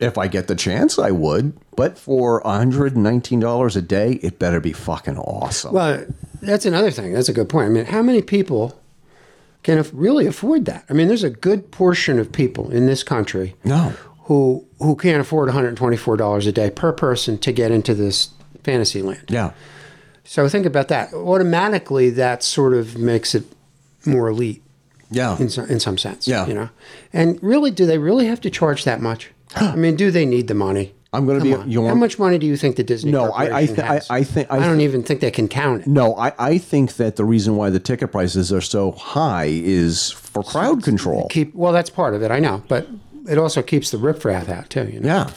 [0.00, 1.54] If I get the chance, I would.
[1.76, 5.72] But for $119 a day, it better be fucking awesome.
[5.74, 6.06] Well,
[6.40, 7.12] that's another thing.
[7.12, 7.66] That's a good point.
[7.66, 8.80] I mean, how many people
[9.64, 10.84] can really afford that?
[10.88, 13.92] I mean, there's a good portion of people in this country no.
[14.24, 18.30] who who can't afford $124 a day per person to get into this
[18.62, 19.24] fantasy land.
[19.28, 19.52] Yeah.
[20.22, 21.12] So think about that.
[21.12, 23.44] Automatically, that sort of makes it
[24.06, 24.62] more elite
[25.10, 25.36] Yeah.
[25.38, 26.28] in some, in some sense.
[26.28, 26.46] Yeah.
[26.46, 26.68] You know,
[27.12, 29.32] and really, do they really have to charge that much?
[29.56, 30.94] I mean, do they need the money?
[31.12, 31.70] I'm gonna be- on.
[31.70, 33.10] you How much money do you think the Disney?
[33.12, 35.48] No, I- I thi- I- I think- I I don't thi- even think they can
[35.48, 35.86] count it.
[35.86, 40.10] No, I, I think that the reason why the ticket prices are so high is
[40.10, 41.26] for crowd control.
[41.30, 42.30] Keep well, that's part of it.
[42.30, 42.88] I know, but
[43.26, 44.84] it also keeps the riffraff out too.
[44.92, 45.08] You know.
[45.08, 45.30] Yeah.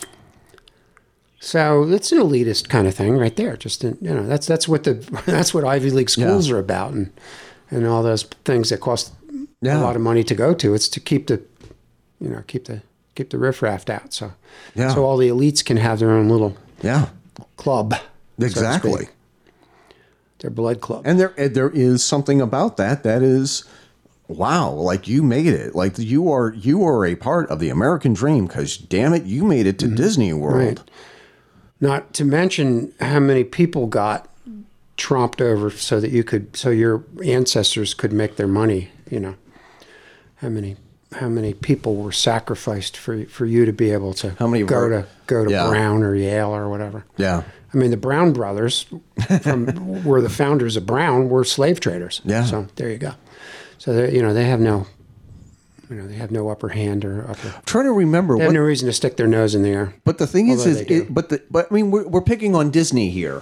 [1.40, 3.58] So it's an elitist kind of thing, right there.
[3.58, 4.94] Just in, you know, that's that's what the
[5.26, 6.56] that's what Ivy League schools Yeah.
[6.56, 7.12] are about, and
[7.72, 9.14] and all those things that cost
[9.62, 9.80] Yeah.
[9.80, 10.74] a lot of money to go to.
[10.74, 11.42] It's to keep the,
[12.20, 12.82] you know, keep the
[13.16, 14.14] keep the riffraff out.
[14.14, 14.34] So
[14.76, 14.94] Yeah.
[14.94, 17.08] so all the elites can have their own little Yeah.
[17.58, 17.96] club.
[18.40, 18.94] Exactly.
[19.06, 19.10] speak.
[20.40, 21.04] Their blood club.
[21.06, 23.64] And there there is something about that that is
[24.28, 25.76] wow, like you made it.
[25.76, 29.44] Like you are you are a part of the American dream cuz damn it, you
[29.44, 30.56] made it to Disney World.
[30.56, 30.68] Mm-hmm.
[30.68, 30.80] Right.
[31.80, 34.28] Not to mention how many people got
[34.98, 38.90] tromped over so that you could, so your ancestors could make their money.
[39.10, 39.36] You know,
[40.38, 40.76] how many,
[41.14, 44.76] how many people were sacrificed for for you to be able to How many go
[44.80, 45.68] were- to go to Yeah.
[45.68, 47.04] Brown or Yale or whatever.
[47.18, 47.44] Yeah.
[47.74, 48.86] I mean, the Brown brothers,
[49.42, 52.22] from were the founders of Brown, were slave traders.
[52.26, 52.44] Yeah.
[52.46, 53.14] So there you go.
[53.78, 54.88] So they, you know, they have no,
[55.90, 57.48] you know, they have no upper hand or upper.
[57.48, 59.70] I'm trying to remember They have what no reason to stick their nose in the
[59.70, 59.94] air.
[60.04, 62.56] But the thing is, Although is it, but the but I mean, we're, we're picking
[62.56, 63.42] on Disney here,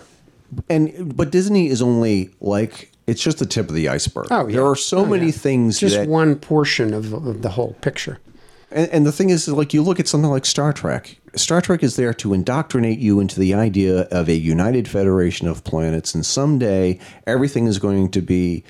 [0.70, 4.28] and but Disney is only like it's just the tip of the iceberg.
[4.30, 4.58] Oh, yeah.
[4.58, 5.32] There are so Oh, many yeah.
[5.32, 8.20] things Just that, one portion of, of the whole picture.
[8.72, 11.18] and, and the thing is, is, like you look at something like Star Trek.
[11.36, 15.64] Star Trek is there to indoctrinate you into the idea of a united federation of
[15.64, 18.64] planets, and someday everything is going to be,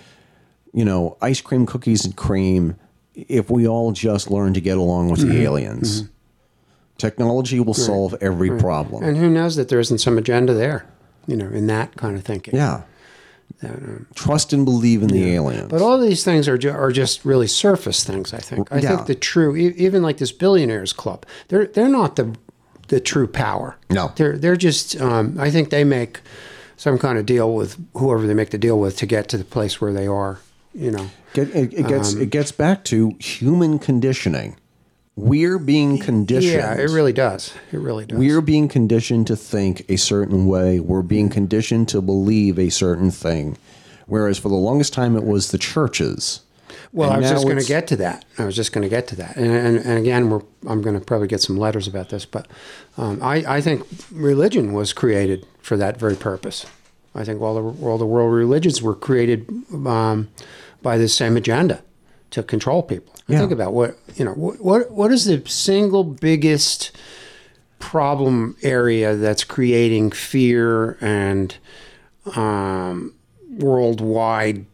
[0.74, 2.76] you know, ice cream, cookies, and cream.
[3.16, 5.30] If we all just learn to get along with Mm-hmm.
[5.36, 6.10] the aliens,
[6.98, 9.04] technology will solve every problem.
[9.04, 10.86] And who knows that there isn't some agenda there,
[11.30, 12.56] you know, in that kind of thinking.
[12.56, 12.82] yeah.
[13.62, 15.70] That, um, Trust and believe in the aliens.
[15.70, 18.34] but all these things are ju- are just really surface things.
[18.34, 18.72] I think.
[18.72, 18.90] I Yeah.
[18.96, 22.36] think the true, e- even like this billionaires club, they're they're not the
[22.88, 23.76] the true power.
[23.90, 24.12] No.
[24.16, 25.00] they're they're just.
[25.02, 26.22] Um, I think they make
[26.78, 29.44] some kind of deal with whoever they make the deal with to get to the
[29.44, 30.40] place where they are.
[30.74, 31.10] You know.
[31.34, 34.56] Get, it, it gets Um, it gets back to human conditioning.
[35.20, 36.54] We're being conditioned.
[36.54, 37.54] Yeah, it really does.
[37.72, 38.18] It really does.
[38.18, 40.80] We're being conditioned to think a certain way.
[40.80, 43.58] We're being conditioned to believe a certain thing.
[44.08, 46.42] Whereas for the longest time, it was the churches.
[46.94, 48.26] Well, And I was just going to get to that.
[48.38, 49.36] I was just going to get to that.
[49.36, 52.48] And, and, and again, we're, I'm going to probably get some letters about this, but
[52.98, 56.66] um, I, I think religion was created for that very purpose.
[57.14, 60.30] I think all the, all the world religions were created um,
[60.82, 61.84] by the same agenda
[62.32, 63.14] to control people.
[63.28, 63.40] Yeah.
[63.40, 66.92] Think about what, you know, what, what, what is the single biggest
[67.80, 71.56] problem area that's creating fear and
[72.36, 73.14] um,
[73.58, 74.66] worldwide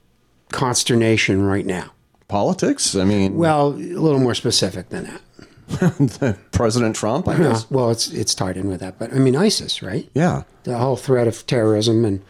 [0.52, 1.92] consternation right now?
[2.28, 2.96] Politics.
[2.96, 6.38] I mean, Well, a little more specific than that.
[6.52, 7.28] President Trump.
[7.28, 7.72] I Yeah, guess.
[7.72, 10.08] well, it's it's tied in with that, but I mean ISIS, right?
[10.14, 10.44] Yeah.
[10.64, 12.22] The whole threat of terrorism and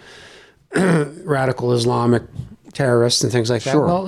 [1.26, 2.24] radical Islamic
[2.74, 3.72] terrorists and things like that.
[3.72, 3.86] Sure.
[3.88, 4.06] Well,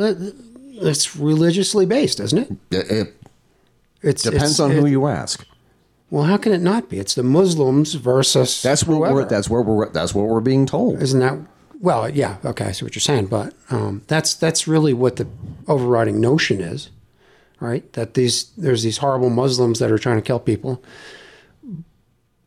[0.77, 2.51] it's religiously based, isn't it?
[2.71, 3.13] It, it
[4.01, 5.45] It's depends it's- on who it- you ask.
[6.09, 6.99] Well, how can it not be?
[6.99, 9.25] It's the Muslims versus That's what we're.
[9.25, 9.89] That's where we're.
[9.89, 11.01] That's what we're being told.
[11.01, 11.37] Isn't that
[11.81, 12.09] well?
[12.09, 12.37] Yeah.
[12.45, 15.27] Okay, I see what you're saying, but um, that's that's really what the
[15.67, 16.91] overriding notion is,
[17.59, 17.91] right?
[17.91, 20.81] That these there's these horrible Muslims that are trying to kill people,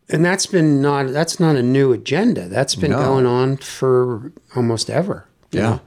[0.09, 2.49] and that's been not that's not a new agenda.
[2.49, 2.99] That's been No.
[3.05, 5.27] going on for almost ever.
[5.53, 5.61] Yeah.
[5.63, 5.81] know?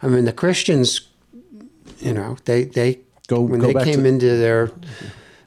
[0.00, 1.07] I mean the Christians,
[2.00, 4.70] you know, they they Go- when go they came to- into their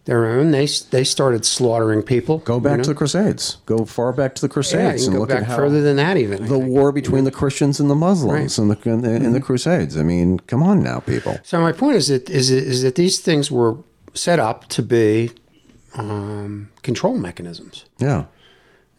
[0.05, 2.39] their own, they they started slaughtering people.
[2.39, 3.57] Go back to the Crusades.
[3.65, 5.95] Go far back to the Crusades you can and look back at how further than
[5.97, 6.45] that even.
[6.47, 8.57] The war between the Christians and the Muslims Right.
[8.57, 9.97] and the in the, in the Crusades.
[9.97, 11.37] I mean, come on now, people.
[11.43, 13.77] So my point is that is is that these things were
[14.13, 15.31] set up to be
[15.95, 18.25] um, control mechanisms, Yeah.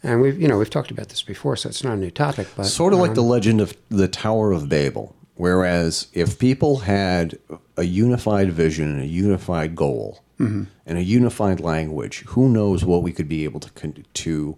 [0.03, 2.47] and we've you know we've talked about this before, so it's not a new topic.
[2.55, 5.15] But Sort of like um, the legend of the Tower of Babel.
[5.35, 7.37] Whereas if people had
[7.77, 10.63] a unified vision and a unified goal Mm-hmm.
[10.87, 14.57] and a unified language, who knows what we could be able to con- to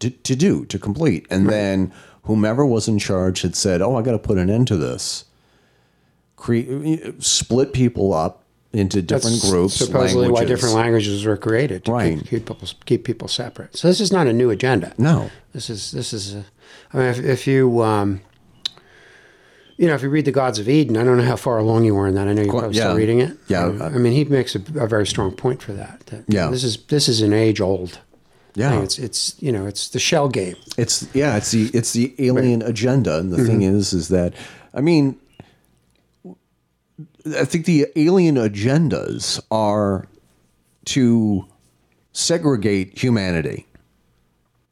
[0.00, 1.26] to, to do to complete.
[1.30, 1.92] And then
[2.22, 5.26] whomever was in charge had said, "Oh, I got to put an end to this."
[6.36, 8.42] Create split people up
[8.72, 9.74] into different that's groups.
[9.74, 12.18] Supposedly, why different languages were created to Right.
[12.18, 13.76] keep, keep people keep people separate.
[13.76, 14.94] So this is not a new agenda.
[14.98, 15.30] No.
[15.52, 16.34] This is this is.
[16.34, 16.44] A,
[16.92, 17.82] I mean, if, if you.
[17.82, 18.22] Um,
[19.82, 21.84] you know, if you read The Gods of Eden, I don't know how far along
[21.84, 22.28] you were in that.
[22.28, 22.84] I know you're probably yeah.
[22.84, 23.36] still reading it.
[23.48, 23.64] Yeah.
[23.64, 26.06] Uh, I mean, he makes a, a very strong point for that.
[26.06, 26.50] that Yeah.
[26.50, 27.98] This is this is an age old.
[28.54, 28.80] Yeah.
[28.80, 30.54] It's it's you know it's the shell game.
[30.78, 33.76] It's yeah, it's the it's the alien agenda, and the thing Mm-hmm.
[33.76, 34.34] is, is that
[34.72, 35.18] I mean,
[37.36, 40.06] I think the alien agendas are
[40.84, 41.44] to
[42.12, 43.66] segregate humanity,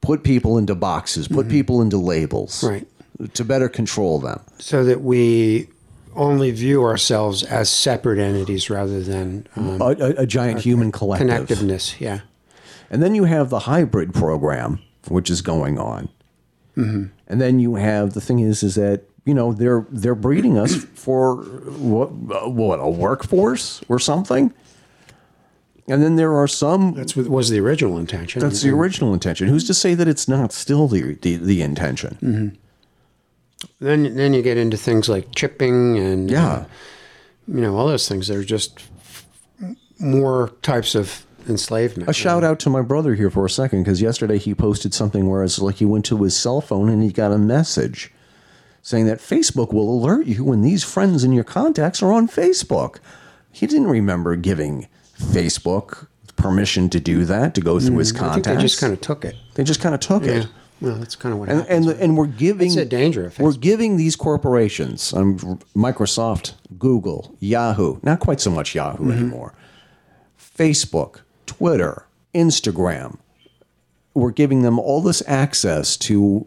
[0.03, 2.75] put people into boxes, put people into labels, Mm-hmm.
[2.75, 2.87] Right.
[3.35, 4.41] To better control them.
[4.59, 5.69] so that we
[6.17, 11.29] only view ourselves as separate entities rather than um, A, a, a giant human collective.
[11.29, 12.01] connectiveness.
[12.01, 12.21] Yeah,
[12.91, 16.09] And then you have the hybrid program, which is going on.
[16.77, 17.05] Mm-hmm.
[17.29, 20.75] And then you have the thing is, is that you know they're they're breeding us
[20.95, 21.37] for
[21.79, 22.11] what
[22.51, 24.53] what a workforce or something.
[25.89, 26.95] And then there are some.
[26.95, 28.41] that's what was the original intention.
[28.41, 29.49] That's the original intention.
[29.49, 32.19] Who's to say that it's not still the the, the intention?
[32.23, 32.57] Mm-hmm.
[33.81, 36.49] Then then you get into things like chipping and Yeah.
[36.53, 36.65] uh,
[37.49, 38.79] you know all those things that are just
[39.99, 42.09] more types of enslavement.
[42.09, 45.29] A shout out to my brother here for a second because yesterday he posted something
[45.29, 48.13] where it's like he went to his cell phone and he got a message
[48.83, 52.97] saying that Facebook will alert you when these friends in your contacts are on Facebook.
[53.53, 54.87] He didn't remember giving
[55.19, 58.49] Facebook permission to do that to go through his I contacts.
[58.49, 59.35] they just kind of took it.
[59.55, 60.33] They just kind of took Yeah.
[60.33, 60.47] it.
[60.81, 61.87] Well, that's kind of what And, happens.
[61.89, 65.37] and and we're giving It's a danger of we're giving these corporations, um,
[65.77, 69.13] Microsoft, Google, Yahoo, not quite so much Yahoo Mm-hmm.
[69.13, 69.55] anymore,
[70.39, 73.19] Facebook, Twitter, Instagram.
[74.15, 76.41] We're giving them all this access to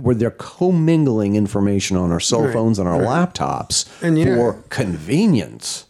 [0.00, 4.36] where they're commingling information on our cell Right, phones and our laptops And, you know-
[4.36, 5.84] for convenience.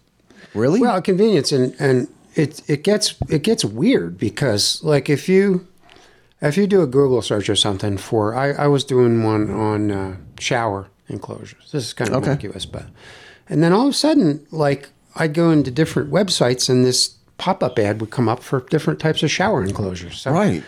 [0.54, 0.80] Really?
[0.80, 5.66] Well, convenience and and it it gets it gets weird because like if you
[6.42, 9.90] if you do a Google search or something for I, I was doing one on
[9.90, 11.70] uh, shower enclosures.
[11.72, 12.30] This is kind of Okay.
[12.32, 12.84] innocuous, but
[13.48, 17.62] and then all of a sudden like I'd go into different websites and this pop
[17.62, 20.20] up ad would come up for different types of shower enclosures.
[20.20, 20.62] So right.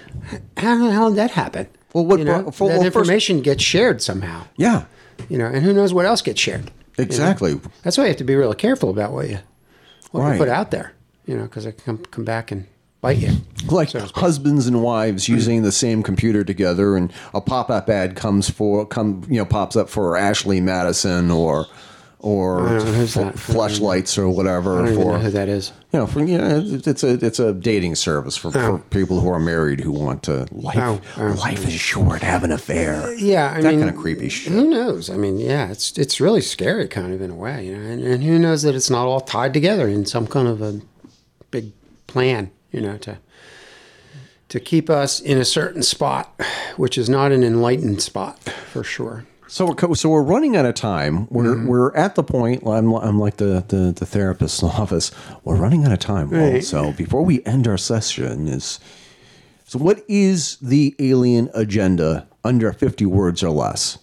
[0.56, 1.68] How the hell did that happen?
[1.92, 4.44] Well, what you know, well, that well, first- information gets shared somehow.
[4.56, 4.84] Yeah.
[5.28, 6.72] You know, and who knows what else gets shared.
[6.98, 7.60] Exactly.
[7.82, 9.38] That's why you have to be really careful about what you
[10.10, 10.32] what Right.
[10.32, 10.92] you put out there.
[11.26, 12.66] You know, because it can come, come back and
[13.04, 13.32] bite you.
[13.70, 18.48] Like So husbands and wives using the same computer together, and a pop-up ad comes
[18.50, 21.66] for come you know pops up for Ashley Madison or
[22.18, 25.30] or I don't know, who's f- flashlights or I whatever don't even know for who
[25.32, 25.72] that is.
[25.92, 28.78] you know for you know it's- it's a it's a dating service for, Oh.
[28.78, 31.26] for people who are married who want to life Oh, oh.
[31.48, 34.52] life is short have an affair uh, Yeah, I that mean, kind of creepy shit
[34.54, 35.10] Who knows?
[35.10, 37.84] I mean, yeah, it's it's really scary, kind of in a way, you know.
[37.92, 40.80] And, and who knows that it's not all tied together in some kind of a
[41.50, 41.72] big
[42.06, 43.18] plan, you know, to
[44.48, 46.38] to keep us in a certain spot,
[46.76, 49.24] which is not an enlightened spot for sure.
[49.46, 51.26] So we're so we're running out of time.
[51.30, 51.66] We're Mm-hmm.
[51.68, 52.66] we're at the point.
[52.66, 55.12] I'm I'm like the the, the therapist's office.
[55.44, 56.30] We're running out of time.
[56.30, 56.64] Right.
[56.64, 58.80] So before we end our session, is
[59.64, 63.98] so what is the alien agenda under 50 words or less?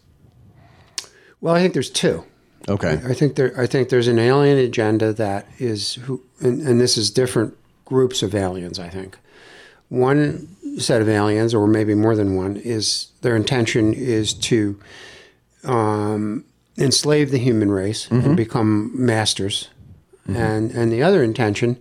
[1.40, 2.24] Well, I think there's two.
[2.70, 3.00] Okay.
[3.06, 3.54] I think there.
[3.60, 7.56] I think there's an alien agenda that is who, and, and this is different
[7.92, 8.80] groups of aliens.
[8.80, 9.18] I think.
[9.90, 10.48] One
[10.78, 14.80] set of aliens, or maybe more than one, is their intention is to
[15.66, 16.46] um,
[16.78, 19.70] enslave the human race and become masters,
[20.28, 21.78] and and the other intention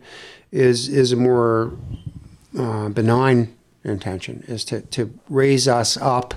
[0.51, 1.73] is is a more
[2.59, 3.55] uh, benign
[3.85, 6.35] intention, is to to raise us up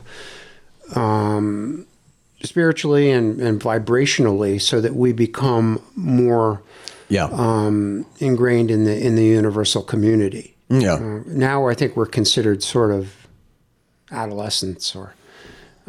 [0.95, 1.88] um,
[2.44, 6.62] spiritually and, and vibrationally so that we become more
[7.14, 7.30] Yeah.
[7.31, 10.56] um, ingrained in the in the universal community.
[10.69, 10.95] yeah.
[10.95, 13.03] Uh, now I think we're considered sort of
[14.11, 15.14] adolescents or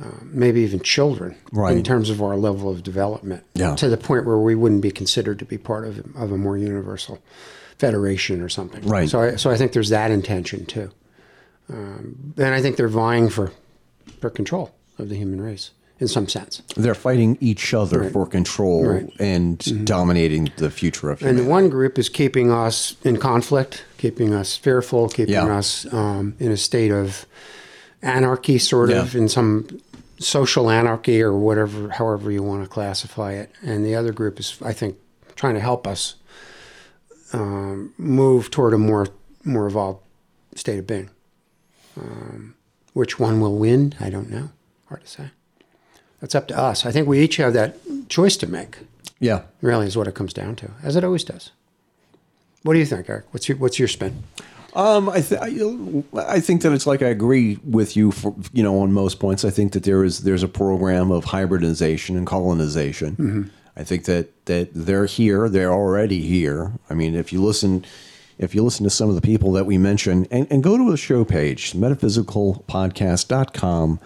[0.02, 3.76] uh, maybe even children in terms of our level of development Yeah.
[3.76, 6.56] to the point where we wouldn't be considered to be part of, of a more
[6.59, 7.18] universal
[7.78, 8.82] federation or something.
[8.86, 9.09] Right.
[9.09, 10.90] So I, so I think there's that intention too.
[11.68, 13.52] Um, and I think they're vying for,
[14.20, 15.70] for control of the human race
[16.05, 16.62] in some sense.
[16.76, 19.06] They're fighting each other for control Right.
[19.06, 19.22] Mm-hmm.
[19.22, 21.44] and dominating the future of And humanity.
[21.44, 25.56] the one group is keeping us in conflict, keeping us fearful, keeping Yeah.
[25.59, 27.26] us um, in a state of
[28.02, 29.66] anarchy, sort of, in some
[30.18, 33.51] social anarchy or whatever, however you want to classify it.
[33.62, 34.97] And the other group is, I think,
[35.36, 36.14] trying to help us
[37.32, 39.06] um, move toward a more
[39.44, 40.01] more evolved
[40.55, 41.10] state of being.
[42.01, 42.55] Um,
[42.93, 43.94] which one will win?
[44.01, 44.51] I don't know.
[44.89, 45.31] Hard to say.
[46.24, 46.86] That's up to us.
[46.86, 47.76] I think we each have that
[48.09, 48.78] choice to make
[49.20, 49.42] yeah.
[49.60, 51.51] really is what it comes down to, as it always does.
[52.62, 53.26] What do you think, Eric?
[53.32, 54.22] What's your what's your spin?
[54.72, 55.48] Um, I, th- I,
[56.16, 59.44] I think that it's like I agree with you for you know on most points.
[59.44, 63.51] I think that there is there's a program of hybridization and colonization.
[63.76, 65.51] I think that that they're here.
[65.51, 66.72] They're already here.
[66.88, 67.84] I mean, if you listen,
[68.38, 70.90] if you listen to some of the people that we mentioned, and, and go to
[70.90, 74.01] the show page, metaphysicalpodcast.com,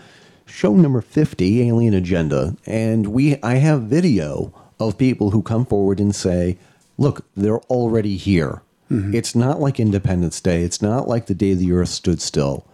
[0.48, 6.00] show number 50, Alien Agenda, and we I have video of people who come forward
[6.00, 6.58] and say,
[6.96, 8.62] look, they're already here.
[8.90, 9.14] Mm-hmm.
[9.14, 10.62] It's not like Independence Day.
[10.62, 12.66] It's not like the day the earth stood still.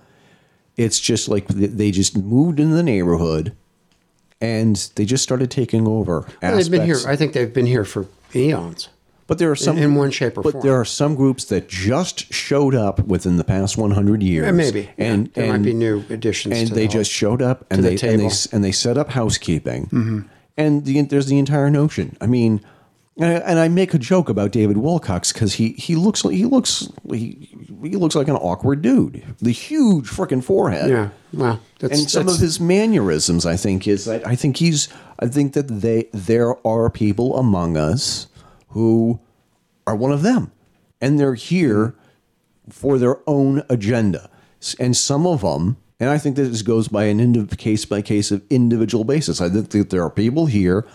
[0.77, 3.55] It's just like they just moved in the neighborhood
[4.41, 6.27] and they just started taking over.
[6.43, 6.99] Well, they've been here.
[7.07, 8.89] I think they've been here for eons.
[9.27, 10.65] But there are some in one shape or but form.
[10.67, 14.45] there are some groups that just showed up within the past 100 years.
[14.45, 14.91] Yeah, maybe.
[14.99, 17.89] and there might be new additions And to they the just showed up and to
[17.89, 18.27] the they and they.
[18.27, 18.57] Mm-hmm.
[18.57, 20.29] and they set up housekeeping.
[20.57, 22.17] And the, there's the entire notion.
[22.21, 22.61] I mean,
[23.17, 26.45] and I, and I make a joke about David Wilcock because he he looks he
[26.45, 27.49] looks he,
[27.83, 29.25] he looks like an awkward dude.
[29.41, 31.09] The huge freaking forehead Yeah.
[31.33, 34.89] Well, that's, and some of his mannerisms i think is that i think he's
[35.19, 38.29] i think that they there are people among us
[38.75, 39.21] who
[39.87, 40.53] are one of them.
[41.01, 41.95] And they're here
[42.69, 44.31] for their own agenda.
[44.79, 48.03] And some of them and i think that this goes by an indiv- case by
[48.03, 49.41] case of individual basis.
[49.41, 50.87] I think that there are people here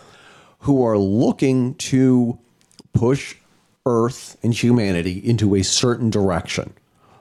[0.59, 2.37] who are looking to
[2.93, 3.35] push
[3.85, 6.73] earth and humanity into a certain direction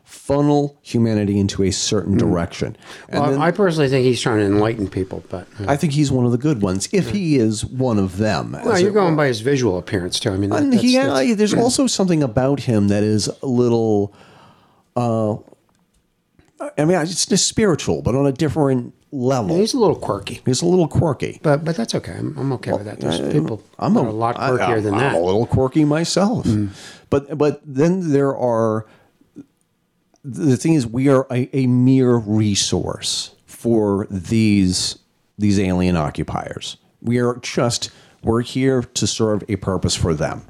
[0.09, 2.75] funnel humanity into a certain direction
[3.11, 5.93] and well, then- I personally think he's trying to enlighten people, but uh, I think
[5.93, 8.53] he's one of the good ones, if he is one of them.
[8.65, 10.31] well, you're going by his visual appearance too.
[10.31, 13.47] I mean, that, And that's, he, that's- there's also something about him that is a
[13.47, 14.15] little.
[14.97, 15.37] Uh,
[16.77, 19.57] I mean, it's just spiritual, but on a different level.
[19.57, 21.39] he's a little quirky, He's a little quirky.
[21.43, 22.13] but but that's okay.
[22.13, 22.99] I'm, I'm okay with that.
[23.01, 25.15] There's people I'm that are a lot quirkier I, than I'm that.
[25.15, 26.47] A little quirky myself.
[27.11, 28.87] But but then there are
[30.31, 34.99] the thing is we are a, a mere resource for these
[35.39, 36.77] these alien occupiers.
[37.01, 37.91] We are just
[38.23, 40.43] we're here to serve a purpose for them.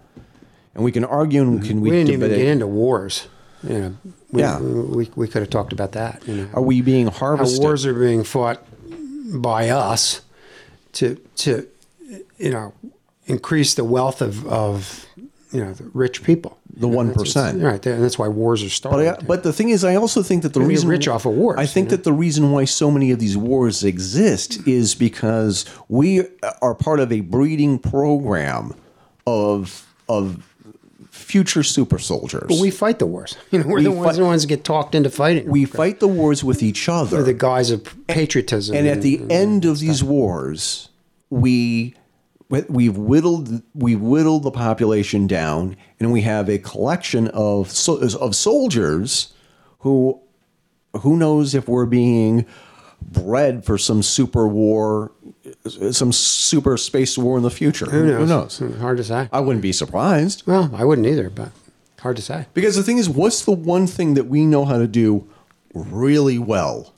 [0.74, 3.26] And we can argue and can we, we didn't even get into wars.
[3.62, 3.96] You know,
[4.30, 4.60] we, Yeah.
[4.60, 6.26] we, we could have talked about that.
[6.26, 7.60] You know, are we being how harvested?
[7.62, 8.64] wars are being fought
[9.34, 10.22] by us
[10.92, 11.66] to to
[12.38, 12.72] you know
[13.26, 15.06] increase the wealth of of
[15.52, 16.58] you know the rich people.
[16.76, 17.08] The 1%.
[17.08, 17.84] that's- that's- right?
[17.86, 19.04] And that's why wars are started.
[19.04, 21.26] But, I, but the thing is, I also think that the You're reason rich off
[21.26, 21.96] of wars, I think you know?
[21.96, 26.22] that the reason why so many of these wars exist is because we
[26.62, 28.74] are part of a breeding program
[29.26, 30.44] of of
[31.10, 32.44] future super soldiers.
[32.48, 33.36] But we fight the wars.
[33.50, 35.48] You know, we're We the ones, fight- the ones that get talked into fighting.
[35.48, 37.16] we fight the wars with each other.
[37.18, 38.76] for the guise of patriotism.
[38.76, 40.88] and at the end of these wars,
[41.30, 41.94] we
[42.48, 48.34] we've whittled we've whittled the population down, and we have a collection of so, of
[48.34, 49.32] soldiers
[49.80, 50.20] who
[51.00, 52.46] who knows if we're being
[53.00, 55.12] bred for some super war,
[55.68, 57.86] some super space war in the future.
[57.86, 58.58] who knows?
[58.58, 59.28] Hmm, hard to say.
[59.32, 61.50] I wouldn't be surprised well, I wouldn't either, but
[62.00, 62.46] hard to say.
[62.54, 65.28] because the thing is, what's the one thing that we know how to do
[65.74, 66.94] really well?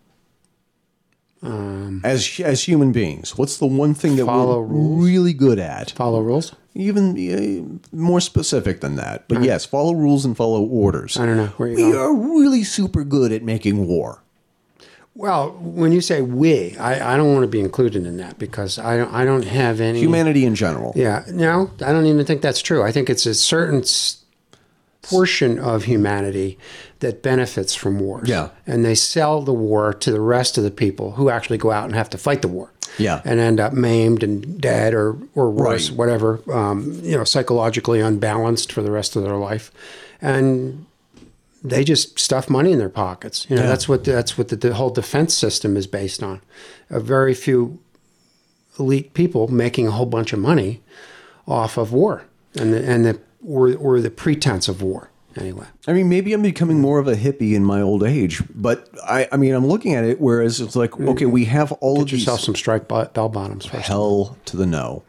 [1.42, 5.04] As as human beings, what's the one thing that Um, we're rules.
[5.04, 5.90] really good at?
[5.92, 6.54] Follow rules.
[6.74, 11.16] Even uh, more specific than that, but yes, follow rules and follow orders.
[11.16, 11.46] I don't know.
[11.56, 11.96] Where you We going?
[11.96, 14.22] are really super good at making war.
[15.16, 18.78] Well, when you say we, I, I don't want to be included in that because
[18.78, 20.92] I don't I don't have any Humanity in general.
[20.94, 22.82] Yeah, no, I don't even think that's true.
[22.84, 23.82] I think it's a certain
[25.02, 26.58] portion of humanity
[26.98, 28.28] that benefits from wars.
[28.28, 28.50] Yeah.
[28.66, 31.84] and they sell the war to the rest of the people who actually go out
[31.84, 32.72] and have to fight the war.
[32.98, 33.22] Yeah.
[33.24, 35.98] and end up maimed and dead or or worse, Right.
[35.98, 36.40] whatever.
[36.52, 39.70] Um, you know, psychologically unbalanced for the rest of their life,
[40.20, 40.84] and
[41.62, 43.46] they just stuff money in their pockets.
[43.48, 43.68] You know, Yeah.
[43.68, 46.40] that's what that's what the, the whole defense system is based on.
[46.90, 47.78] A very few
[48.78, 50.80] elite people making a whole bunch of money
[51.46, 52.24] off of war
[52.58, 55.66] and the, and the or, or the pretense of war anyway.
[55.86, 59.28] I mean, maybe I'm becoming more of a hippie in my old age, but I,
[59.32, 60.20] I mean, I'm looking at it.
[60.20, 63.66] Whereas it's like, okay, we have all of Get these yourself some strike bell bottoms
[63.66, 63.86] first.
[63.86, 65.02] hell to the no.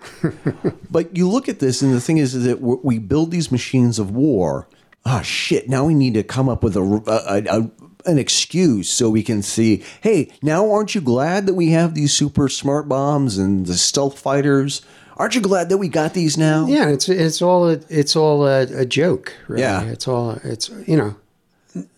[0.91, 3.51] but you look at this, and the thing is, is that we we build these
[3.51, 4.67] machines of war.
[5.05, 5.67] Ah, shit!
[5.67, 7.71] Now we need to come up with a, a, a
[8.05, 9.83] an excuse so we can see.
[10.01, 14.19] Hey, now aren't you glad that we have these super smart bombs and the stealth
[14.19, 14.81] fighters?
[15.21, 16.65] Aren't you glad that we got these now?
[16.65, 19.31] Yeah, it's it's all a, it's all a, a joke.
[19.47, 19.61] Really.
[19.61, 19.83] Yeah.
[19.83, 21.15] it's all it's you know,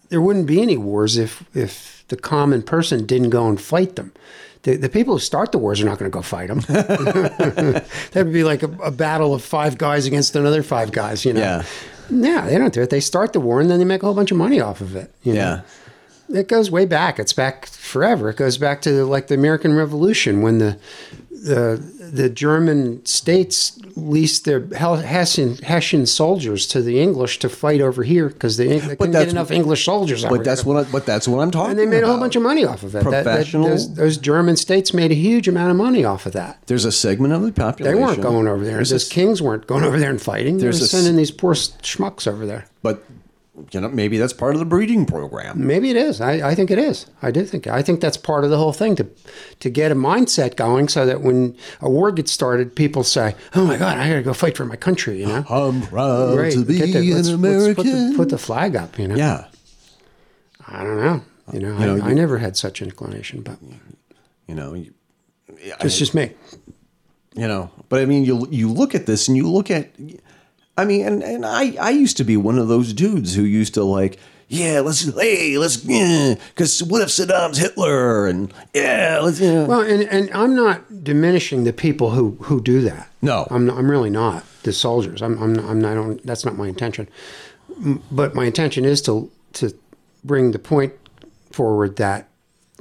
[0.10, 4.12] there wouldn't be any wars if if the common person didn't go and fight them.
[4.64, 6.60] The, the people who start the wars are not going to go fight them.
[6.68, 11.24] that would be like a, a battle of five guys against another five guys.
[11.24, 11.40] You know.
[11.40, 11.64] Yeah.
[12.10, 12.90] Yeah, they don't do it.
[12.90, 14.98] They start the war and then they make a whole bunch of money off of
[14.98, 15.14] it.
[15.24, 15.62] you know?
[16.30, 16.40] Yeah.
[16.40, 17.20] it goes way back.
[17.20, 18.30] It's back forever.
[18.30, 20.78] It goes back to like the American Revolution when the
[21.44, 28.04] the the German states leased their Hessian Hessian soldiers to the English to fight over
[28.04, 30.24] here because they, they couldn't get enough English soldiers.
[30.24, 30.74] But that's here.
[30.74, 31.72] what I, but that's what I'm talking.
[31.72, 33.04] and they made a whole bunch of money off of it.
[33.04, 36.34] That- that- Professional- those, those German states made a huge amount of money off of
[36.34, 36.60] that.
[36.68, 37.98] There's a segment of the population.
[38.00, 38.76] They weren't going over there.
[38.76, 40.58] There's Those a- kings weren't going over there and fighting.
[40.58, 42.66] They were There's a s- sending these poor schmucks over there.
[42.82, 43.04] but
[43.72, 45.66] you know, maybe that's part of the breeding program.
[45.68, 46.20] Maybe it is.
[46.22, 47.06] I, I think it is.
[47.22, 47.68] I do think.
[47.68, 49.08] I think that's part of the whole thing to
[49.60, 53.64] to get a mindset going, so that when a war gets started, people say, "Oh
[53.66, 56.52] my God, I got to go fight for my country." You know, I'm proud Right.
[56.54, 57.76] to be the- an let's- let's American.
[57.76, 58.98] put, the, put the flag up.
[58.98, 59.16] You know.
[59.16, 59.46] yeah,
[60.68, 61.22] I don't know.
[61.52, 63.58] You know, You know, I, I never had such inclination, but
[64.48, 64.94] you know, you,
[65.82, 66.32] it's just me.
[67.36, 67.70] you know.
[67.90, 69.92] But I mean, you you look at this and you look at,
[70.78, 73.74] I mean, and and I I used to be one of those dudes who used
[73.76, 74.18] to like.
[74.50, 79.66] Yeah, let's hey, let's because what if Saddam's Hitler and yeah, let's yeah.
[79.66, 83.10] Well, and, and I'm not diminishing the people who, who do that.
[83.22, 83.48] No.
[83.50, 84.44] I'm, I'm really not.
[84.62, 85.24] The soldiers.
[85.24, 87.08] I'm, I'm, I'm not, I don't, that's not my intention.
[88.12, 89.74] But my intention is to, to
[90.24, 90.94] bring the point
[91.52, 92.28] forward that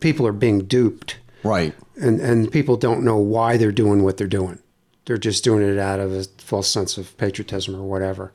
[0.01, 1.75] people are being duped right.
[1.97, 4.59] and, and people don't know why they're doing what they're doing.
[5.05, 8.33] They're just doing it out of a false sense of patriotism or whatever.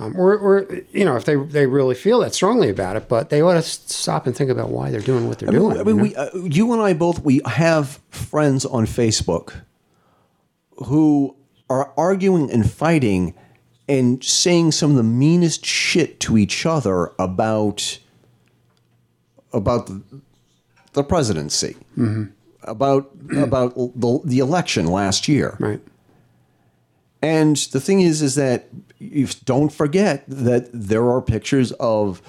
[0.00, 3.30] Um, or, or, you know, if they, they really feel that strongly about it, but
[3.30, 5.80] they ought to stop and think about why they're doing what they're I mean, doing.
[5.80, 9.62] I mean you we, uh, you and I both, we have friends on Facebook
[10.86, 11.34] who
[11.68, 13.34] are arguing and fighting
[13.88, 17.98] and saying some of the meanest shit to each other about
[19.52, 20.02] about the,
[20.92, 21.74] the presidency,
[22.62, 25.56] about about the, the election last year.
[25.58, 25.80] right.
[27.20, 28.68] And the thing is, is that
[28.98, 32.22] you don't forget that there are pictures of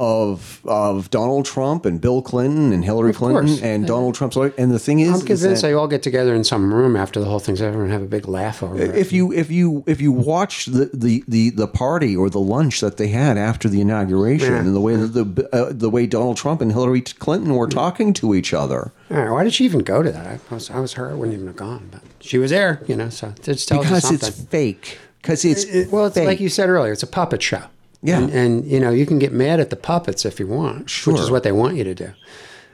[0.00, 4.52] of of Donald Trump and Bill Clinton and Hillary Clinton and Donald Trump's lawyer.
[4.56, 7.26] And the thing is, I'm convinced they all get together in some room after the
[7.26, 8.96] whole thing's over and have a big laugh over it.
[8.96, 12.80] if you if you if you watch the, the, the, the party or the lunch
[12.80, 14.60] that they had after the inauguration Yeah.
[14.60, 18.14] and the way that the uh, the way Donald Trump and Hillary Clinton were talking
[18.14, 20.40] to each other right, why did she even go to that?
[20.50, 21.10] I was, I was her.
[21.10, 23.10] I wouldn't even have gone, but she was there, you know.
[23.10, 26.26] So it tells because it's fake because it's It- well, it's fake.
[26.26, 26.92] like you said earlier.
[26.92, 27.64] It's a puppet show.
[28.02, 28.18] Yeah.
[28.18, 31.20] and, and you know you can get mad at the puppets if you want, which
[31.20, 32.12] is what they want you to do.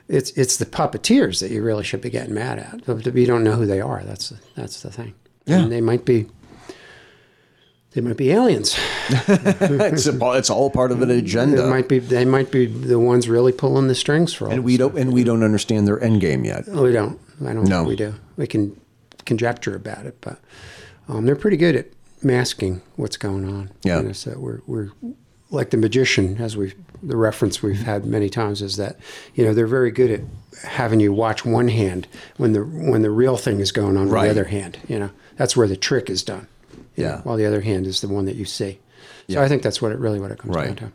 [0.09, 2.85] It's it's the puppeteers that you really should be getting mad at.
[2.87, 4.03] But you don't know who they are.
[4.05, 5.15] That's that's the thing.
[5.47, 5.61] Yeah.
[5.63, 6.27] and they might be.
[7.93, 8.79] They might be aliens.
[9.09, 11.99] it's, a, it's all part of an They agenda might be.
[11.99, 14.53] They might be the ones really pulling the strings for all.
[14.53, 17.19] and we don't and we don't understand their end game yet Oh, we don't.
[17.45, 17.79] I don't No.
[17.79, 18.15] think we do.
[18.37, 18.79] We can
[19.25, 20.39] conjecture about it, but
[21.09, 21.87] um, they're pretty good at
[22.23, 23.71] masking what's going on.
[23.83, 23.99] Yeah.
[23.99, 24.91] You know, so we're, we're
[25.51, 28.97] like the magician, as we the reference we've had many times is that
[29.35, 30.21] you know they're very good at
[30.69, 34.13] having you watch one hand when the when the real thing is going on with
[34.15, 34.25] Right.
[34.25, 34.79] the other hand.
[34.89, 36.49] You know, that's where the trick is done.
[36.97, 37.21] you know, Yeah.
[37.23, 38.79] while the other hand is the one that you see.
[39.29, 39.43] So Yeah.
[39.43, 40.67] I think that's what it really what it comes Right.
[40.67, 40.93] down to.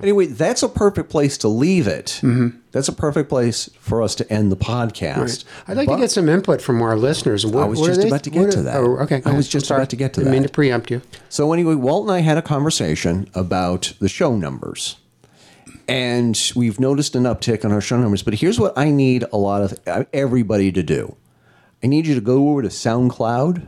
[0.00, 2.20] Anyway, that's a perfect place to leave it.
[2.22, 2.58] Mm-hmm.
[2.70, 5.44] That's a perfect place for us to end the podcast.
[5.68, 7.44] I'd like But- to get some input from our listeners.
[7.44, 8.76] What, I was just they- about to get to are- that.
[8.76, 9.20] Oh, okay.
[9.24, 10.28] I was just about to get to that.
[10.30, 11.02] I mean to preempt you.
[11.28, 14.96] So anyway, Walt and I had a conversation about the show numbers.
[15.88, 19.36] And we've noticed an uptick on our show numbers, but here's what I need a
[19.36, 21.16] lot of uh, everybody to do.
[21.82, 23.66] I need you to go over to SoundCloud,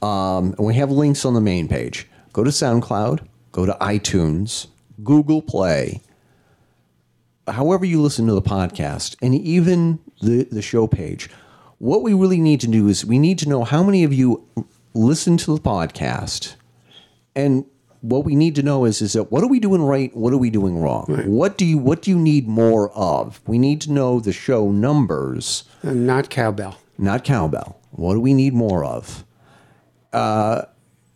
[0.00, 2.08] um, and we have links on the main page.
[2.32, 4.68] Go to SoundCloud, go to iTunes,
[5.02, 6.00] Google Play,
[7.48, 11.28] however you listen to the podcast, and even the, the show page.
[11.78, 14.46] What we really need to do is we need to know how many of you
[14.94, 16.54] listen to the podcast.
[17.34, 17.64] And
[18.02, 20.14] what we need to know is is that what are we doing right?
[20.16, 21.06] What are we doing wrong?
[21.26, 23.40] What do you what do you need more of?
[23.46, 25.64] We need to know the show numbers.
[25.82, 26.78] Not cowbell.
[26.98, 27.80] not cowbell.
[27.90, 29.24] What do we need more of
[30.12, 30.62] uh,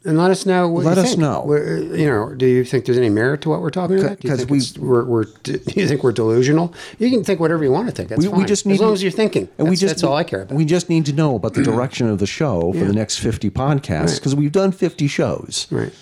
[0.06, 0.68] And let us know.
[0.68, 1.18] What Let us think.
[1.20, 1.42] know.
[1.44, 4.20] Where- You know, do you think there's any merit to what we're talking about?
[4.20, 6.72] Do you 'Cause think we- we're, we're do you think we're delusional?
[6.98, 8.08] You can think whatever you want to think.
[8.10, 8.38] That's we, fine.
[8.38, 9.48] we just need as long to- as you're thinking.
[9.58, 10.54] and we just that's all I care about.
[10.56, 12.84] we just need to know about the direction of the show for Yeah.
[12.86, 15.92] the next 50 podcasts because we've done 50 shows right.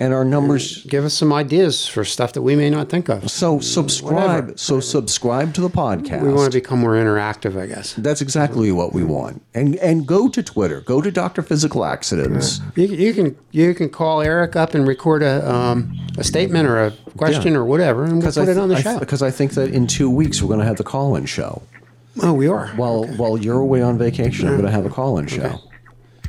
[0.00, 3.30] And our numbers Give us some ideas for stuff that we may not think of.
[3.30, 4.56] so subscribe Whatever.
[4.56, 7.94] so subscribe to the podcast We want to become more interactive, I guess.
[7.94, 9.42] That's exactly what we want.
[9.54, 10.80] And and go to Twitter.
[10.82, 11.42] Go to Dr.
[11.42, 12.60] Physical Laxatives.
[12.76, 16.78] You, you can you can call Eric up and record a um, a statement or
[16.86, 18.98] a question or whatever, and we'll put it on the show.
[18.98, 21.62] Because I think that in two weeks we're going to have the call-in show.
[22.22, 22.68] oh, we are.
[22.76, 25.60] While while you're away on vacation, I'm going to have a call-in show.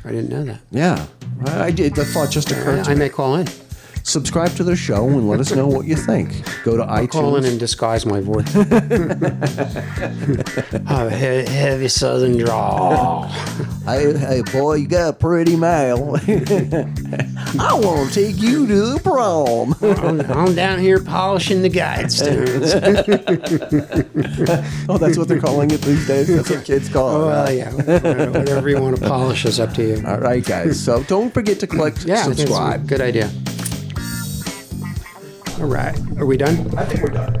[0.04, 0.60] I didn't know that.
[0.70, 1.06] Yeah,
[1.46, 1.94] I, I did.
[1.94, 3.46] The thought just occurred to I, I may call in.
[4.02, 6.42] Subscribe to the show and let us know what you think.
[6.64, 7.48] Go to I'll call in iTunes.
[7.48, 8.54] and disguise my voice.
[10.88, 13.30] oh, he- heavy southern drawl.
[13.90, 16.22] Hey, hey, boy, you got a pretty mouth.
[16.28, 19.74] I want to take you to the prom.
[19.82, 22.70] I'm, I'm down here polishing the guidestones.
[24.88, 26.28] oh, that's what they're calling it these days.
[26.28, 27.26] That's what kids call it.
[27.26, 27.72] well, yeah,
[28.28, 30.04] whatever you want to polish is up to you.
[30.06, 30.78] All right, guys.
[30.78, 32.86] So don't forget to click Yeah, I think it's a subscribe.
[32.86, 33.28] Good idea.
[35.60, 36.56] All right, are we done?
[36.78, 37.36] I think we're done.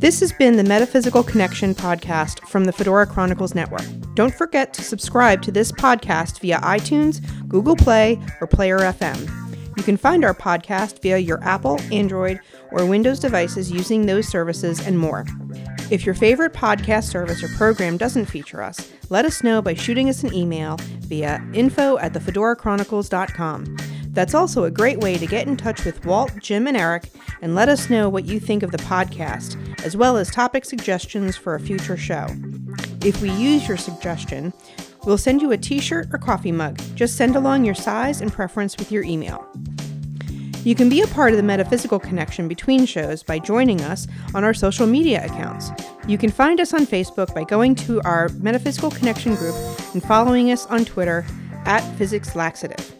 [0.00, 3.86] This has been the Metaphysical Connection podcast from the Fedora Chronicles Network.
[4.14, 9.51] Don't forget to subscribe to this podcast via iTunes, Google Play, or Player FM.
[9.76, 12.40] You can find our podcast via your Apple, Android,
[12.70, 15.26] or Windows devices using those services and more.
[15.90, 20.08] If your favorite podcast service or program doesn't feature us, let us know by shooting
[20.08, 23.76] us an email via info at thefedorachronicles.com.
[24.08, 27.08] That's also a great way to get in touch with Walt, Jim, and Eric
[27.40, 31.36] and let us know what you think of the podcast, as well as topic suggestions
[31.36, 32.26] for a future show.
[33.02, 34.52] If we use your suggestion,
[35.04, 36.80] we'll send you a t shirt or coffee mug.
[36.94, 39.46] Just send along your size and preference with your email.
[40.64, 44.44] You can be a part of the metaphysical connection between shows by joining us on
[44.44, 45.72] our social media accounts.
[46.06, 49.56] You can find us on Facebook by going to our Metaphysical Connection group
[49.92, 51.26] and following us on Twitter
[51.64, 52.94] at Physics Laxative.